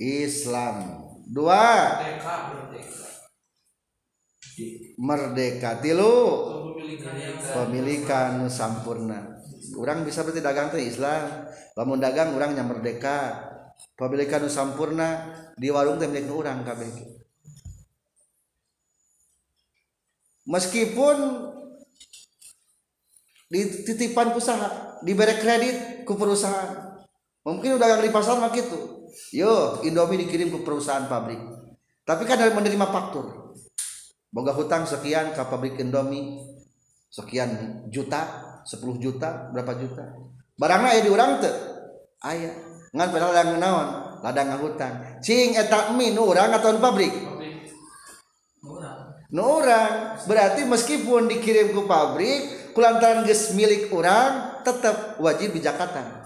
Islam 0.01 1.05
dua. 1.29 2.01
Merdeka 4.97 5.81
tilu. 5.81 6.13
Pemilikan. 7.53 8.49
Sampurna. 8.49 9.39
Orang 9.79 10.05
bisa 10.05 10.25
berarti 10.25 10.41
dagang 10.43 10.69
teh 10.73 10.83
Islam. 10.83 11.47
Lamun 11.77 12.01
dagang 12.01 12.35
orang 12.35 12.57
yang 12.57 12.67
merdeka. 12.69 13.49
Pemilikan 13.97 14.49
sampurna 14.49 15.33
di 15.57 15.69
warung 15.69 16.01
teh 16.01 16.09
milik 16.09 16.33
orang 16.33 16.65
kabeh 16.65 17.12
meskipun 20.47 21.15
dititipan 23.53 24.33
usaha 24.33 24.99
diberi 25.05 25.37
kredit 25.37 26.07
ke 26.07 26.13
perusahaan. 26.15 26.99
Mungkin 27.43 27.75
udah 27.75 27.99
di 27.99 28.09
pasar 28.09 28.39
mah 28.39 28.49
gitu. 28.55 29.05
Yo 29.35 29.83
Indomie 29.85 30.25
dikirim 30.25 30.49
ke 30.49 30.59
perusahaan 30.65 31.05
pabrik. 31.05 31.37
Tapi 32.03 32.23
kan 32.25 32.39
dari 32.39 32.55
menerima 32.55 32.87
faktur. 32.89 33.53
Boga 34.33 34.55
hutang 34.55 34.89
sekian 34.89 35.35
ke 35.35 35.43
pabrik 35.45 35.77
Indomie. 35.77 36.41
Sekian 37.13 37.85
juta 37.93 38.25
10 38.65 38.81
juta 38.97 39.53
berapa 39.53 39.77
juta. 39.77 40.17
Barangnya 40.57 40.97
aya 40.97 41.01
di 41.05 41.11
orang 41.13 41.37
tuh 41.37 41.55
ayah 42.25 42.53
ngan 42.93 43.09
padahal 43.09 43.33
yang 43.37 43.49
naon 43.61 43.87
ladang 44.23 44.55
hutang. 44.57 45.21
Cing 45.21 45.53
eta 45.53 45.93
mie 45.93 46.15
nu 46.15 46.25
urang 46.25 46.49
atau 46.49 46.73
pabrik 46.81 47.11
nu 49.33 49.41
orang 49.41 50.21
berarti 50.29 50.61
meskipun 50.69 51.25
dikirim 51.25 51.73
ke 51.73 51.81
pabrik 51.89 52.41
kulantaran 52.77 53.25
geus 53.25 53.51
milik 53.57 53.89
orang 53.89 54.61
tetap 54.61 55.17
wajib 55.17 55.57
bijakatan 55.57 56.23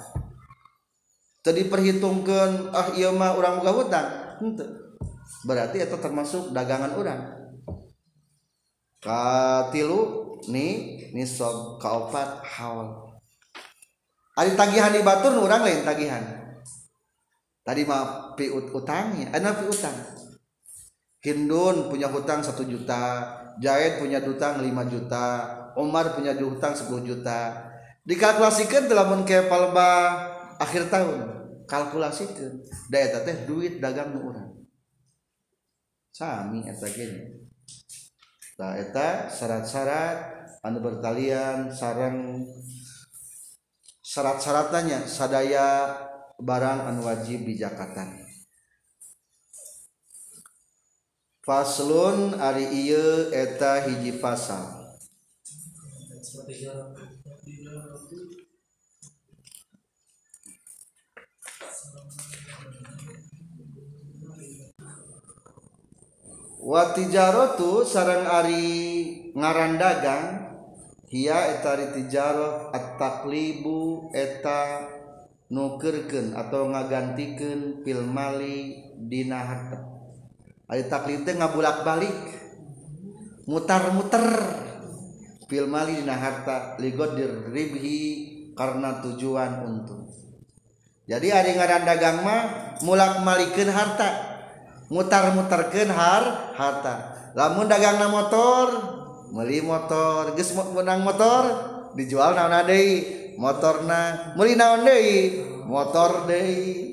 tadi 1.48 1.64
perhitungkan 1.72 2.76
ah 2.76 2.92
iya 2.92 3.08
mah 3.16 3.40
orang 3.40 3.64
boga 3.64 3.72
hutang. 3.72 4.08
Berarti 5.48 5.80
itu 5.80 5.96
termasuk 5.96 6.52
dagangan 6.52 6.92
orang. 7.00 7.20
Katilu 9.00 10.36
nih 10.52 11.08
nisab 11.16 11.80
kaopat 11.80 12.44
haul. 12.44 13.16
Ada 14.36 14.60
tagihan 14.60 14.92
di 14.92 15.02
batur 15.08 15.40
orang 15.40 15.64
lain 15.64 15.88
tagihan. 15.88 16.24
Tadi 17.64 17.82
mah 17.88 18.36
pi 18.36 18.52
utangnya 18.52 19.32
ada 19.32 19.56
pi 19.56 19.66
utang 19.72 20.17
Hindun 21.28 21.92
punya 21.92 22.08
hutang 22.08 22.40
satu 22.40 22.64
juta 22.64 23.36
Jahit 23.60 24.00
punya 24.00 24.24
hutang 24.24 24.64
lima 24.64 24.88
juta 24.88 25.58
Umar 25.78 26.18
punya 26.18 26.34
hutang 26.34 26.74
sepuluh 26.74 27.06
juta. 27.06 27.54
Dikalkulasikan 28.02 28.90
dalam 28.90 29.22
ke 29.30 29.46
palba 29.46 30.10
akhir 30.58 30.90
tahun. 30.90 31.38
Kalkulasikan. 31.70 32.66
Daya 32.90 33.22
teh 33.22 33.46
duit 33.46 33.78
dagang 33.78 34.18
orang 34.18 34.58
sami 36.18 36.66
eta 36.66 36.90
gini. 36.90 37.46
Eta 38.58 39.30
syarat-syarat 39.30 40.18
anu 40.66 40.82
bertalian 40.82 41.70
sarang 41.70 42.42
syarat-syaratannya 44.02 45.06
sadaya 45.06 45.94
barang 46.42 46.90
anu 46.90 47.06
wajib 47.06 47.46
bijakatan 47.46 48.27
faslun 51.48 52.36
ari 52.44 52.68
ieu 52.76 53.32
eta 53.32 53.88
hiji 53.88 54.20
pasal 54.20 54.76
Watijarotu 66.68 67.88
sarang 67.88 68.28
ari 68.28 69.32
ngaran 69.32 69.80
dagang 69.80 70.52
Hia 71.08 71.56
etari 71.56 71.96
tijaroh 71.96 72.76
at-taklibu 72.76 74.12
eta 74.12 74.84
nukerken 75.48 76.36
atau 76.36 76.68
ngagantikan 76.68 77.80
filmali 77.88 78.92
dina 79.00 79.40
harta 79.40 79.97
Ari 80.68 80.92
taklid 80.92 81.24
teh 81.24 81.36
ngabulak-balik. 81.40 82.16
Mutar-muter. 83.48 84.28
Fil 85.48 85.64
mali 85.72 86.04
dina 86.04 86.20
harta 86.20 86.76
ligodir 86.76 87.48
ribhi 87.56 88.00
karena 88.52 89.00
tujuan 89.00 89.64
untung. 89.64 90.12
Jadi 91.08 91.32
ari 91.32 91.56
ngaran 91.56 91.88
dagang 91.88 92.20
mah 92.20 92.42
mulak 92.84 93.24
malikeun 93.24 93.72
harta. 93.72 94.10
Mutar-muterkeun 94.92 95.88
har 95.88 96.52
harta. 96.52 96.96
Lamun 97.32 97.72
dagang 97.72 97.96
na 97.96 98.12
motor, 98.12 98.68
meli 99.32 99.64
motor, 99.64 100.36
geus 100.36 100.52
menang 100.52 101.08
motor 101.08 101.44
dijual 101.96 102.36
naon 102.36 102.68
deui? 102.68 102.96
Motorna 103.40 104.36
meli 104.36 104.60
naon 104.60 104.84
deui? 104.84 105.48
Motor 105.64 106.28
deui. 106.28 106.87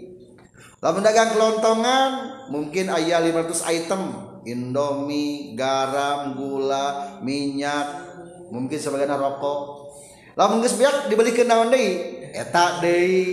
Lamun 0.84 1.00
dagang 1.00 1.32
kelontongan 1.32 2.44
mungkin 2.52 2.92
ayah 2.92 3.24
500 3.24 3.72
item 3.72 4.02
Indomie, 4.44 5.56
garam, 5.56 6.36
gula, 6.36 7.16
minyak, 7.24 8.12
mungkin 8.52 8.76
sebagian 8.76 9.16
rokok. 9.16 9.88
Lamun 10.36 10.60
geus 10.60 10.76
beak 10.76 11.08
dibelikeun 11.08 11.48
naon 11.48 11.72
deui? 11.72 12.20
Eta 12.36 12.84
deui. 12.84 13.24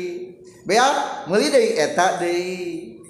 Beak 0.64 1.28
meuli 1.28 1.52
deui 1.52 1.76
eta 1.76 2.16
deui. 2.16 2.56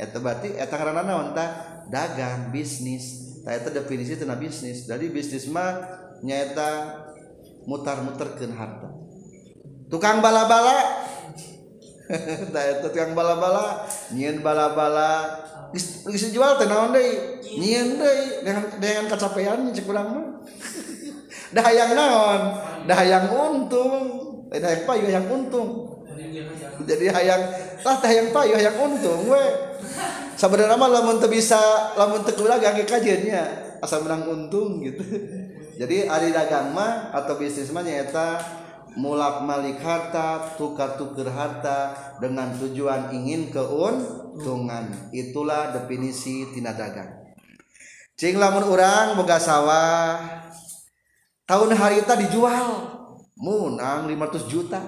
Eta 0.02 0.18
berarti 0.18 0.58
eta 0.58 0.74
karena 0.74 1.06
naon 1.06 1.38
tah? 1.38 1.86
Dagang, 1.94 2.50
bisnis. 2.50 3.38
Tah 3.46 3.54
eta 3.54 3.70
definisi 3.70 4.18
tina 4.18 4.34
bisnis. 4.34 4.90
Jadi 4.90 5.14
bisnis 5.14 5.46
mah 5.54 5.78
nyaeta 6.26 7.06
mutar-muterkeun 7.70 8.58
harta. 8.58 8.90
Tukang 9.92 10.24
bala-bala 10.24 11.06
tukang 12.84 13.12
bala-bala 13.16 13.88
nyiin 14.12 14.44
bala-bala. 14.44 15.44
Geus 15.72 16.32
jual 16.36 16.60
teh 16.60 16.68
naon 16.68 16.92
deui? 16.92 17.40
Nyiin 17.56 17.96
deui 17.96 18.44
dengan 18.44 18.64
dengan 18.80 19.06
kacapean 19.08 19.72
cek 19.72 19.88
urang 19.88 20.08
mah 20.12 20.26
dah 21.52 21.64
hayang 21.68 21.92
naon? 21.96 22.42
Dah 22.88 22.96
hayang 22.96 23.28
untung. 23.32 23.96
Teh 24.52 24.60
hayang 24.60 24.84
payu 24.88 25.04
hayang 25.08 25.28
untung. 25.32 25.70
Jadi 26.82 27.06
hayang 27.08 27.42
lah 27.84 27.96
teh 28.00 28.08
hayang 28.10 28.30
payu 28.36 28.54
hayang 28.56 28.78
untung 28.80 29.32
we. 29.32 29.46
Sebenarnya 30.36 30.74
mah 30.74 30.90
lamun 30.90 31.22
teu 31.22 31.30
bisa 31.30 31.60
lamun 31.94 32.26
teu 32.26 32.34
kulaga 32.34 32.74
ge 32.74 32.88
kajian 32.88 33.22
nya 33.30 33.44
asal 33.84 34.02
menang 34.02 34.26
untung 34.26 34.82
gitu. 34.82 35.04
Jadi 35.82 36.06
ari 36.06 36.30
dagang 36.34 36.74
mah 36.74 37.14
atau 37.14 37.38
bisnis 37.38 37.70
mah 37.74 37.82
nyaeta 37.86 38.61
mulak 38.96 39.48
Malik 39.48 39.80
harta 39.80 40.56
tukar 40.60 41.00
tuker 41.00 41.32
harta 41.32 41.96
dengan 42.20 42.52
tujuan 42.60 43.12
ingin 43.16 43.48
keuntungan. 43.54 45.12
Itulah 45.16 45.72
definisi 45.72 46.52
tina 46.52 46.76
dagang. 46.76 47.22
Cing 48.20 48.38
lamun 48.38 48.68
orang 48.68 49.18
boga 49.18 49.40
sawah 49.40 50.20
tahun 51.48 51.74
harita 51.74 52.20
dijual. 52.20 53.00
Munang 53.42 54.06
500 54.06 54.46
juta. 54.46 54.82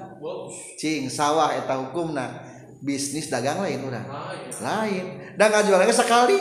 Cing 0.78 1.10
sawah 1.10 1.56
eta 1.58 1.80
hukumna. 1.80 2.30
Bisnis 2.84 3.32
dagang 3.32 3.64
lain 3.64 3.82
urang. 3.88 4.06
Lain. 4.62 5.34
Dan 5.40 5.50
ngajualnya 5.50 5.96
sekali. 5.96 6.38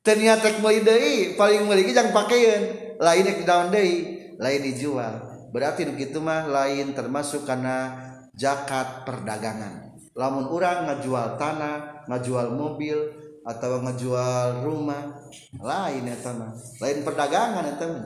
Ternyata 0.00 0.48
tek 0.48 0.64
meuli 0.64 0.80
deui 0.80 1.36
paling 1.36 1.68
meuli 1.68 1.92
jangan 1.92 2.16
pakeun 2.16 2.62
lain 2.96 3.24
ek 3.26 3.44
daun 3.44 3.68
deui 3.68 4.32
lain 4.40 4.60
dijual. 4.64 5.29
Berarti 5.50 5.86
begitu 5.86 6.18
mah 6.22 6.46
lain 6.46 6.94
termasuk 6.96 7.46
karena 7.46 7.94
zakat 8.34 9.04
perdagangan. 9.04 9.94
Lamun 10.16 10.50
orang 10.50 10.90
ngajual 10.90 11.38
tanah 11.38 12.06
ngajual 12.10 12.54
mobil 12.54 12.98
atau 13.46 13.82
ngajual 13.82 14.64
rumah 14.66 15.22
lain 15.60 16.10
eta 16.10 16.34
mah. 16.34 16.54
Lain 16.82 16.98
perdagangan 17.06 17.64
eta 17.66 17.86
mah 17.86 18.02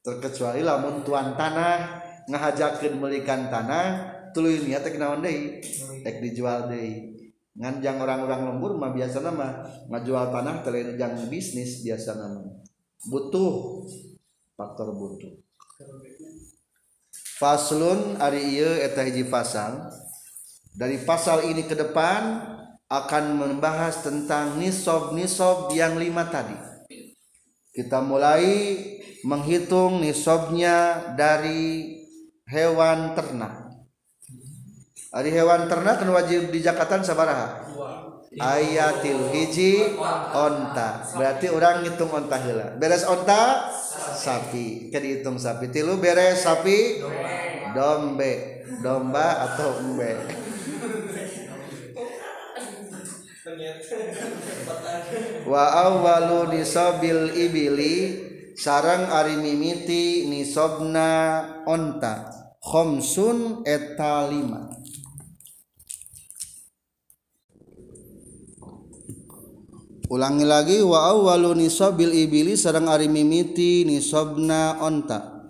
terkecuali 0.00 0.64
lamun 0.64 1.04
tuan 1.04 1.36
tanah 1.36 2.00
ngahajakeun 2.28 2.96
melikan 2.96 3.52
tanah 3.52 4.16
tuluy 4.32 4.62
niat 4.64 4.86
teh 4.86 4.96
naon 4.96 5.20
deui? 5.20 5.60
Tek 6.00 6.24
dijual 6.24 6.72
deui. 6.72 7.20
Ngan 7.60 7.82
jang 7.84 7.98
orang-orang 8.00 8.46
lembur 8.46 8.78
mah 8.80 8.94
biasa 8.94 9.20
nama 9.20 9.66
ngajual 9.90 10.32
tanah 10.32 10.64
telain 10.64 10.96
jang 10.96 11.18
bisnis 11.28 11.84
biasa 11.84 12.16
nama 12.16 12.40
butuh 13.08 13.88
faktor 14.52 14.92
butuh 14.92 15.32
faslun 17.40 18.20
ari 18.20 18.60
ieu 18.60 18.68
eta 18.84 19.00
hiji 19.00 19.24
pasal 19.32 19.88
dari 20.76 21.00
pasal 21.00 21.48
ini 21.48 21.64
ke 21.64 21.72
depan 21.72 22.44
akan 22.92 23.24
membahas 23.40 24.04
tentang 24.04 24.60
nisob 24.60 25.16
nisob 25.16 25.72
yang 25.72 25.96
lima 25.96 26.28
tadi 26.28 26.54
kita 27.72 28.04
mulai 28.04 28.76
menghitung 29.24 30.04
nisobnya 30.04 31.00
dari 31.16 31.96
hewan 32.44 33.16
ternak 33.16 33.70
Ari 35.10 35.34
hewan 35.34 35.66
ternak 35.66 36.06
wajib 36.06 36.54
di 36.54 36.62
Jakarta 36.62 37.02
sabaraha? 37.02 37.66
Ayatil 38.38 39.26
hiji 39.34 39.98
onta. 40.30 41.02
Berarti 41.18 41.50
orang 41.50 41.82
ngitung 41.82 42.14
onta 42.14 42.38
heula. 42.38 42.78
Beres 42.78 43.02
onta 43.02 43.66
sapi. 44.20 44.92
Kan 44.92 45.00
dihitung 45.00 45.40
sapi. 45.40 45.72
Tilu 45.72 45.96
beres 45.96 46.44
sapi? 46.44 47.00
Dombe. 47.72 48.60
Domba 48.84 49.48
atau 49.48 49.80
embe? 49.80 50.12
Wa 55.48 55.64
awwalu 55.90 56.54
nisabil 56.54 57.34
ibili 57.34 57.96
sarang 58.54 59.10
ari 59.10 59.40
mimiti 59.40 60.28
nisobna 60.28 61.42
onta. 61.66 62.30
Khomsun 62.60 63.64
eta 63.64 64.28
lima. 64.28 64.79
ulangi 70.10 70.42
lagi 70.42 70.78
wa 70.82 71.06
awwalu 71.14 71.54
nisabil 71.54 72.10
ibili 72.10 72.58
sareng 72.58 72.90
ari 72.90 73.06
mimiti 73.06 73.86
nisabna 73.86 74.82
onta. 74.82 75.46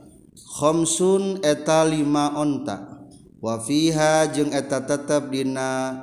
Khamsun 0.61 1.41
eta 1.41 1.89
lima 1.89 2.37
onta. 2.37 3.09
Wa 3.41 3.57
fiha 3.57 4.29
jeung 4.29 4.53
eta 4.53 4.85
tetep 4.85 5.33
dina. 5.33 5.97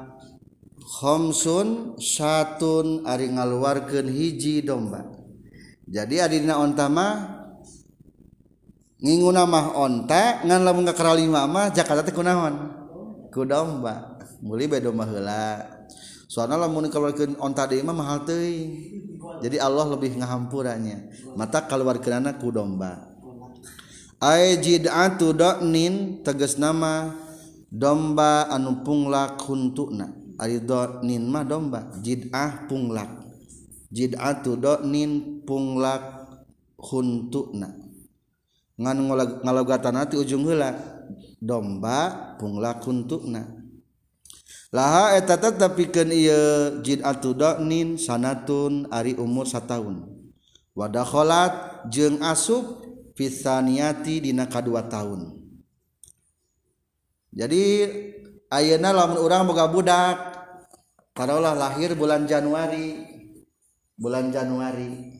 Khamsun 0.98 2.02
satun 2.02 3.06
ari 3.06 3.30
ngaluarkeun 3.30 4.10
hiji 4.10 4.66
domba. 4.66 5.06
Jadi 5.86 6.18
ari 6.18 6.42
dina 6.42 6.58
onta 6.58 6.90
mah 6.90 7.38
nginguna 8.98 9.46
mah 9.46 9.78
onta 9.78 10.42
ngan 10.42 10.66
lamun 10.66 10.90
ka 10.90 11.14
lima 11.14 11.46
mah 11.46 11.70
Jakarta 11.70 12.02
teh 12.02 12.10
kunaon 12.10 12.74
ku 13.30 13.46
domba. 13.46 14.18
Muli 14.42 14.66
be 14.66 14.82
domba 14.82 15.06
heula. 15.06 15.77
soalnya 16.28 16.68
lamun 16.68 16.92
keluarkan 16.92 17.40
onta 17.40 17.66
deui 17.66 17.82
mah 17.82 17.96
mahal 17.96 18.28
teuing 18.28 19.08
jadi 19.42 19.58
Allah 19.62 19.86
lebih 19.94 20.18
ngahampurannya 20.18 20.98
mata 21.38 21.66
keluarkeunana 21.66 22.38
ku 22.42 22.50
domba. 22.50 23.06
Ai 24.18 24.58
jid'atu 24.58 25.30
da'nin 25.38 26.26
tegas 26.26 26.58
nama 26.58 27.14
domba 27.70 28.50
anu 28.50 28.82
punglak 28.82 29.38
huntukna 29.46 30.10
ari 30.42 30.58
da'nin 30.58 31.22
mah 31.30 31.46
domba 31.46 31.94
jid'ah 32.02 32.66
punglak. 32.66 33.30
Jid'atu 33.94 34.58
da'nin 34.58 35.46
punglak 35.46 36.02
huntukna 36.82 37.74
ngan 38.78 38.98
ngalogatan 39.42 39.98
ati 39.98 40.22
ujung 40.22 40.46
heula 40.46 40.70
domba 41.42 42.14
punglak 42.38 42.86
huntukna 42.86 43.57
laha 44.72 45.16
eta 45.16 45.40
tetap 45.40 45.78
ieu 45.80 46.82
jidatu 46.84 47.34
donin 47.34 47.96
sanatun 47.96 48.88
ari 48.92 49.16
umur 49.16 49.48
sataun. 49.48 50.08
Wadakholat 50.78 51.86
jeung 51.90 52.22
asup 52.22 52.86
fisaniati 53.18 54.22
dina 54.22 54.46
kadua 54.46 54.86
tahun 54.86 55.38
jadi 57.38 57.64
ayeuna 58.50 58.90
lamun 58.98 59.22
urang 59.22 59.46
boga 59.46 59.70
budak 59.70 60.18
karolah 61.14 61.54
lahir 61.54 61.94
bulan 61.94 62.26
Januari. 62.26 63.18
Bulan 63.98 64.30
Januari. 64.30 65.14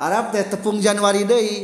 Arab 0.00 0.32
teh 0.32 0.44
tepung 0.48 0.80
Januari 0.80 1.28
deui. 1.28 1.56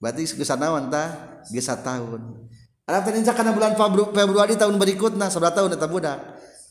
Berarti 0.00 0.24
geus 0.32 0.48
sanawan 0.48 0.88
tah? 0.88 1.40
Geus 1.52 1.68
tahun 1.68 2.49
ada 2.90 3.06
terinca 3.06 3.30
karena 3.30 3.54
bulan 3.54 3.78
Februari 4.10 4.58
tahun 4.58 4.74
berikutnya 4.74 5.30
seberapa 5.30 5.62
tahun 5.62 5.78
eta 5.78 5.86
budak? 5.86 6.18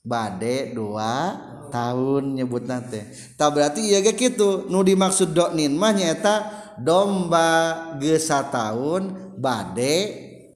Bade 0.03 0.75
dua 0.75 1.35
tahun 1.71 2.39
nyebut 2.39 2.65
nate 2.65 3.13
tak 3.35 3.51
berarti 3.51 3.93
iya 3.93 3.99
kayak 3.99 4.17
gitu 4.17 4.71
nu 4.71 4.81
dimaksud 4.83 5.35
doknin 5.35 5.75
mah 5.75 5.91
nyata 5.91 6.35
domba 6.79 7.49
gesa 7.99 8.43
tahun 8.47 9.35
bade 9.39 9.95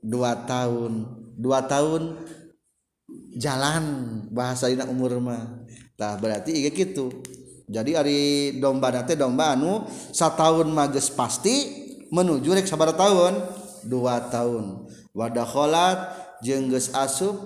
dua 0.04 0.44
tahun. 0.44 1.24
Dua 1.34 1.66
tahun 1.66 2.24
jalan 3.36 3.84
bahasa 4.30 4.70
ini 4.70 4.86
umur 4.86 5.18
mah. 5.18 5.66
Tak 5.98 6.22
berarti 6.22 6.56
iya 6.56 6.70
gitu 6.72 7.10
jadi 7.74 7.92
hari 8.04 8.22
domba 8.60 8.92
nate 8.92 9.16
domba 9.16 9.56
anu 9.56 9.88
setahun 10.12 10.68
mages 10.68 11.08
pasti 11.10 11.84
menuju 12.12 12.54
rek 12.54 12.68
sabar 12.68 12.92
tahun 12.92 13.40
dua 13.88 14.28
tahun 14.28 14.86
wadah 15.14 15.46
kholat 15.48 15.98
jengges 16.42 16.92
asup 16.92 17.38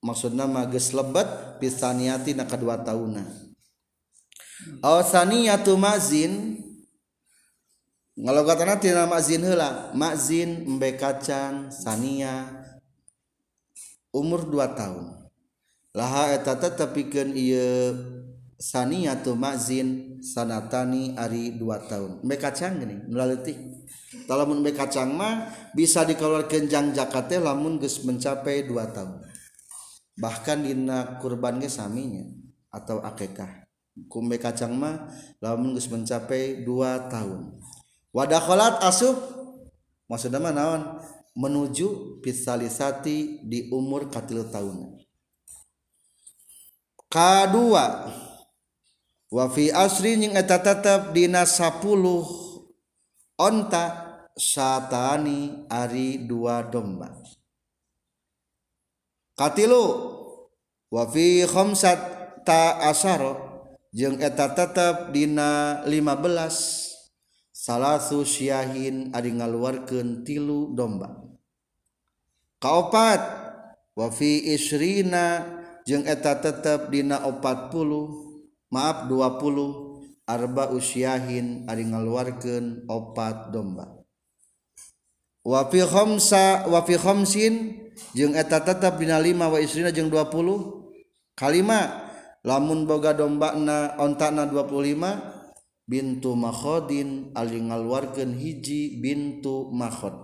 maksud 0.00 0.32
nama 0.32 0.64
ges 0.70 0.94
lebet 0.94 1.26
pisaniati 1.60 2.32
na 2.32 2.46
kedua 2.48 2.80
tahuna 2.80 3.26
awsaniyatu 4.80 5.74
mazin 5.74 6.62
ngalogatan 8.14 8.78
tina 8.78 9.10
mazin 9.10 9.42
hela 9.42 9.90
mazin 9.92 10.62
embe 10.64 10.94
kacang 10.94 11.68
sania 11.74 12.64
umur 14.14 14.46
2 14.46 14.78
tahun. 14.78 15.06
Laha 15.90 16.30
eta 16.38 16.54
tetep 16.54 16.94
pikeun 16.94 17.34
ieu 17.34 18.13
saniyatu 18.58 19.34
mazin 19.34 20.18
sanatani 20.22 21.14
ari 21.18 21.54
dua 21.54 21.82
tahun. 21.84 22.22
Embe 22.22 22.36
kacang 22.38 22.80
gini 22.80 23.02
melaleutik 23.06 23.58
lamun 24.30 24.64
be 24.64 24.72
kacang 24.72 25.12
mah 25.12 25.50
bisa 25.76 26.06
dikeluarkan 26.06 26.70
jang 26.70 26.94
jakatnya 26.96 27.52
lamun 27.52 27.76
gus 27.76 28.02
mencapai 28.06 28.64
dua 28.64 28.88
tahun. 28.90 29.20
Bahkan 30.14 30.58
dina 30.64 31.18
kurban 31.18 31.58
ge 31.58 31.68
saminya 31.68 32.24
atau 32.70 33.02
akekah. 33.02 33.66
Kumbe 34.06 34.38
kacang 34.38 34.74
mah 34.74 35.10
lamun 35.42 35.74
gus 35.74 35.90
mencapai 35.90 36.62
dua 36.62 37.10
tahun. 37.10 37.52
Wadakholat 38.14 38.80
asup. 38.86 39.18
Maksudnya 40.06 40.38
mah 40.38 40.54
naon? 40.54 40.82
Menuju 41.34 42.20
pisalisati 42.22 43.42
di 43.42 43.66
umur 43.74 44.06
katil 44.06 44.46
tahun 44.54 45.02
kedua 47.14 47.84
wa 49.34 49.50
fi 49.50 49.74
asri 49.74 50.14
nying 50.14 50.38
eta 50.38 50.62
tetep 50.62 51.10
dina 51.10 51.42
10 51.42 51.90
onta 53.34 53.84
satani 54.38 55.66
ari 55.66 56.22
dua 56.22 56.62
domba. 56.62 57.10
Katilu 59.34 59.86
wa 60.94 61.02
fi 61.10 61.42
khamsat 61.42 61.98
ta 62.46 62.78
asaro 62.86 63.34
jeung 63.90 64.22
eta 64.22 64.54
tetep 64.54 65.10
dina 65.10 65.82
15 65.82 67.50
salasu 67.50 68.22
syahin 68.22 69.10
ari 69.10 69.34
ngaluarkeun 69.34 70.22
tilu 70.22 70.70
domba. 70.78 71.10
Kaopat 72.62 73.22
wa 73.98 74.06
fi 74.14 74.46
isrina 74.54 75.42
jeung 75.82 76.06
eta 76.06 76.38
tetep 76.38 76.86
dina 76.94 77.18
40 77.26 78.23
maaf 78.74 79.06
20 79.06 80.26
arba 80.26 80.74
usyahin 80.74 81.62
ari 81.70 81.86
ngaluarkeun 81.86 82.90
opat 82.90 83.54
domba. 83.54 83.86
Wa 85.46 85.70
fi 85.70 85.86
khamsa 85.86 86.66
wa 86.66 86.82
fi 86.82 86.98
khamsin 86.98 87.78
jeung 88.16 88.34
eta 88.34 88.58
tetep 88.58 88.98
dina 88.98 89.22
5 89.22 89.38
wa 89.38 89.58
isrina 89.62 89.94
jeung 89.94 90.10
20 90.10 91.38
kalima 91.38 92.10
lamun 92.42 92.88
boga 92.88 93.14
dombana 93.14 93.94
ontana 94.02 94.50
25 94.50 95.34
bintu 95.84 96.32
makhodin 96.32 97.30
ali 97.36 97.60
ngaluarkeun 97.60 98.32
hiji 98.34 98.98
bintu 99.04 99.68
makhod. 99.68 100.16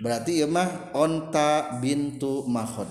Berarti 0.00 0.40
ieu 0.40 0.48
mah 0.48 0.94
onta 0.96 1.76
bintu 1.82 2.46
makhod. 2.48 2.88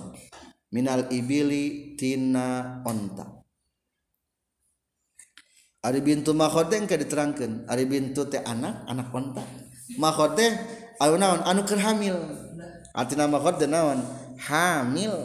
Minal 0.70 1.10
ibili 1.10 1.98
tina 1.98 2.84
onta. 2.86 3.39
Ari 5.80 6.00
bintu 6.04 6.36
mahode 6.36 6.76
engke 6.76 7.00
diterangkeun. 7.00 7.64
Ari 7.72 7.88
bintu 7.88 8.28
teh 8.28 8.44
anak, 8.44 8.84
anak 8.84 9.16
onta. 9.16 9.44
Mahode 9.96 10.46
anu 11.00 11.16
naon 11.16 11.40
anu 11.48 11.64
keur 11.64 11.80
hamil. 11.80 12.20
Artina 12.92 13.32
mahode 13.32 13.64
naon? 13.64 14.04
Hamil. 14.44 15.16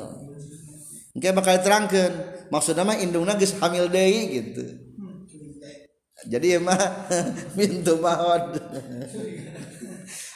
Engke 1.14 1.34
bakal 1.34 1.58
diterangkeun. 1.58 2.12
Maksudna 2.54 2.86
mah 2.86 2.96
indungna 3.02 3.34
geus 3.34 3.58
hamil 3.58 3.90
deui 3.90 4.22
gitu. 4.30 4.64
Jadi 6.24 6.56
ya 6.56 6.60
mah 6.62 6.80
pintu 7.58 8.00
mahkot 8.00 8.56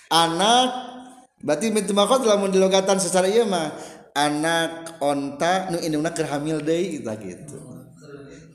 anak 0.09 0.69
berarti 1.45 1.73
pintu 1.73 1.93
mahkot 1.97 2.25
lamun 2.25 2.53
dilogatan 2.53 3.01
secara 3.01 3.29
ieu 3.29 3.49
mah 3.49 3.73
anak 4.17 5.01
onta 5.01 5.73
nu 5.73 5.81
indungna 5.81 6.13
keur 6.13 6.29
hamil 6.29 6.61
deui 6.61 7.01
gitu 7.01 7.09
gitu. 7.25 7.78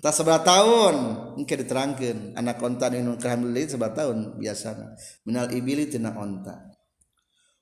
tak 0.03 0.11
sebelah 0.11 0.43
tahun. 0.43 0.95
Mungkin 1.39 1.57
diterangkan 1.63 2.35
anak 2.35 2.59
onta 2.59 2.91
minum 2.91 3.15
kehamilin 3.15 3.71
sebelah 3.71 3.95
tahun 3.95 4.35
biasana. 4.35 4.99
Minal 5.23 5.47
ibili 5.55 5.87
tina 5.87 6.11
onta. 6.11 6.75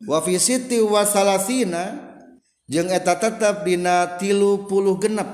Wa 0.10 0.18
fi 0.26 0.42
siti 0.42 0.82
wa 0.82 1.06
salasina 1.06 2.18
jeung 2.66 2.90
eta 2.90 3.14
tetep 3.22 3.62
dina 3.62 4.18
tilu 4.18 4.66
puluh 4.66 4.98
genep. 4.98 5.30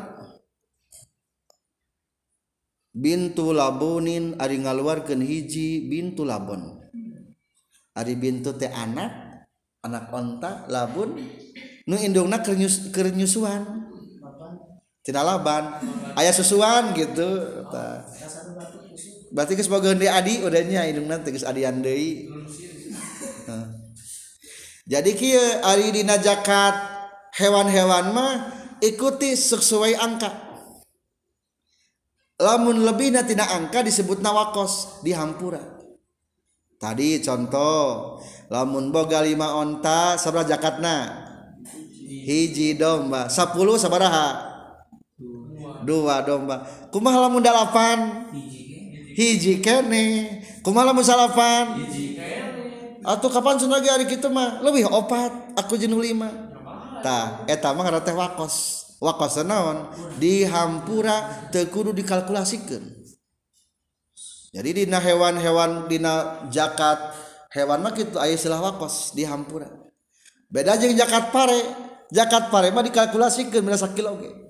Bintu 2.92 3.56
labunin 3.56 4.36
ari 4.42 4.60
ngaluarkeun 4.60 5.24
hiji 5.24 5.86
bintu 5.86 6.26
labon 6.26 6.82
ari 7.94 8.18
bintu 8.18 8.58
teh 8.58 8.68
anak 8.74 9.48
anak 9.80 10.12
onta 10.12 10.68
labun. 10.68 11.16
Nu 11.88 11.96
indungna 11.96 12.44
keur 12.44 13.08
nyusuan. 13.16 13.87
Tina 15.08 15.24
laban. 15.24 15.80
Ayah 16.20 16.36
susuan 16.36 16.92
gitu. 16.92 17.64
Berarti 19.32 19.60
geus 19.60 19.72
boga 19.72 19.92
di 19.92 20.08
adi 20.08 20.40
udahnya 20.40 20.88
hidungna 20.88 21.20
teh 21.20 21.36
geus 21.36 21.44
adian 21.44 21.84
deui 21.84 22.32
jadi 24.88 25.12
kieu 25.20 25.44
ari 25.68 25.92
dina 25.92 26.16
zakat 26.16 26.72
hewan-hewan 27.36 28.16
mah 28.16 28.34
ikuti 28.80 29.36
sesuai 29.36 30.00
angka. 30.00 30.32
Lamun 32.40 32.88
lebih 32.88 33.12
tina 33.28 33.52
angka 33.52 33.84
disebut 33.84 34.24
nawakos 34.24 35.04
di 35.04 35.12
hampura 35.12 35.60
tadi 36.80 37.20
contoh 37.20 38.16
lamun 38.48 38.96
boga 38.96 39.20
lima 39.28 39.60
onta 39.60 40.16
sabra 40.16 40.48
zakatna. 40.48 41.28
Hiji 42.08 42.80
domba 42.80 43.28
sepuluh 43.28 43.76
sabaraha 43.76 44.57
dua 45.88 46.20
domba 46.28 46.68
kumaha 46.92 47.24
lamun 47.24 47.40
dalapan? 47.40 48.28
Hiji 49.18 49.64
kene. 49.64 50.28
Kumaha 50.62 50.92
lamun 50.92 51.02
salapan? 51.02 51.80
Atau 53.08 53.32
kapan 53.32 53.58
sunagi 53.58 53.88
hari 53.90 54.06
kita 54.06 54.28
mah? 54.28 54.62
Lebih 54.62 54.92
opat. 54.92 55.56
Aku 55.58 55.80
jenuh 55.80 55.98
lima. 56.04 56.30
Tah 57.02 57.48
eta 57.48 57.72
mah 57.72 57.88
wakos. 57.88 58.86
Wakos 58.98 59.42
naon 59.46 59.94
di 60.18 60.42
hampura 60.42 61.50
teu 61.54 61.70
kudu 61.70 61.94
dikalkulasikeun 61.94 62.98
jadi 64.58 64.74
dina 64.74 64.98
hewan-hewan 64.98 65.86
dina 65.86 66.42
zakat 66.50 66.98
hewan 67.54 67.78
mah 67.86 67.94
kitu 67.94 68.18
aya 68.18 68.34
istilah 68.34 68.58
wakos 68.58 69.14
di 69.14 69.22
hampura. 69.22 69.70
Beda 70.50 70.74
jeung 70.82 70.98
zakat 70.98 71.30
pare. 71.30 71.62
Zakat 72.10 72.50
pare 72.50 72.74
mah 72.74 72.82
dikalkulasikeun 72.82 73.62
berasa 73.62 73.92
kilo 73.94 74.18
ge 74.18 74.47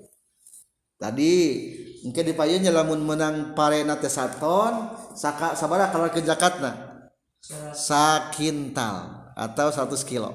tadi 0.97 1.33
mungkin 2.03 2.25
dipayanya 2.25 2.73
lamun 2.73 3.05
menang 3.05 3.53
pare 3.53 3.85
nate 3.85 4.09
saton 4.09 4.93
saka 5.17 5.53
sabara 5.53 5.89
kalau 5.93 6.09
ke 6.09 6.21
zakatna 6.21 6.87
sakintal 7.73 9.31
atau 9.37 9.67
100 9.69 10.01
kilo. 10.03 10.31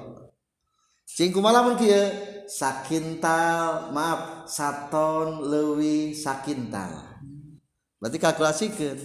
Cing 1.03 1.35
kumaha 1.35 1.61
mun 1.61 1.75
kieu? 1.77 2.09
Sakintal 2.47 3.93
maaf 3.93 4.49
saton 4.49 5.45
lewi 5.47 6.15
sakintal. 6.15 7.21
Berarti 7.99 8.17
kalkulasikeun. 8.19 8.97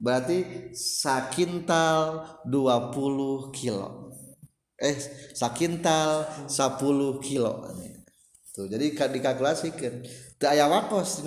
Berarti 0.00 0.70
sakintal 0.76 2.24
20 2.48 3.56
kilo. 3.56 4.12
Eh 4.78 4.96
sakintal 5.34 6.28
10 6.48 7.24
kilo. 7.24 7.52
Tuh 8.54 8.70
jadi 8.70 8.94
dikalkulasikan 8.94 10.06
aya 10.46 10.68
wakos 10.68 11.24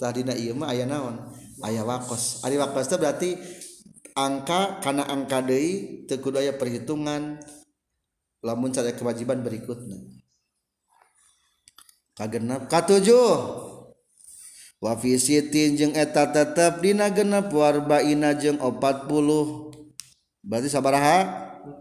tadidina 0.00 0.32
aya 0.68 0.84
naon? 0.88 1.28
Aya 1.60 1.84
wakos. 1.84 2.40
Ari 2.46 2.56
wakos 2.56 2.88
berarti 2.96 3.36
angka 4.16 4.80
karena 4.80 5.04
angka 5.10 5.44
Dei 5.44 6.04
tekudaya 6.08 6.56
perhitungan. 6.56 7.40
Lamun 8.38 8.70
cara 8.70 8.94
kewajiban 8.94 9.42
berikutnya 9.42 9.98
kagenap 12.18 12.70
K7 12.70 13.10
wafi 14.78 15.18
Siti 15.18 15.74
jeung 15.78 15.94
eta 15.94 16.30
tetap 16.30 16.78
dina 16.78 17.10
genep 17.10 17.50
warbaina 17.50 18.38
jeung 18.38 18.62
40 18.62 19.10
berarti 20.46 20.68
sabaraha 20.70 21.18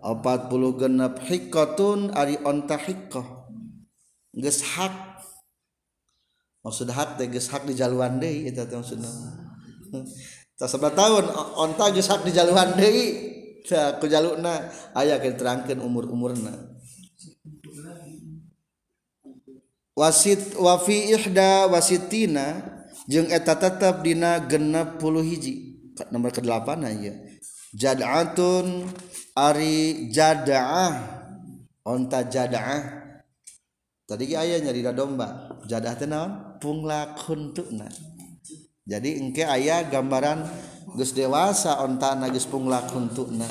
40 0.01 0.81
genep 0.81 1.13
hikotun 1.29 2.13
ari 2.17 2.41
onta 2.41 2.77
hikoh. 2.81 3.49
Geus 4.37 4.61
hak 4.61 5.16
maksud 6.67 6.91
hak 6.91 7.15
teh 7.15 7.31
geus 7.31 7.47
hak 7.47 7.63
di 7.63 7.71
jaluan 7.71 8.19
deui 8.19 8.51
eta 8.51 8.67
teh 8.67 8.75
maksudna 8.75 9.07
tak 10.59 10.67
sebelah 10.67 10.93
tahun 10.97 11.25
onta 11.55 11.95
geus 11.95 12.11
hak 12.11 12.27
di 12.27 12.35
jaluan 12.35 12.75
deui. 12.75 13.37
Tah 13.67 13.99
ku 13.99 14.07
jaluna 14.07 14.71
aya 14.95 15.19
terangkeun 15.19 15.83
umur-umurna. 15.83 16.55
Wasit 19.91 20.55
wafi 20.55 21.11
ihda 21.11 21.67
wasitina 21.67 22.63
jeung 23.11 23.27
eta 23.27 23.59
tetep 23.59 24.07
dina 24.07 24.39
genep 24.47 25.03
puluh 25.03 25.19
hiji. 25.19 25.75
Nomor 26.15 26.31
ke 26.31 26.39
delapan 26.39 26.87
aja 26.87 27.11
jad'atun 27.75 28.87
ari 29.35 30.07
jada'ah 30.13 30.93
onta 31.83 32.23
jada'ah 32.23 33.11
tadi 34.07 34.31
ayahnya 34.31 34.71
di 34.71 34.79
domba. 34.95 35.59
Jadah 35.67 35.91
teh 35.99 36.07
naon 36.07 36.46
punglak 36.59 37.15
huntukna 37.25 37.87
jadi 38.87 39.19
engke 39.19 39.43
ayah 39.43 39.83
gambaran 39.87 40.47
gus 40.95 41.11
dewasa 41.11 41.83
onta 41.83 42.15
nagis 42.15 42.47
punglak 42.47 42.87
huntukna 42.91 43.47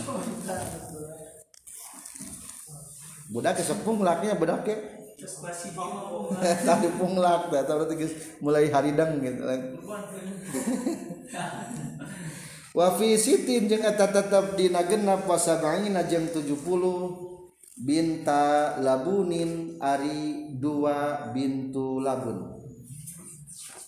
budak 3.26 3.58
punglaknya 3.82 4.38
budak 4.38 4.64
ke? 4.64 4.76
Tadi 6.68 6.88
punglak 7.00 7.48
dah 7.48 7.64
tahu 7.64 7.88
nanti 7.88 8.04
mulai 8.44 8.68
haridang 8.68 9.16
gitu 9.24 9.48
wa 12.76 12.92
fi 13.00 13.16
sitin 13.16 13.72
jeung 13.72 13.80
eta 13.80 14.12
tetep 14.12 14.60
dina 14.60 14.84
genep 14.84 15.24
wa 15.24 15.40
sab'ina 15.40 16.04
jeung 16.04 16.28
70 16.28 16.52
binta 17.80 18.76
labunin 18.84 19.80
ari 19.80 20.52
dua 20.60 21.32
bintu 21.32 22.04
labun 22.04 22.55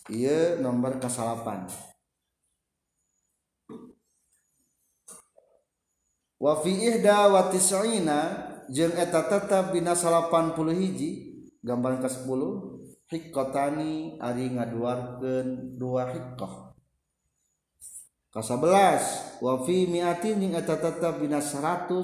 Iya 0.09 0.57
nomor 0.65 0.97
kesalapan. 0.97 1.69
Wa 6.39 6.63
fi 6.65 6.71
ihda 6.71 7.29
wa 7.29 7.53
tis'ina 7.53 8.21
jeung 8.73 8.95
eta 8.95 9.27
tetep 9.27 9.75
dina 9.75 9.93
80 9.93 10.55
hiji 10.71 11.11
gambaran 11.67 11.99
ke-10 12.05 12.41
Hikotani 13.09 14.21
ari 14.21 14.53
ngaduarkeun 14.53 15.81
dua 15.81 16.13
hikoh 16.13 16.77
Ka-11 18.29 19.41
wa 19.41 19.65
fi 19.65 19.89
mi'atin 19.89 20.39
jeung 20.39 20.55
eta 20.55 20.77
tetep 20.77 21.19
dina 21.19 21.41
100 21.41 21.97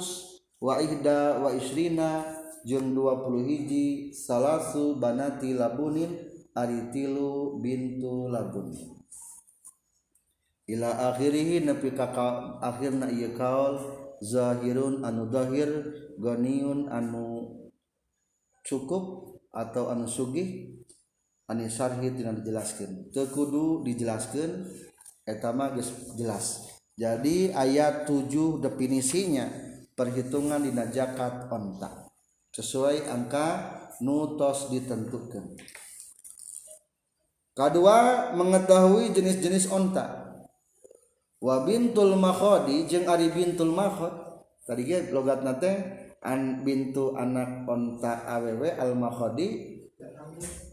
wa 0.59 0.81
ihda 0.81 1.39
wa 1.45 1.53
isrina 1.55 2.25
jeung 2.65 2.97
20 2.97 3.45
hiji 3.45 4.17
salasu 4.17 4.97
banati 4.97 5.53
labunin 5.55 6.34
ari 6.55 6.95
tilu 6.95 7.59
bintu 7.59 8.31
labun. 8.31 8.71
Ila 10.71 11.13
akhirih 11.13 11.61
nepi 11.61 11.93
ka 11.93 12.07
akhirna 12.63 13.11
ieu 13.11 13.37
kaul 13.37 13.77
zahirun 14.23 15.05
anu 15.05 15.29
zahir 15.29 15.69
ganiun 16.17 16.89
anu 16.89 17.53
cukup 18.65 19.37
atau 19.53 19.93
anu 19.93 20.09
sugih 20.09 20.81
anu 21.51 21.69
syarhi 21.69 22.15
tina 22.15 22.33
dijelaskeun. 22.33 23.13
Teu 23.13 23.29
kudu 23.29 23.85
dijelaskeun 23.85 24.65
eta 25.27 25.53
mah 25.53 25.77
geus 25.77 26.17
jelas. 26.17 26.71
Jadi 26.95 27.51
ayat 27.51 28.07
7 28.07 28.63
definisinya 28.63 29.51
perhitungan 29.99 30.63
dina 30.63 30.87
zakat 30.87 31.51
onta. 31.51 32.07
Sesuai 32.55 33.11
angka 33.11 33.49
nutos 33.99 34.71
ditentukan 34.71 35.59
kedua 37.55 38.31
mengetahui 38.35 39.15
jenis-jenis 39.15 39.71
onta. 39.71 40.35
Wa 41.39 41.63
bintul 41.63 42.19
makhodi 42.19 42.85
jeung 42.91 43.07
ari 43.07 43.31
bintul 43.31 43.71
makhod. 43.71 44.13
Tadi 44.65 44.83
ge 44.89 45.13
logat 45.13 45.45
nate 45.45 45.73
an 46.25 46.65
bintu 46.65 47.13
anak 47.15 47.69
onta 47.69 48.25
aww 48.25 48.65
al 48.65 48.97
makhodi 48.97 49.77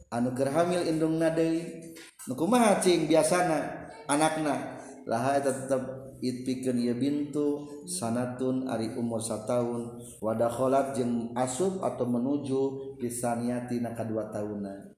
anu 0.08 0.32
keur 0.32 0.48
hamil 0.48 0.88
indung 0.88 1.20
deui 1.20 1.92
nu 2.28 2.34
kumaha 2.40 2.80
cing 2.80 3.08
biasana 3.08 3.88
anakna? 4.08 4.80
Laha 5.02 5.34
eta 5.42 5.50
tetep 5.50 5.82
itpikeun 6.22 6.78
ieu 6.78 6.94
bintu 6.94 7.66
sanatun 7.90 8.70
ari 8.70 8.94
umur 8.96 9.18
sataun. 9.18 9.98
Wadakholat 10.22 10.94
jeung 10.94 11.34
asub 11.34 11.82
atau 11.82 12.06
menuju 12.06 12.96
pisaniati 13.02 13.82
na 13.82 13.98
kadua 13.98 14.30
tauna. 14.30 14.91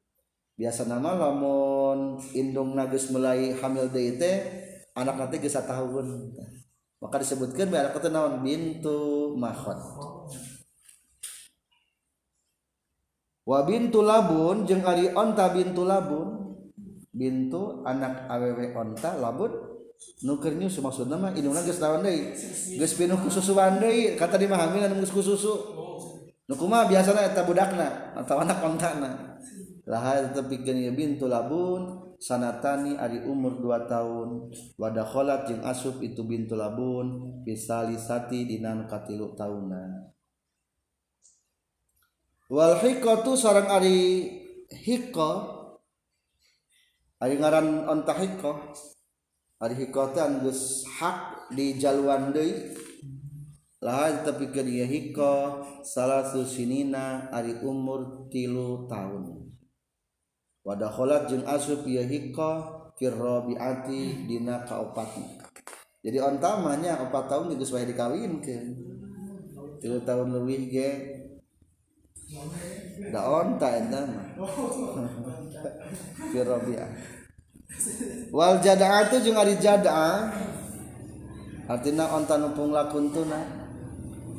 biasa 0.64 0.88
nama 0.88 1.12
lamun 1.12 2.24
indung 2.32 2.72
nagus 2.72 3.12
mulai 3.12 3.52
hamil 3.60 3.92
DIT 3.92 4.24
anak 4.96 5.20
nanti 5.20 5.44
bisa 5.44 5.60
tahun 5.60 6.32
maka 7.04 7.20
disebutkan 7.20 7.68
bahwa 7.68 7.92
anak 7.92 8.08
naon? 8.08 8.34
Bintu 8.40 9.00
mahot. 9.36 9.80
Wa 13.44 13.60
bintu 13.68 14.00
labun 14.00 14.64
jeung 14.64 14.88
ari 14.88 15.12
onta 15.12 15.52
bintu 15.52 15.84
labun. 15.84 16.56
Bintu 17.12 17.84
anak 17.84 18.24
awewe 18.32 18.72
onta 18.72 19.20
labun. 19.20 19.52
Nuker 20.24 20.56
nyusu 20.56 20.80
maksudna 20.80 21.20
mah 21.20 21.36
indung 21.36 21.60
geus 21.60 21.84
lawan 21.84 22.08
deui? 22.08 22.32
Geus 22.80 22.96
pinuh 22.96 23.20
ku 23.20 23.28
susuan 23.28 23.84
deui. 23.84 24.16
Kata 24.16 24.40
di 24.40 24.48
mah 24.48 24.64
hamilan 24.64 24.96
geus 24.96 25.12
ku 25.12 25.20
susu. 25.20 25.60
Nu 26.48 26.56
kumaha 26.56 26.88
biasana 26.88 27.28
eta 27.28 27.44
budakna 27.44 28.16
atawa 28.16 28.48
anak 28.48 28.64
ontana 28.64 29.33
laha 29.84 30.32
tepikeun 30.32 30.80
ieu 30.80 30.96
bintu 30.96 31.28
labun 31.28 32.16
sanatani 32.24 32.96
ari 32.96 33.20
umur 33.28 33.60
2 33.60 33.92
tahun. 33.92 34.30
Wadakholat 34.80 35.52
jeung 35.52 35.64
asup 35.68 36.00
itu 36.00 36.24
bintu 36.24 36.56
labun 36.56 37.40
bisali 37.44 38.00
sati 38.00 38.48
dina 38.48 38.88
katilu 38.88 39.36
tahunan. 39.36 40.08
Wal 42.48 42.80
hikatu 42.80 43.36
sarang 43.36 43.68
ari 43.68 44.30
hikko 44.72 45.32
ari 47.20 47.36
ngaran 47.36 47.84
onta 47.92 48.16
hikko. 48.16 48.52
Ari 49.64 49.80
hikko 49.80 50.12
teh 50.12 50.24
hak 51.00 51.18
di 51.52 51.76
jaluan 51.76 52.32
deui. 52.32 52.72
Laha 53.84 54.24
tepikeun 54.24 54.72
ieu 54.72 54.88
hikko 54.88 55.60
salasu 55.84 56.48
sinina 56.48 57.28
ari 57.36 57.60
umur 57.68 58.32
tilu 58.32 58.88
tahun 58.88 59.43
wadakholat 60.64 61.28
jeung 61.28 61.44
asup 61.44 61.84
ieu 61.88 62.04
hikko 62.04 62.50
firrabiati 63.00 64.28
dina 64.28 64.64
kaopatna 64.64 65.44
jadi 66.04 66.20
ontamanya 66.24 67.00
opat 67.08 67.32
tahun 67.32 67.56
geus 67.56 67.72
wae 67.72 67.88
dikawinkeun 67.88 68.66
tilu 69.80 70.00
tahun 70.04 70.28
leuwih 70.40 70.64
ge 70.72 70.90
da 73.12 73.22
onta 73.28 73.68
eta 73.78 74.02
mah 74.08 74.28
firrabiah 76.32 76.90
wal 78.34 78.58
jada'atu 78.62 79.22
jeung 79.22 79.38
ari 79.38 79.58
jada'ah. 79.58 80.30
Artina 81.64 82.12
onta 82.12 82.36
nu 82.36 82.52
punglakuntuna 82.52 83.40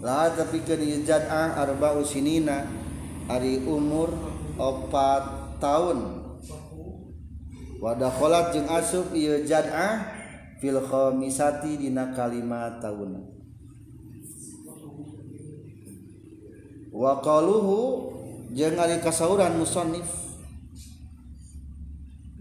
lah 0.05 0.29
tapi 0.37 0.61
ke 0.61 0.77
di 0.77 1.01
jad'ah 1.03 1.57
arba'u 1.57 2.05
sinina. 2.05 2.69
Ari 3.25 3.65
umur 3.65 4.13
opat 4.61 5.44
tahun. 5.65 5.99
Wadakholat 7.81 8.53
jeung 8.53 8.69
asup 8.69 9.16
ieu 9.16 9.45
jad'ah 9.49 10.12
fil 10.61 10.81
khamisati 10.81 11.81
dina 11.81 12.12
kalimat 12.12 12.81
tahun. 12.85 13.24
Wa 16.93 17.24
qaluhu 17.24 18.12
jeung 18.53 18.77
ari 18.77 19.01
kasauran 19.01 19.57
musannif. 19.57 20.09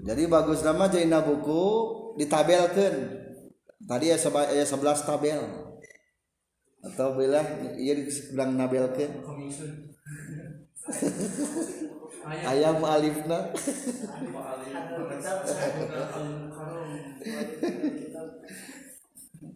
Jadi 0.04 0.28
bagus 0.28 0.60
nama 0.68 0.92
jaina 0.92 1.24
buku 1.24 1.64
ditabelkeun. 2.20 3.24
Tadi 3.84 4.12
ya 4.12 4.20
aya 4.20 4.64
11 4.64 5.08
tabel. 5.08 5.44
Atau 6.84 7.16
bila 7.16 7.40
ieu 7.80 8.04
sedang 8.12 8.60
nabelkeun 8.60 9.12
ayam. 12.28 12.80
Alifna. 12.84 13.52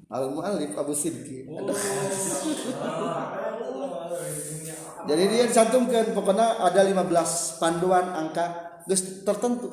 Al 0.08 0.32
muallif 0.32 0.72
Abu 0.80 0.96
Sidki 0.96 1.44
jadi 5.08 5.24
dia 5.32 5.46
cantumkan 5.52 6.12
pokoknya 6.12 6.64
ada 6.64 6.84
15 6.84 7.60
panduan 7.64 8.06
angka 8.12 8.80
tertentu. 9.24 9.72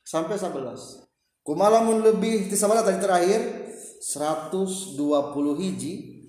Sampai 0.00 0.40
11 0.40 1.04
kumalamun 1.44 2.00
lebih 2.00 2.48
di 2.48 2.56
sabara 2.56 2.80
tadi 2.80 2.98
terakhir. 3.00 3.40
120 4.00 4.96
hiji. 5.60 6.24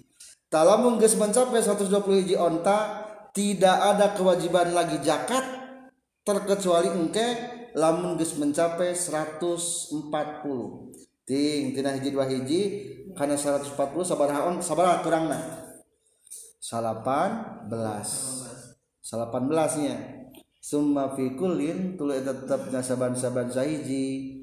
Talamun 0.52 1.00
geus 1.00 1.16
mencapai 1.16 1.64
120 1.64 1.88
hiji 2.20 2.36
onta 2.36 3.08
tidak 3.32 3.96
ada 3.96 4.12
kewajiban 4.12 4.76
lagi 4.76 5.00
zakat 5.00 5.61
terkecuali 6.22 6.90
engke 6.94 7.28
lamun 7.74 8.14
geus 8.20 8.38
mencapai 8.38 8.94
140 8.94 9.98
ting 11.26 11.74
tina 11.74 11.96
hiji 11.98 12.10
dua 12.14 12.26
hiji 12.30 12.62
karena 13.18 13.36
140 13.36 13.78
sabaraha 14.06 14.42
on 14.50 14.62
sabaraha 14.62 15.02
kurangna? 15.02 15.40
Salapan 16.62 17.32
belas. 17.68 18.40
Salapan 19.02 19.50
belasnya. 19.50 19.98
Summa 20.62 21.18
fi 21.18 21.34
kullin 21.34 21.98
tulu 21.98 22.14
tetap 22.16 22.70
saban-saban 22.70 23.50
sahiji. 23.50 24.38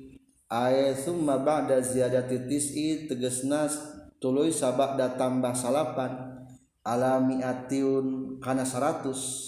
Ay 0.51 0.93
summa 0.99 1.39
ba'da 1.41 1.79
ziyadati 1.79 2.49
tis'i 2.51 3.07
tegesna 3.07 3.71
tuluy 4.19 4.51
sabada 4.51 5.15
tambah 5.15 5.55
salapan. 5.55 6.43
Ala 6.83 7.23
mi'atiun 7.23 8.37
kana 8.43 8.67
100 8.67 9.48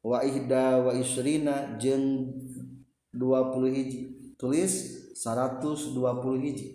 wa 0.00 0.24
ihda 0.24 0.80
wa 0.80 0.92
isrina 0.96 1.76
jeung 1.76 2.32
20 3.12 3.74
hiji. 3.74 4.00
Tulis 4.40 4.72
120 5.12 6.40
hiji. 6.40 6.66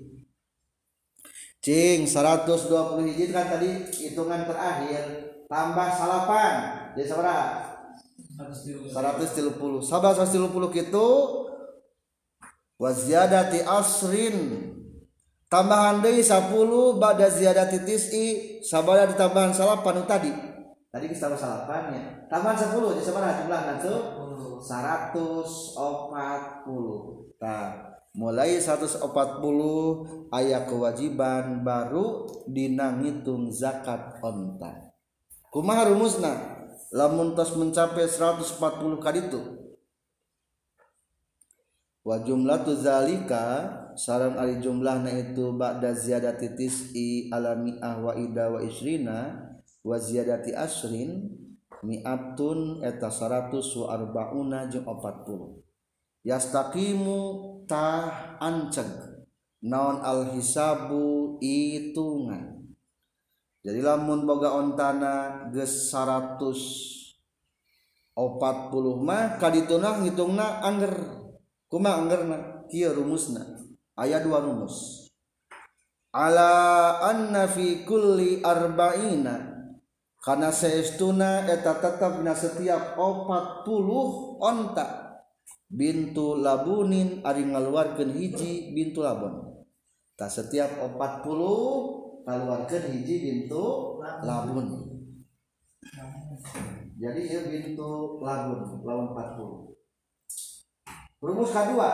Cing 1.61 2.05
120 2.05 3.09
hiji 3.09 3.33
kan 3.33 3.49
tadi 3.49 3.89
hitungan 3.89 4.45
terakhir 4.45 5.03
tambah 5.49 5.89
salapan. 5.97 6.53
Jadi 6.93 7.07
sabaraha 7.09 7.47
130 8.37 9.81
sabar 9.81 10.13
130 10.13 10.77
gitu. 10.77 11.09
Wa 12.77 12.91
ziyadati 12.93 13.65
asrin. 13.65 14.69
Tambahan 15.47 16.03
deui 16.03 16.21
10 16.21 16.99
ba'da 16.99 17.31
ziyadati 17.31 17.81
tis'i. 17.87 18.25
Sabada 18.61 19.07
ditambahan 19.09 19.55
salapan 19.55 20.03
tadi 20.05 20.54
tadi 20.95 21.11
kita 21.11 21.27
tambah 21.27 21.35
salapannya 21.35 22.31
tambahan 22.31 22.55
10 22.55 22.95
jadi 22.95 23.03
sabaraha 23.03 23.43
jumlah 23.43 23.61
nanti 23.67 23.91
140 23.91 25.75
nah 27.43 27.95
mulai 28.15 28.55
140 28.55 29.03
ayat 30.31 30.71
kewajiban 30.71 31.61
baru 31.67 32.23
dina 32.47 32.95
ngitung 32.95 33.51
zakat 33.51 34.23
onta. 34.23 34.95
Kumaha 35.51 35.91
rumusna? 35.91 36.63
Lamun 36.95 37.35
tos 37.35 37.59
mencapai 37.59 38.07
140 38.07 39.03
kali 39.03 39.19
itu. 39.27 39.41
Wa 42.07 42.23
jumlatu 42.23 42.71
zalika 42.79 43.67
sarang 43.99 44.39
ari 44.39 44.63
jumlahna 44.63 45.11
itu 45.11 45.51
ba'da 45.57 45.91
ziyadati 45.91 46.53
tis'i 46.55 47.27
ala 47.33 47.57
mi'ah 47.57 47.99
wa 47.99 48.13
ida 48.15 48.47
wa 48.47 48.59
isrina 48.61 49.44
waziyadati 49.85 50.57
asrin 50.57 51.29
mi'atun 51.85 52.81
eta 52.81 53.13
100 53.13 53.53
wa 53.53 53.85
arbauna 53.93 54.65
jeung 54.65 54.89
40 54.89 56.25
yastaqimu 56.25 57.17
tah 57.69 58.41
anceg 58.41 58.89
naon 59.61 60.01
al 60.01 60.33
hisabu 60.33 61.37
hitungan 61.37 62.65
jadi 63.61 63.85
lamun 63.85 64.25
boga 64.25 64.57
ontana 64.57 65.45
geus 65.53 65.93
140 65.93 68.17
mah 69.05 69.37
kadituna 69.37 70.01
ngitungna 70.01 70.65
angger 70.65 71.25
kuma 71.69 71.97
anggerna 71.97 72.55
kieu 72.69 72.93
rumusna. 72.93 73.41
Aya 73.95 74.19
dua 74.19 74.43
rumus. 74.43 75.07
Ala 76.15 76.99
anna 77.03 77.47
fi 77.47 77.83
kulli 77.83 78.39
arba'ina 78.39 79.54
karena 80.25 80.49
seestuna 80.49 81.45
eta 81.45 81.77
tetap 81.77 82.17
dina 82.17 82.33
setiap 82.33 82.97
40 82.97 83.61
onta. 84.41 85.05
Bintu 85.69 86.41
labunin 86.41 87.21
ari 87.21 87.45
ngaluarkeun 87.45 88.17
hiji 88.17 88.73
bintu 88.73 89.05
labun 89.05 89.61
tak 90.17 90.33
setiap 90.33 90.81
40 90.81 92.25
ngaluarkeun 92.25 92.89
hiji 92.89 93.15
bintu 93.21 94.01
labun. 94.01 94.65
Jadi 96.97 97.21
ya 97.29 97.45
bintu 97.45 98.17
labun 98.25 98.81
lawan 98.81 99.13
40 99.13 99.75
rumus 101.25 101.49
kedua 101.49 101.89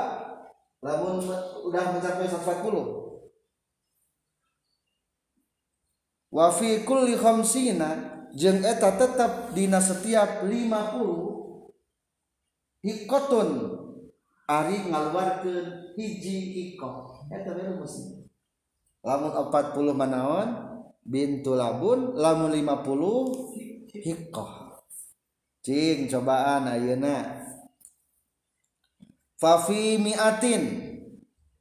labun 0.84 1.24
udah 1.64 1.84
mencapai 1.96 2.28
140 2.28 2.68
wa 6.32 6.48
fi 6.52 6.84
kulli 6.84 7.16
khamsina 7.16 8.21
jeung 8.38 8.64
eta 8.64 8.92
tetap 8.96 9.52
dina 9.56 9.82
setiap 9.84 10.44
50 10.44 11.72
hikotun 12.82 13.50
ari 14.48 14.78
ngaluarkeun 14.90 15.68
hiji 16.00 16.38
hikot 16.56 17.28
eta 17.32 17.54
rumusna 17.56 18.22
lamun 19.02 19.34
40 19.34 19.98
manaon 19.98 20.50
bintu 21.02 21.58
labun 21.58 22.14
lamun 22.14 22.54
50 22.54 23.90
hikoh. 23.92 24.72
Cing 25.62 26.10
cobaan 26.10 26.66
ayeuna. 26.66 27.46
Fafi 29.38 30.02
miatin. 30.02 30.90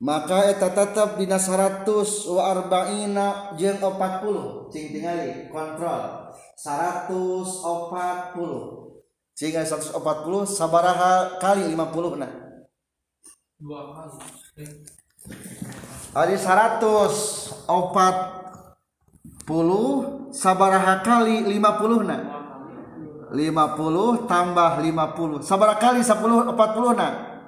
Maka 0.01 0.49
eta 0.49 0.73
tetap 0.73 1.21
dina 1.21 1.37
100 1.37 1.85
wa 2.33 2.43
arba'ina 2.57 3.53
jeung 3.61 3.77
40 3.85 4.73
cing 4.73 4.97
tingali 4.97 5.53
kontrol 5.53 6.33
140 6.61 7.97
sehingga 9.33 9.65
140 9.65 9.97
sabaraha 10.45 11.41
kali 11.41 11.73
50 11.73 12.21
nah 12.21 12.29
dua 13.57 13.97
kali. 13.97 14.21
Ari 16.13 16.37
140 16.37 17.49
sabaraha 20.37 21.01
kali 21.01 21.49
50 21.49 22.05
nah 22.05 22.21
50 23.33 24.29
tambah 24.29 24.85
50 24.85 25.41
sabaraha 25.41 25.81
kali 25.81 26.05
10 26.05 26.13
40 26.13 26.61
nah 26.93 27.41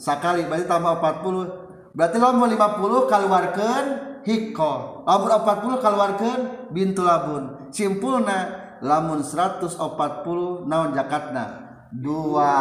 sekali. 0.00 0.48
Berarti 0.48 0.64
tambah 0.64 1.04
40 1.04 1.92
berarti 1.92 2.16
lamun 2.16 2.48
50 2.48 3.12
keluarkan 3.12 3.84
hikol 4.24 5.04
lamun 5.04 5.28
40 5.28 5.84
keluarkan 5.84 6.72
bintu 6.72 7.04
labun. 7.04 7.60
Simpulna 7.72 8.38
lamun 8.84 9.24
140 9.24 10.68
naon 10.68 10.92
jakatna 10.94 11.44
dua 11.90 12.54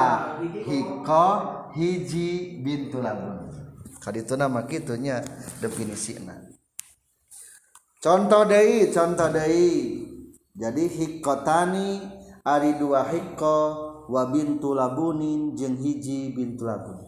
hiko 0.65 1.27
hiji 1.75 2.63
bintu 2.63 3.03
labun 3.03 3.51
kaditu 3.99 4.39
nama 4.39 4.63
kitunya 4.65 5.21
definisina 5.61 6.33
contoh 8.01 8.47
deui 8.49 8.89
contoh 8.89 9.29
deui. 9.29 10.07
Jadi 10.51 10.83
hikotani 10.83 12.03
ari 12.43 12.75
dua 12.75 13.07
hiko 13.07 13.57
wa 14.11 14.27
bintu 14.27 14.75
labunin 14.75 15.55
jeung 15.55 15.79
hiji 15.79 16.35
bintu 16.35 16.67
labun. 16.67 16.99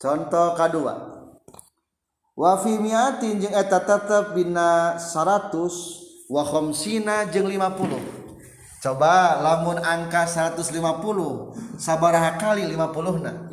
Contoh 0.00 0.56
kedua 0.56 1.20
wa 2.32 2.52
fi 2.64 2.80
miatin 2.80 3.44
jeung 3.44 3.52
eta 3.52 3.84
tetep 3.84 4.32
bina 4.32 4.96
100 4.96 5.99
wa 6.30 6.46
khamsina 6.46 7.26
jeung 7.26 7.50
50 7.50 7.90
coba 8.80 9.42
lamun 9.44 9.76
angka 9.82 10.24
150 10.24 10.72
sabaraha 11.76 12.38
kali 12.38 12.64
50 12.70 13.20
na 13.20 13.50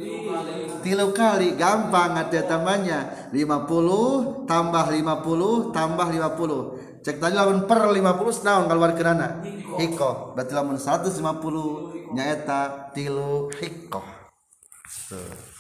tilu 0.86 1.12
kali 1.12 1.58
gampang 1.60 2.16
ada 2.16 2.42
tambahnya. 2.46 3.28
50 3.34 4.48
tambah 4.48 4.86
50 4.88 5.76
tambah 5.76 6.08
50 6.08 7.04
cek 7.04 7.18
tadi 7.18 7.34
lamun 7.36 7.68
per 7.68 7.92
50 7.92 8.46
naon 8.46 8.70
keluar 8.72 8.96
kenana 8.96 9.44
hiko 9.82 10.38
berarti 10.38 10.54
lamun 10.56 10.78
150 10.80 12.16
nyaeta 12.16 12.94
tilu 12.96 13.52
hiko 13.58 14.00
Tuh. 15.08 15.58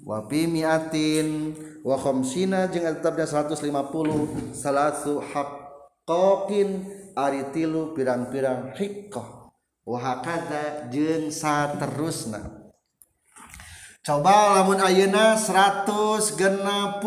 Wapi 0.00 0.48
miatin 0.48 1.52
wa 1.84 1.96
khamsina 2.00 2.72
jeung 2.72 2.88
tetapnya 2.88 3.28
150 3.28 4.56
salatu 4.56 5.20
tokin 6.10 6.90
ari 7.14 7.54
tilu 7.54 7.94
pirang-pirang 7.94 8.74
hikoh 8.74 9.54
wahakada 9.86 10.90
jeng 10.90 11.30
saterusna. 11.30 12.66
Coba 14.02 14.58
lamun 14.58 14.82
ayeuna 14.82 15.38
160 15.38 16.98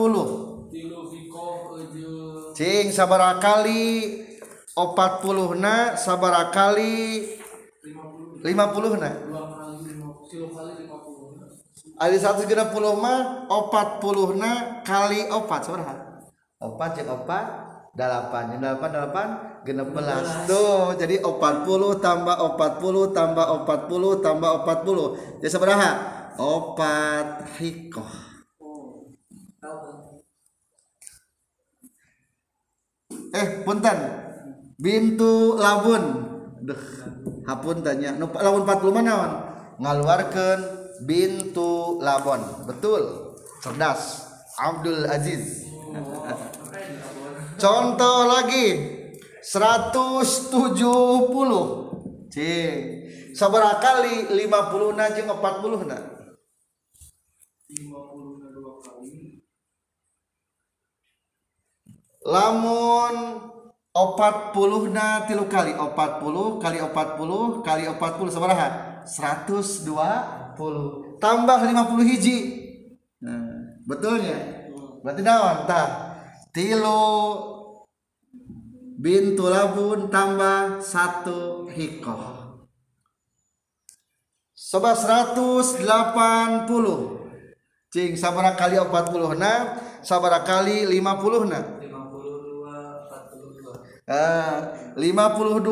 cing 2.56 2.94
sabara 2.96 3.44
kali 3.44 4.24
40 4.78 5.58
na 5.60 6.00
sabara 6.00 6.48
kali 6.54 7.28
50 8.46 9.04
na 9.04 9.12
Ari 11.94 12.18
160 12.18 13.04
mah 13.04 13.50
40 13.52 14.38
na 14.40 14.82
kali 14.86 15.28
4 15.28 15.44
sabaraha 15.66 15.96
4 16.62 16.96
cek 16.96 17.10
4 17.10 17.63
delapan. 17.94 18.58
Delapan 18.58 18.90
delapan 18.90 19.28
genep 19.64 19.90
belas. 19.94 20.50
tuh 20.50 20.98
jadi 20.98 21.22
opat 21.22 21.64
puluh 21.64 22.02
tambah 22.02 22.36
opat 22.36 22.82
puluh 22.82 23.14
tambah 23.14 23.46
opat 23.62 23.86
puluh 23.86 24.20
tambah 24.20 24.50
opat 24.62 24.80
puluh. 24.82 25.16
Jadi 25.40 25.50
sabaraha 25.54 25.92
opat 26.36 27.48
hikoh. 27.62 28.12
Oh 28.60 29.14
eh 33.34 33.66
punten. 33.66 33.98
Bintu 34.78 35.56
labun. 35.56 36.34
Duh, 36.64 36.84
hapun 37.46 37.86
tanya. 37.86 38.16
Nu 38.18 38.28
labun 38.32 38.64
40 38.66 38.90
mana 38.90 39.04
naon 39.04 39.32
ngaluarkeun 39.80 40.60
bintu 41.06 42.02
labon 42.02 42.42
betul. 42.66 43.34
Cerdas. 43.64 44.34
Abdul 44.54 45.10
Aziz 45.10 45.66
contoh 47.64 48.28
lagi 48.28 48.76
170 49.40 50.84
Cing 52.28 52.76
sabaraha 53.32 53.80
kali 53.80 54.36
50 54.36 55.00
na 55.00 55.06
jeung 55.16 55.32
40 55.32 55.88
na 55.88 55.98
lima 57.72 58.00
puluh 58.12 58.36
dua 58.52 58.84
kali 58.84 59.40
lamun 62.28 63.16
opat 63.96 64.52
puluh 64.52 64.92
na 64.92 65.24
tilu 65.24 65.48
kali 65.48 65.72
opat 65.72 66.20
puluh 66.20 66.60
kali 66.60 66.84
opat 66.84 67.16
puluh 67.16 67.64
kali 67.64 67.88
opat 67.88 68.20
puluh 68.20 68.30
sabaraha 68.30 69.02
seratus 69.08 69.84
dua 69.88 70.24
puluh. 70.56 71.18
Tambah 71.20 71.60
lima 71.64 71.88
puluh 71.88 72.04
hiji. 72.08 72.62
Nah, 73.24 73.80
betulnya? 73.88 74.68
Berarti 75.04 75.22
naon 75.24 75.58
tah? 75.68 75.88
Tilu 76.54 77.02
bintu 79.04 79.52
labun 79.52 80.08
tambah 80.08 80.80
satu 80.80 81.68
hikoh. 81.68 82.56
Sobat 84.56 84.96
180 84.96 85.84
Cing 87.92 88.16
sabara 88.16 88.56
kali 88.56 88.80
40 88.80 89.36
na 89.36 89.76
sabara 90.02 90.40
kali 90.48 90.88
50 90.88 91.52
na 91.52 91.60
lima 91.84 92.02
puluh 92.10 92.40
dua 92.42 92.80
empat 93.06 93.24
puluh 93.30 93.52
dua. 93.60 93.76
Ah, 94.10 94.74
52 94.98 95.68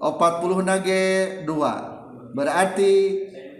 40 0.00 0.64
nage 0.64 1.04
2 1.44 2.32
berarti 2.32 2.94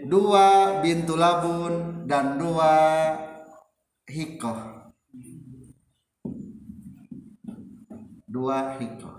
2 0.07 0.81
bintu 0.81 1.13
labun 1.19 2.07
dan 2.07 2.39
2 2.41 4.09
hikoh 4.09 4.78
2 8.29 8.77
hikoh 8.79 9.17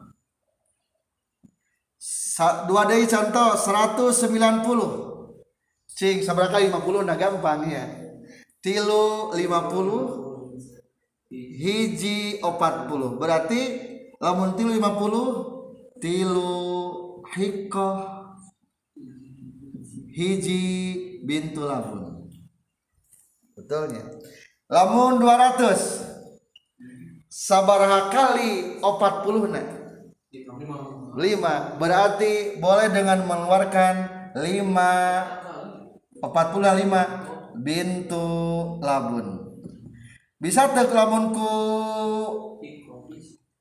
Sa 2.01 2.65
dua 2.65 2.89
dari 2.89 3.05
contoh 3.05 3.53
190 3.59 4.24
cing 5.93 6.24
kali 6.24 6.73
50 6.73 7.05
nah 7.05 7.19
gampang 7.19 7.69
ya 7.69 7.85
tilu 8.65 9.37
50 9.37 11.28
hiji 11.28 12.41
40 12.41 13.20
berarti 13.20 13.61
lamun 14.16 14.57
tilu 14.57 14.73
50 14.81 16.01
tilu 16.01 16.57
hikoh 17.37 17.97
hiji 20.09 20.62
bintu 21.28 21.69
labun 21.69 22.32
betulnya 23.53 24.09
lamun 24.73 25.20
200 25.20 26.19
sabaraha 27.31 28.11
kali 28.11 28.82
40 28.82 29.55
na 29.55 29.62
lima. 30.35 30.78
5 31.15 31.78
berarti 31.78 32.59
boleh 32.59 32.90
dengan 32.90 33.23
mengeluarkan 33.23 33.94
5 34.35 36.19
45 36.20 37.62
bintu 37.62 38.27
labun. 38.82 39.47
Bisa 40.43 40.74
tek 40.74 40.90
lamun 40.90 41.31
ku 41.31 41.55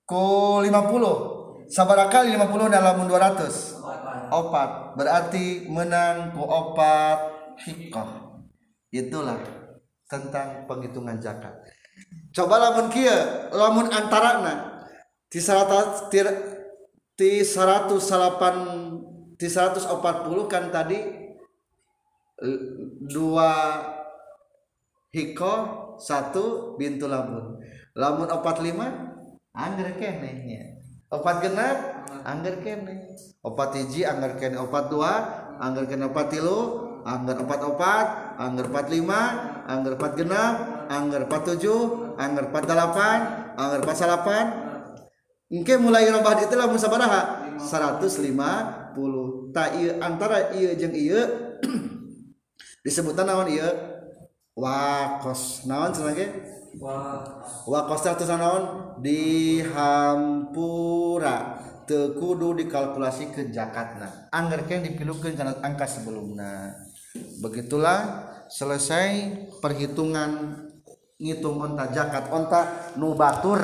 ku 0.09 0.25
50 0.65 1.69
sabaraha 1.69 2.09
kali 2.09 2.33
50 2.33 2.73
dan 2.73 2.81
lamun 2.81 3.05
200 3.05 4.33
opat. 4.33 4.97
Berarti 4.97 5.69
menang 5.69 6.33
ku 6.33 6.41
opat 6.41 7.37
hikoh 7.61 8.41
itulah 8.89 9.37
tentang 10.09 10.65
penghitungan 10.65 11.21
zakat 11.21 11.53
coba 12.29 12.55
lamun 12.61 12.87
kia 12.93 13.49
lamun 13.51 13.89
antarana 13.89 14.85
di 15.29 15.39
seratus 15.41 16.09
di, 16.09 16.21
di 17.17 17.31
108 17.45 19.39
di 19.39 19.47
140 19.47 20.51
kan 20.51 20.67
tadi 20.73 20.99
dua 23.07 23.51
hiko 25.11 25.53
satu 25.99 26.75
bintu 26.79 27.09
lamun. 27.09 27.59
Lamun 27.95 28.31
opat 28.31 28.63
lima 28.63 28.87
angger 29.51 29.99
kene 29.99 30.31
nya. 30.47 30.63
Opat 31.09 31.41
genap 31.43 31.77
angger 32.23 32.61
kene 32.63 33.17
opat 33.43 33.75
hiji 33.75 34.05
angger 34.05 34.37
kene 34.39 34.55
opat 34.61 34.87
dua 34.87 35.11
angger 35.59 35.89
kene 35.89 36.07
opat 36.07 36.27
tilu 36.31 36.59
angger 37.03 37.43
opat 37.43 37.61
opat 37.65 38.07
angger 38.39 38.65
opat 38.69 38.87
lima 38.93 39.21
angger 39.67 39.97
opat 39.97 40.13
genap 40.15 40.55
angger 40.89 41.29
opat 41.29 42.65
delapan 42.65 43.17
angger 43.53 43.79
opat 43.85 43.95
salapan 43.95 44.69
Engke 45.49 45.81
mulai 45.81 46.05
robah 46.13 46.37
itu 46.37 46.53
lamun 46.53 46.77
sabaraha 46.77 47.57
150 47.57 48.37
ta 49.49 49.73
ieu 49.73 49.97
antara 49.97 50.53
ieu 50.53 50.77
jeung 50.77 50.93
ieu 50.93 51.25
disebutan 52.85 53.25
naon 53.25 53.49
ieu 53.49 53.65
wakos. 54.53 55.65
Naon 55.65 55.89
wah 56.77 57.25
wakos. 57.65 58.05
Atusan 58.05 58.37
naon? 58.37 58.93
Dihampura. 59.01 59.97
Teu 61.89 62.13
kudu 62.13 62.53
dikalkulasi 62.53 63.33
ke 63.33 63.49
zakatna 63.49 64.29
anggerkeun 64.29 64.85
dipilukeun 64.85 65.33
kana 65.33 65.57
angka 65.65 65.89
sebelumna. 65.89 66.77
Begitulah 67.41 68.29
selesai 68.53 69.33
perhitungan 69.57 70.68
ngitung 71.19 71.59
onta 71.59 71.91
jakat 71.91 72.31
onta 72.31 72.95
nubatur 72.95 73.59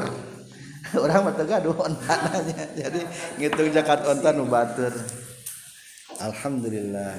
orang 1.04 1.32
mah 1.32 1.34
gaduh 1.40 1.76
onta 1.80 2.14
nanya. 2.30 2.68
Jadi 2.76 3.02
ngitung 3.40 3.72
jakat 3.72 4.04
onta 4.04 4.30
nubatur 4.36 4.92
alhamdulillah. 6.20 7.16